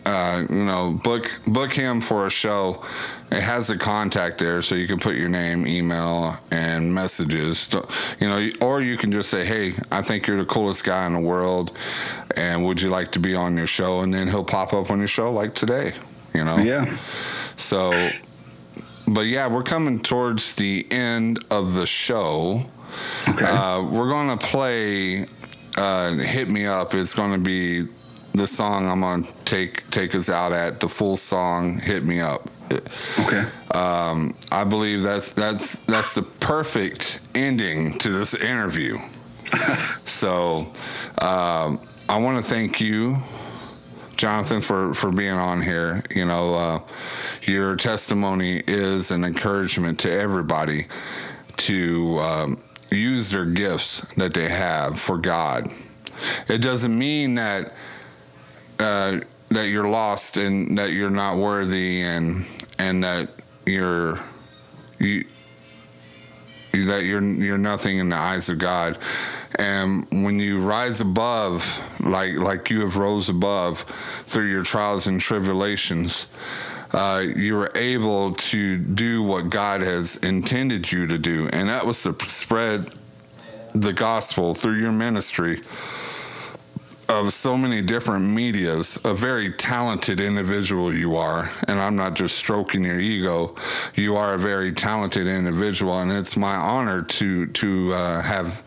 uh, 0.09 0.47
you 0.49 0.65
know, 0.65 0.99
book 1.03 1.31
book 1.47 1.71
him 1.71 2.01
for 2.01 2.27
a 2.27 2.31
show, 2.31 2.83
it 3.31 3.43
has 3.43 3.69
a 3.69 3.77
contact 3.77 4.39
there, 4.39 4.63
so 4.63 4.75
you 4.75 4.87
can 4.87 4.99
put 4.99 5.17
your 5.17 5.29
name, 5.29 5.67
email, 5.67 6.35
and 6.51 6.95
messages. 6.95 7.69
You 8.19 8.29
know, 8.29 8.49
or 8.63 8.81
you 8.81 8.97
can 8.97 9.13
just 9.13 9.29
say, 9.29 9.45
"Hey, 9.45 9.75
I 9.93 10.01
think 10.01 10.27
you're 10.27 10.39
the 10.39 10.47
coolest 10.47 10.83
guy 10.83 11.07
in 11.07 11.13
the 11.13 11.21
world, 11.21 11.77
and 12.35 12.65
would 12.65 12.81
you 12.81 12.89
like 12.89 13.13
to 13.13 13.19
be 13.19 13.35
on 13.35 13.59
your 13.59 13.67
show?" 13.67 14.01
And 14.01 14.15
then 14.15 14.29
he'll 14.29 14.45
pop 14.45 14.73
up 14.73 14.91
on 14.91 14.99
your 14.99 15.09
show 15.09 15.31
like 15.31 15.55
today. 15.55 15.93
You 16.35 16.43
know. 16.43 16.57
Yeah. 16.57 16.97
So, 17.57 17.91
but 19.07 19.27
yeah, 19.27 19.53
we're 19.53 19.63
coming 19.63 20.01
towards 20.01 20.55
the 20.55 20.87
end 20.91 21.45
of 21.51 21.75
the 21.75 21.87
show. 21.87 22.63
Okay. 23.29 23.45
Uh, 23.47 23.83
we're 23.83 24.09
going 24.09 24.39
to 24.39 24.47
play 24.47 25.27
uh, 25.77 26.13
"Hit 26.15 26.49
Me 26.49 26.65
Up." 26.65 26.95
It's 26.95 27.13
going 27.13 27.33
to 27.33 27.39
be 27.39 27.89
the 28.35 28.47
song 28.47 28.89
I'm 28.89 29.25
to 29.25 29.33
take 29.45 29.89
take 29.91 30.15
us 30.15 30.29
out 30.29 30.53
at. 30.53 30.81
The 30.81 30.89
full 30.89 31.17
song, 31.17 31.79
"Hit 31.79 32.05
Me 32.05 32.21
Up." 32.21 32.49
okay. 33.19 33.47
Um, 33.75 34.35
I 34.53 34.65
believe 34.65 35.03
that's 35.03 35.33
that's 35.33 35.77
that's 35.81 36.15
the 36.15 36.23
perfect 36.23 37.21
ending 37.35 37.99
to 37.99 38.11
this 38.11 38.35
interview. 38.35 38.99
so, 40.05 40.73
um, 41.21 41.81
I 42.09 42.19
want 42.19 42.39
to 42.39 42.43
thank 42.45 42.81
you, 42.81 43.19
Jonathan, 44.17 44.61
for 44.61 44.95
for 44.95 45.11
being 45.11 45.33
on 45.33 45.63
here. 45.63 46.03
You 46.15 46.25
know, 46.25 46.55
uh, 46.55 46.81
your 47.43 47.77
testimony 47.77 48.63
is 48.67 49.11
an 49.11 49.25
encouragement 49.25 50.01
to 50.01 50.13
everybody 50.13 50.87
to 51.59 52.19
um, 52.19 52.63
use 52.91 53.31
their 53.31 53.47
gifts 53.47 54.01
that 54.15 54.35
they 54.35 54.49
have 54.49 55.01
for 55.01 55.19
God. 55.19 55.71
It 56.49 56.59
doesn't 56.59 56.97
mean 56.97 57.37
that 57.37 57.73
uh, 58.79 59.21
that 59.51 59.69
you're 59.69 59.89
lost 59.89 60.37
and 60.37 60.77
that 60.79 60.93
you're 60.93 61.11
not 61.11 61.37
worthy 61.37 62.03
and 62.03 62.45
and 62.79 63.03
that 63.03 63.31
you're 63.67 64.21
you 64.99 65.25
that 66.73 67.05
you're 67.05 67.23
you're 67.23 67.59
nothing 67.59 67.99
in 67.99 68.11
the 68.11 68.17
eyes 68.17 68.49
of 68.49 68.59
God. 68.59 68.99
And 69.59 70.07
when 70.11 70.39
you 70.39 70.61
rise 70.61 71.01
above, 71.01 71.83
like 72.01 72.35
like 72.35 72.71
you 72.71 72.81
have 72.81 72.97
rose 72.97 73.29
above 73.29 73.81
through 74.27 74.51
your 74.51 74.63
trials 74.63 75.07
and 75.07 75.21
tribulations, 75.21 76.27
uh, 76.93 77.25
you 77.37 77.57
were 77.57 77.73
able 77.75 78.35
to 78.35 78.79
do 78.79 79.23
what 79.23 79.51
God 79.51 79.81
has 79.81 80.17
intended 80.17 80.93
you 80.93 81.07
to 81.07 81.19
do, 81.19 81.49
and 81.53 81.69
that 81.69 81.87
was 81.87 82.03
to 82.03 82.15
spread 82.21 82.93
the 83.75 83.93
gospel 83.93 84.55
through 84.55 84.79
your 84.81 84.93
ministry 84.93 85.61
of 87.09 87.33
so 87.33 87.57
many 87.57 87.81
different 87.81 88.27
medias, 88.27 88.99
a 89.05 89.15
very 89.15 89.51
talented 89.51 90.21
individual 90.21 90.95
you 90.95 91.17
are. 91.17 91.51
And 91.67 91.81
I'm 91.81 91.97
not 91.97 92.15
just 92.15 92.37
stroking 92.37 92.85
your 92.85 93.01
ego. 93.01 93.55
You 93.95 94.17
are 94.17 94.35
a 94.35 94.39
very 94.39 94.73
talented 94.73 95.27
individual, 95.27 95.99
and 95.99 96.13
it's 96.13 96.37
my 96.37 96.55
honor 96.55 97.03
to 97.03 97.47
to 97.47 97.93
uh, 97.95 98.23
have 98.23 98.63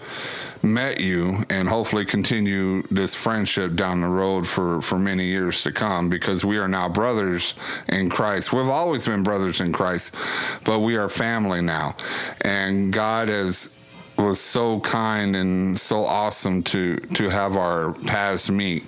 met 0.63 0.99
you 0.99 1.43
and 1.49 1.67
hopefully 1.67 2.05
continue 2.05 2.83
this 2.91 3.15
friendship 3.15 3.75
down 3.75 4.01
the 4.01 4.07
road 4.07 4.45
for 4.47 4.81
for 4.81 4.97
many 4.97 5.25
years 5.25 5.63
to 5.63 5.71
come 5.71 6.09
because 6.09 6.45
we 6.45 6.57
are 6.57 6.67
now 6.67 6.87
brothers 6.87 7.53
in 7.87 8.09
Christ. 8.09 8.53
We've 8.53 8.67
always 8.67 9.05
been 9.05 9.23
brothers 9.23 9.61
in 9.61 9.71
Christ, 9.71 10.15
but 10.63 10.79
we 10.79 10.97
are 10.97 11.09
family 11.09 11.61
now. 11.61 11.95
And 12.41 12.91
God 12.91 13.29
has 13.29 13.75
was 14.21 14.39
so 14.39 14.79
kind 14.79 15.35
and 15.35 15.79
so 15.79 16.03
awesome 16.05 16.63
to 16.63 16.97
to 16.97 17.29
have 17.29 17.57
our 17.57 17.93
paths 18.05 18.49
meet. 18.49 18.83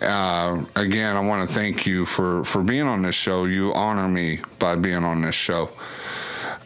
Uh, 0.00 0.64
again, 0.76 1.16
I 1.16 1.20
want 1.20 1.48
to 1.48 1.54
thank 1.54 1.86
you 1.86 2.04
for 2.04 2.44
for 2.44 2.62
being 2.62 2.86
on 2.86 3.02
this 3.02 3.14
show. 3.14 3.44
You 3.44 3.72
honor 3.74 4.08
me 4.08 4.40
by 4.58 4.76
being 4.76 5.04
on 5.04 5.22
this 5.22 5.34
show. 5.34 5.70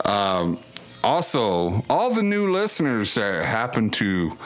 Um, 0.04 0.58
also, 1.02 1.82
all 1.88 2.12
the 2.12 2.22
new 2.22 2.50
listeners 2.52 3.14
that 3.14 3.44
happen 3.44 3.90
to 3.90 4.36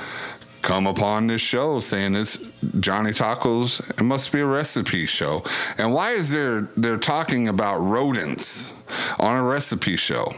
come 0.62 0.86
upon 0.86 1.26
this 1.26 1.42
show 1.42 1.78
saying 1.78 2.12
this 2.12 2.50
Johnny 2.80 3.10
Tacos 3.10 3.80
it 3.90 4.02
must 4.02 4.32
be 4.32 4.40
a 4.40 4.46
recipe 4.46 5.04
show. 5.04 5.44
And 5.76 5.92
why 5.92 6.12
is 6.12 6.30
there 6.30 6.62
they're 6.76 6.96
talking 6.96 7.48
about 7.48 7.78
rodents 7.78 8.72
on 9.18 9.36
a 9.36 9.42
recipe 9.42 9.96
show? 9.96 10.32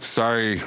Sorry, 0.00 0.60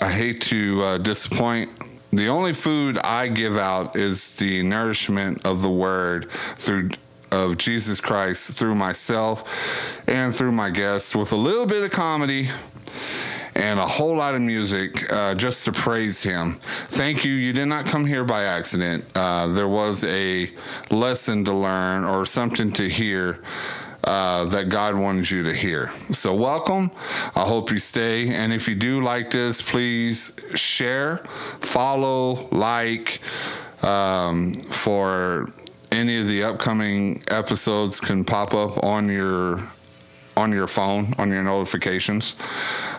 I 0.00 0.10
hate 0.10 0.40
to 0.42 0.82
uh, 0.82 0.98
disappoint. 0.98 1.70
The 2.12 2.28
only 2.28 2.52
food 2.52 2.98
I 2.98 3.28
give 3.28 3.56
out 3.56 3.96
is 3.96 4.36
the 4.36 4.62
nourishment 4.62 5.44
of 5.44 5.60
the 5.62 5.70
word 5.70 6.30
through 6.30 6.90
of 7.30 7.58
Jesus 7.58 8.00
Christ 8.00 8.56
through 8.56 8.74
myself 8.74 9.44
and 10.08 10.34
through 10.34 10.52
my 10.52 10.70
guests 10.70 11.14
with 11.14 11.32
a 11.32 11.36
little 11.36 11.66
bit 11.66 11.82
of 11.82 11.90
comedy 11.90 12.48
and 13.54 13.78
a 13.78 13.86
whole 13.86 14.16
lot 14.16 14.34
of 14.34 14.40
music 14.40 15.12
uh, 15.12 15.34
just 15.34 15.64
to 15.64 15.72
praise 15.72 16.22
him. 16.22 16.54
Thank 16.86 17.24
you. 17.24 17.32
You 17.32 17.52
did 17.52 17.66
not 17.66 17.86
come 17.86 18.06
here 18.06 18.24
by 18.24 18.44
accident. 18.44 19.04
Uh, 19.14 19.48
there 19.48 19.68
was 19.68 20.04
a 20.04 20.50
lesson 20.90 21.44
to 21.44 21.52
learn 21.52 22.04
or 22.04 22.24
something 22.24 22.72
to 22.74 22.88
hear. 22.88 23.40
Uh, 24.04 24.44
that 24.46 24.68
God 24.68 24.94
wanted 24.94 25.30
you 25.30 25.42
to 25.42 25.52
hear. 25.52 25.92
So, 26.12 26.32
welcome. 26.32 26.90
I 27.34 27.40
hope 27.40 27.70
you 27.70 27.78
stay. 27.78 28.32
And 28.32 28.52
if 28.52 28.68
you 28.68 28.74
do 28.74 29.02
like 29.02 29.30
this, 29.30 29.60
please 29.60 30.34
share, 30.54 31.18
follow, 31.60 32.48
like 32.50 33.20
um, 33.82 34.54
for 34.54 35.48
any 35.90 36.20
of 36.20 36.28
the 36.28 36.44
upcoming 36.44 37.22
episodes 37.28 38.00
can 38.00 38.24
pop 38.24 38.54
up 38.54 38.82
on 38.84 39.08
your 39.08 39.68
on 40.36 40.52
your 40.52 40.68
phone, 40.68 41.14
on 41.18 41.30
your 41.30 41.42
notifications. 41.42 42.36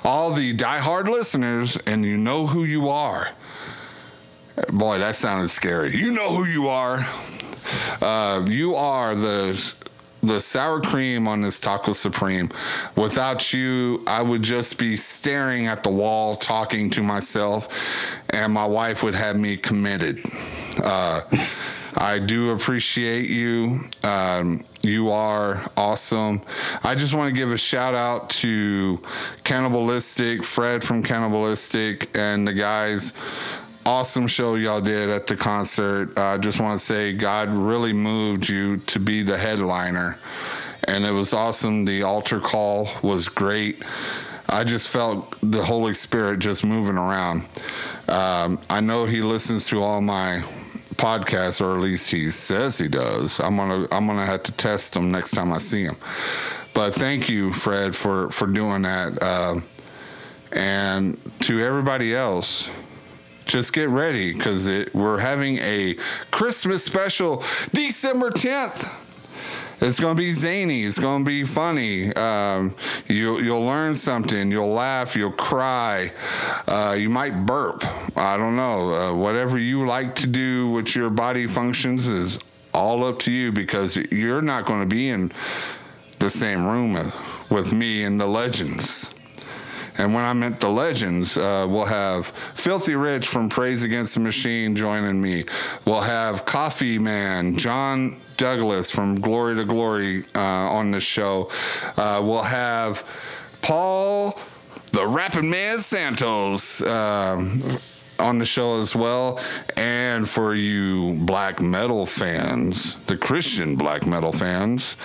All 0.04 0.34
the 0.34 0.54
diehard 0.54 1.08
listeners, 1.08 1.78
and 1.88 2.04
you 2.04 2.18
know 2.18 2.48
who 2.48 2.66
you 2.66 2.90
are. 2.90 3.30
Boy, 4.74 4.98
that 4.98 5.16
sounded 5.16 5.48
scary. 5.48 5.96
You 5.96 6.12
know 6.12 6.36
who 6.36 6.44
you 6.46 6.68
are. 6.68 7.08
Uh, 8.02 8.46
you 8.48 8.76
are 8.76 9.16
the 9.16 9.56
the 10.22 10.40
sour 10.40 10.82
cream 10.82 11.28
on 11.28 11.42
this 11.42 11.60
taco 11.60 11.94
supreme. 11.94 12.50
Without 12.96 13.54
you, 13.54 14.04
I 14.08 14.22
would 14.22 14.42
just 14.42 14.78
be 14.78 14.96
staring 14.96 15.68
at 15.68 15.84
the 15.84 15.90
wall, 15.90 16.36
talking 16.36 16.90
to 16.92 17.04
myself, 17.04 17.68
and 18.30 18.54
my 18.54 18.66
wife 18.66 19.04
would 19.04 19.16
have 19.16 19.40
me 19.40 19.58
committed. 19.58 20.22
Uh, 20.84 21.22
I 21.98 22.20
do 22.20 22.52
appreciate 22.52 23.30
you. 23.30 23.82
Um, 24.04 24.64
you 24.82 25.12
are 25.12 25.70
awesome. 25.76 26.42
I 26.84 26.96
just 26.96 27.14
want 27.14 27.30
to 27.30 27.36
give 27.36 27.52
a 27.52 27.58
shout 27.58 27.96
out 27.96 28.30
to 28.32 29.02
Cannibalistic, 29.44 30.44
Fred 30.44 30.84
from 30.84 31.04
Cannibalistic, 31.04 32.16
and 32.18 32.48
the 32.48 32.54
guys 32.54 33.14
awesome 33.86 34.28
show 34.28 34.56
y'all 34.56 34.82
did 34.82 35.10
at 35.10 35.28
the 35.28 35.36
concert. 35.36 36.18
I 36.18 36.34
uh, 36.34 36.38
just 36.38 36.60
want 36.60 36.80
to 36.80 36.86
say 36.86 37.14
God 37.14 37.50
really 37.50 37.94
moved 37.94 38.48
you 38.48 38.78
to 38.78 39.00
be 39.00 39.24
the 39.24 39.38
headliner, 39.38 40.18
and 40.88 41.06
it 41.06 41.12
was 41.12 41.34
awesome. 41.34 41.86
The 41.86 42.04
altar 42.04 42.40
call 42.40 42.90
was 43.02 43.28
great. 43.30 43.84
I 44.48 44.64
just 44.64 44.90
felt 44.90 45.36
the 45.42 45.64
Holy 45.64 45.94
Spirit 45.94 46.40
just 46.40 46.66
moving 46.66 46.98
around. 46.98 47.48
Um, 48.08 48.60
I 48.70 48.80
know 48.82 49.06
He 49.06 49.22
listens 49.22 49.68
to 49.68 49.82
all 49.82 50.02
my 50.02 50.44
podcasts, 50.96 51.62
or 51.62 51.76
at 51.76 51.82
least 51.82 52.12
He 52.12 52.30
says 52.30 52.78
He 52.78 52.88
does. 52.88 53.40
I'm 53.40 53.56
gonna 53.56 53.88
I'm 53.92 54.08
gonna 54.08 54.26
have 54.26 54.44
to 54.44 54.52
test 54.52 54.96
him 54.96 55.12
next 55.12 55.32
time 55.32 55.54
I 55.54 55.58
see 55.58 55.84
him. 55.84 55.98
But 56.74 56.94
thank 56.94 57.30
you, 57.30 57.54
Fred, 57.54 57.96
for 57.96 58.30
for 58.30 58.48
doing 58.48 58.84
that. 58.84 59.22
Uh, 59.22 59.60
and 60.52 61.20
to 61.42 61.64
everybody 61.64 62.16
else 62.16 62.72
just 63.50 63.74
get 63.74 63.90
ready 63.90 64.32
because 64.32 64.70
we're 64.94 65.18
having 65.18 65.58
a 65.58 65.96
Christmas 66.32 66.86
special 66.86 67.44
December 67.74 68.30
10th. 68.30 68.96
It's 69.82 70.00
going 70.00 70.16
to 70.16 70.22
be 70.22 70.32
zany. 70.34 70.84
It's 70.84 71.00
going 71.00 71.24
to 71.24 71.26
be 71.26 71.46
funny. 71.46 72.14
Um, 72.16 72.76
you, 73.08 73.40
you'll 73.40 73.66
learn 73.66 73.96
something. 73.96 74.52
You'll 74.52 74.74
laugh. 74.74 75.16
You'll 75.16 75.32
cry. 75.32 76.12
Uh, 76.68 76.96
you 77.00 77.10
might 77.10 77.46
burp. 77.46 77.84
I 78.18 78.38
don't 78.38 78.56
know. 78.56 78.94
Uh, 78.94 79.16
whatever 79.16 79.58
you 79.58 79.88
like 79.88 80.16
to 80.16 80.28
do 80.28 80.70
with 80.70 80.96
your 80.96 81.10
body 81.10 81.48
functions 81.48 82.08
is 82.08 82.40
all 82.74 83.04
up 83.04 83.20
to 83.20 83.32
you 83.32 83.52
because 83.52 83.96
you're 84.12 84.42
not 84.42 84.66
going 84.66 84.82
to 84.82 84.86
be 84.86 85.10
in 85.10 85.32
the 86.20 86.30
same 86.30 86.68
room 86.68 86.94
with 87.50 87.74
me 87.74 88.04
and 88.04 88.20
the 88.20 88.28
legends. 88.28 89.14
And 90.00 90.14
when 90.14 90.24
I 90.24 90.32
meant 90.32 90.62
the 90.62 90.70
legends, 90.70 91.38
uh, 91.38 91.68
we'll 91.70 91.86
have 91.86 92.28
Filthy 92.28 92.96
Rich 92.96 93.28
from 93.28 93.50
Praise 93.50 93.84
Against 93.84 94.14
the 94.14 94.22
Machine 94.22 94.76
joining 94.76 95.22
me. 95.22 95.44
We'll 95.86 96.02
have 96.02 96.46
Coffee 96.46 96.98
Man, 96.98 97.58
John 97.58 98.20
Douglas 98.38 98.90
from 98.90 99.20
Glory 99.20 99.56
to 99.58 99.66
Glory 99.66 100.24
uh, 100.34 100.40
on 100.40 100.92
the 100.92 101.02
show. 101.02 101.52
Uh, 101.98 102.22
we'll 102.24 102.44
have 102.44 103.04
Paul, 103.62 104.40
the 104.94 105.06
Rapping 105.06 105.50
Man 105.50 105.80
Santos. 105.80 106.82
Um, 106.82 107.62
on 108.20 108.40
the 108.40 108.46
show 108.46 108.82
as 108.82 108.96
well. 108.96 109.40
And 109.76 110.28
for 110.28 110.54
you 110.56 111.14
black 111.26 111.62
metal 111.62 112.06
fans, 112.06 112.96
the 113.06 113.18
Christian 113.18 113.76
black 113.76 114.06
metal 114.06 114.32
fans, 114.32 114.98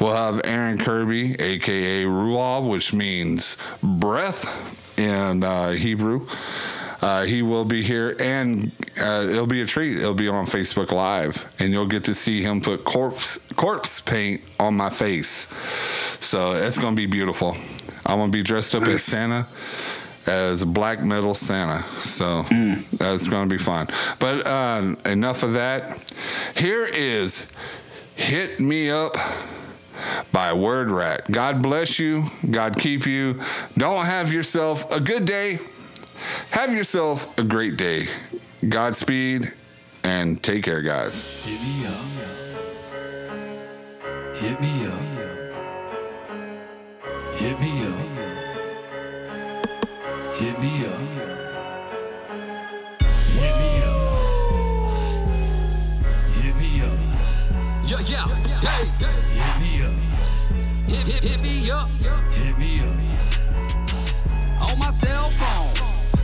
we'll 0.00 0.14
have 0.14 0.40
Aaron 0.44 0.78
Kirby, 0.78 1.34
aka 1.40 2.04
Ruah, 2.04 2.68
which 2.68 2.92
means 2.92 3.56
breath 3.82 4.98
in 4.98 5.42
uh, 5.42 5.70
Hebrew. 5.70 6.26
Uh, 7.00 7.24
he 7.24 7.42
will 7.42 7.64
be 7.64 7.82
here, 7.82 8.14
and 8.20 8.70
uh, 9.00 9.26
it'll 9.28 9.46
be 9.46 9.60
a 9.60 9.66
treat. 9.66 9.96
It'll 9.96 10.14
be 10.14 10.28
on 10.28 10.46
Facebook 10.46 10.92
Live, 10.92 11.52
and 11.58 11.72
you'll 11.72 11.88
get 11.88 12.04
to 12.04 12.14
see 12.14 12.42
him 12.42 12.60
put 12.60 12.84
corpse 12.84 13.38
corpse 13.56 14.00
paint 14.00 14.40
on 14.60 14.76
my 14.76 14.88
face. 14.88 15.48
So 16.20 16.52
it's 16.52 16.78
gonna 16.78 16.94
be 16.94 17.06
beautiful. 17.06 17.56
I'm 18.06 18.18
gonna 18.18 18.30
be 18.30 18.44
dressed 18.44 18.76
up 18.76 18.84
as 18.84 19.02
Santa 19.02 19.48
as 20.26 20.64
black 20.64 21.02
metal 21.02 21.34
Santa. 21.34 21.82
So 22.00 22.42
mm. 22.44 22.88
that's 22.90 23.28
going 23.28 23.48
to 23.48 23.52
be 23.52 23.62
fun. 23.62 23.88
But 24.18 24.46
uh, 24.46 24.94
enough 25.04 25.42
of 25.42 25.54
that. 25.54 26.12
Here 26.56 26.86
is 26.86 27.50
Hit 28.14 28.60
Me 28.60 28.90
Up 28.90 29.16
by 30.32 30.52
Word 30.52 30.90
Rat. 30.90 31.30
God 31.30 31.62
bless 31.62 31.98
you. 31.98 32.30
God 32.50 32.76
keep 32.78 33.06
you. 33.06 33.40
Don't 33.76 34.04
have 34.04 34.32
yourself 34.32 34.90
a 34.94 35.00
good 35.00 35.24
day. 35.24 35.58
Have 36.50 36.72
yourself 36.72 37.38
a 37.38 37.42
great 37.44 37.76
day. 37.76 38.06
Godspeed 38.68 39.52
and 40.04 40.42
take 40.42 40.64
care, 40.64 40.82
guys. 40.82 41.24
Hit 41.44 41.60
me 41.60 41.86
up. 41.86 41.94
Hit 44.36 44.60
me 44.60 44.86
up. 44.86 45.00
Hit 47.36 47.60
me 47.60 47.86
up. 47.86 48.01
Hit 50.42 50.58
me 50.58 50.84
up. 50.86 50.98
Hit 53.38 53.54
me 53.60 53.70
up. 53.84 54.02
Hit 56.34 56.54
me 56.56 56.82
up. 56.82 56.98
Yeah, 57.86 58.00
yeah, 58.10 58.26
hey. 58.58 58.84
Hit 59.38 59.54
me 59.62 59.70
up. 59.84 59.94
Hit, 60.90 61.04
hit, 61.06 61.22
hit 61.22 61.40
me 61.40 61.70
up. 61.70 61.88
Hit 62.32 62.58
me 62.58 62.80
up. 62.80 62.86
On 64.68 64.76
my 64.80 64.90
cell 64.90 65.30
phone. 65.30 65.70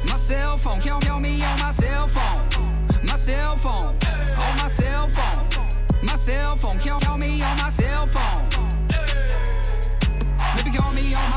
My 0.09 0.17
cell 0.17 0.57
phone. 0.57 0.81
Count, 0.81 1.05
count 1.05 1.23
me 1.23 1.41
on 1.45 1.61
my 1.61 1.71
cell 1.71 2.09
phone. 2.09 2.89
My 3.05 3.15
cell 3.15 3.57
phone. 3.57 3.95
On 4.37 4.57
my 4.57 4.67
cell 4.67 5.07
phone. 5.07 5.69
My 6.03 6.17
cell 6.17 6.57
phone. 6.57 6.81
Count, 6.81 7.05
count 7.05 7.21
me 7.21 7.41
on 7.41 7.57
my 7.57 7.69
cell 7.69 8.09
phone. 8.09 8.38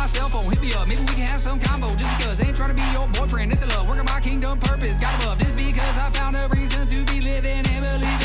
My 0.01 0.07
cell 0.07 0.29
phone, 0.29 0.49
hit 0.49 0.59
me 0.59 0.73
up. 0.73 0.87
Maybe 0.87 1.01
we 1.01 1.13
can 1.13 1.27
have 1.27 1.41
some 1.41 1.59
combo. 1.59 1.93
Just 1.93 2.17
because 2.17 2.41
I 2.41 2.47
ain't 2.47 2.57
trying 2.57 2.73
to 2.73 2.75
be 2.75 2.87
your 2.91 3.07
boyfriend. 3.09 3.51
It's 3.51 3.61
a 3.61 3.67
love, 3.67 3.87
working 3.87 4.05
my 4.05 4.19
kingdom 4.19 4.59
purpose. 4.59 4.97
Got 4.97 5.13
above 5.21 5.37
this 5.37 5.53
because 5.53 5.95
I 5.95 6.09
found 6.09 6.35
a 6.35 6.47
reason 6.57 6.87
to 6.87 7.05
be 7.13 7.21
living 7.21 7.61
and 7.69 7.85
believing 7.85 8.20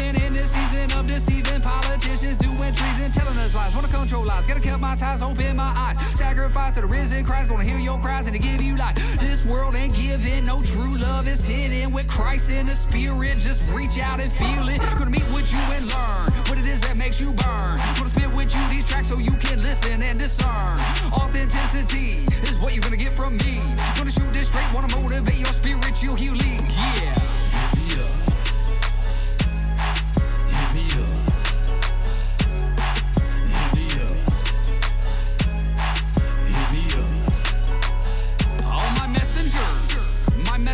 season 0.47 0.93
of 0.93 1.07
deceiving 1.07 1.61
politicians 1.61 2.39
doing 2.39 2.73
treason, 2.73 3.11
telling 3.11 3.37
us 3.39 3.55
lies. 3.55 3.75
Wanna 3.75 3.89
control 3.89 4.25
lies, 4.25 4.47
gotta 4.47 4.61
keep 4.61 4.79
my 4.79 4.95
ties, 4.95 5.23
open 5.23 5.57
my 5.57 5.73
eyes. 5.77 5.97
Sacrifice 6.17 6.75
to 6.75 6.83
the 6.83 6.87
risen 6.87 7.25
Christ, 7.25 7.49
gonna 7.49 7.65
hear 7.65 7.79
your 7.79 7.99
cries 7.99 8.29
and 8.29 8.35
to 8.35 8.39
give 8.39 8.63
you 8.63 8.77
life. 8.77 8.95
This 9.19 9.45
world 9.45 9.75
ain't 9.75 9.95
giving 9.95 10.45
no 10.45 10.59
true 10.59 10.97
love, 10.97 11.27
it's 11.27 11.45
hidden 11.45 11.93
with 11.93 12.09
Christ 12.09 12.51
in 12.51 12.67
the 12.67 12.73
spirit. 12.73 13.39
Just 13.39 13.69
reach 13.73 13.99
out 13.99 14.23
and 14.23 14.33
feel 14.33 14.69
it. 14.69 14.81
Gonna 14.97 15.11
meet 15.11 15.29
with 15.35 15.53
you 15.53 15.59
and 15.75 15.87
learn 15.89 16.27
what 16.49 16.59
it 16.59 16.67
is 16.67 16.81
that 16.83 16.97
makes 16.97 17.21
you 17.21 17.33
burn. 17.33 17.77
Gonna 17.97 18.09
spit 18.09 18.33
with 18.33 18.55
you 18.55 18.63
these 18.69 18.89
tracks 18.89 19.09
so 19.09 19.19
you 19.19 19.33
can 19.33 19.63
listen 19.63 20.03
and 20.03 20.19
discern. 20.19 20.79
Authenticity 21.13 22.25
is 22.49 22.59
what 22.59 22.73
you're 22.73 22.83
gonna 22.83 22.97
get 22.97 23.13
from 23.13 23.37
me. 23.39 23.59
Gonna 23.97 24.11
shoot 24.11 24.33
this 24.33 24.49
straight, 24.49 24.71
wanna 24.73 24.95
motivate 24.95 25.39
your 25.39 25.53
spiritual 25.53 26.15
healing. 26.15 26.61
Yeah. 26.71 27.46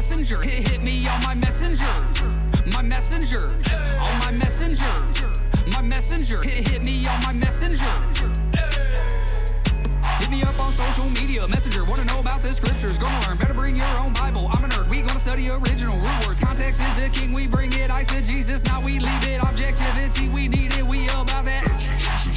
Messenger, 0.03 0.43
hit, 0.43 0.67
hit 0.67 0.83
me 0.83 1.07
on 1.07 1.23
my 1.23 1.33
messenger, 1.33 1.87
my 2.73 2.83
messenger, 2.83 3.55
on 4.01 4.19
my 4.19 4.33
messenger, 4.33 4.93
my 5.71 5.81
messenger, 5.81 6.43
hit, 6.43 6.67
hit 6.67 6.85
me 6.85 7.07
on 7.07 7.23
my 7.23 7.33
messenger. 7.33 7.87
Hit 10.19 10.29
me 10.29 10.43
up 10.43 10.59
on 10.59 10.73
social 10.73 11.09
media, 11.11 11.47
messenger. 11.47 11.85
Wanna 11.85 12.05
know 12.07 12.19
about 12.19 12.41
the 12.41 12.49
scriptures? 12.49 12.99
Gonna 12.99 13.29
learn. 13.29 13.37
Better 13.37 13.55
bring 13.55 13.77
your 13.77 13.95
own 14.01 14.13
Bible. 14.13 14.51
I'm 14.53 14.65
a 14.65 14.69
nerd. 14.69 14.91
We 14.91 15.03
gonna 15.03 15.21
study 15.21 15.49
original 15.49 15.97
root 15.97 16.27
words. 16.27 16.41
Context 16.41 16.83
is 16.83 16.97
the 16.97 17.09
king. 17.09 17.33
We 17.33 17.47
bring 17.47 17.73
it. 17.73 17.89
I 17.89 18.03
said 18.03 18.25
Jesus. 18.25 18.65
Now 18.65 18.81
we 18.81 18.99
leave 18.99 19.25
it. 19.25 19.41
Objectivity. 19.45 20.29
We 20.31 20.49
need 20.49 20.75
it. 20.75 20.85
We 20.85 21.05
about 21.07 21.45
that. 21.45 21.63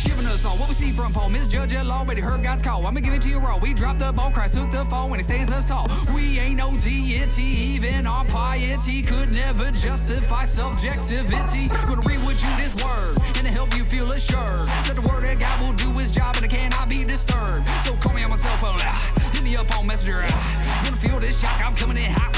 Giving 0.04 0.26
us 0.28 0.46
all 0.46 0.58
what 0.58 0.68
we 0.68 0.74
see 0.76 0.92
from 0.92 1.14
Paul. 1.14 1.30
Misjudge 1.30 1.74
a 1.74 1.84
law, 1.84 2.04
but 2.04 2.18
he 2.18 2.22
heard 2.24 2.44
God's 2.44 2.62
call. 2.62 2.86
I'ma 2.86 3.00
give 3.00 3.14
it 3.14 3.22
to 3.24 3.30
you 3.30 3.40
raw. 3.40 3.58
We 3.58 3.74
dropped 3.74 4.00
the 4.00 4.12
ball. 4.12 4.30
Christ 4.30 4.56
took 4.56 4.70
the 4.72 4.84
fall 4.86 5.10
when 5.10 5.20
he 5.20 5.24
stands 5.24 5.52
us 5.52 5.68
tall. 5.68 5.88
We 6.14 6.38
ain't 6.40 6.58
no 6.58 6.76
deity. 6.76 7.44
Even 7.44 8.06
our 8.06 8.26
piety 8.26 9.02
could 9.02 9.32
never 9.32 9.72
justify 9.72 10.44
subjectivity. 10.46 11.68
Gonna 11.88 12.02
read 12.06 12.20
with 12.26 12.44
you 12.44 12.50
this 12.60 12.76
word 12.76 13.18
and 13.36 13.46
to 13.46 13.52
help 13.52 13.76
you 13.76 13.86
feel 13.86 14.12
assured 14.12 14.68
that 14.86 14.96
the 14.96 15.02
word 15.02 15.24
of 15.24 15.40
God 15.40 15.62
will 15.62 15.74
do 15.74 15.92
his 15.94 16.12
job 16.12 16.36
and 16.36 16.46
it 16.46 16.52
cannot 16.52 16.90
be 16.90 17.04
disturbed. 17.04 17.68
So 17.82 17.96
call 17.96 18.14
me 18.14 18.24
on 18.24 18.32
my 18.32 18.36
cell 18.36 18.56
phone. 18.58 18.78
ah, 18.80 19.32
hit 19.34 19.44
me 19.44 19.56
up 19.56 19.76
on 19.78 19.88
Messenger. 19.88 20.22
ah. 20.28 20.82
Gonna 20.84 20.98
feel 20.98 21.20
this 21.20 21.40
shock. 21.42 21.60
I'm 21.66 21.76
coming 21.76 21.98
in 21.98 22.12
hot 22.12 22.35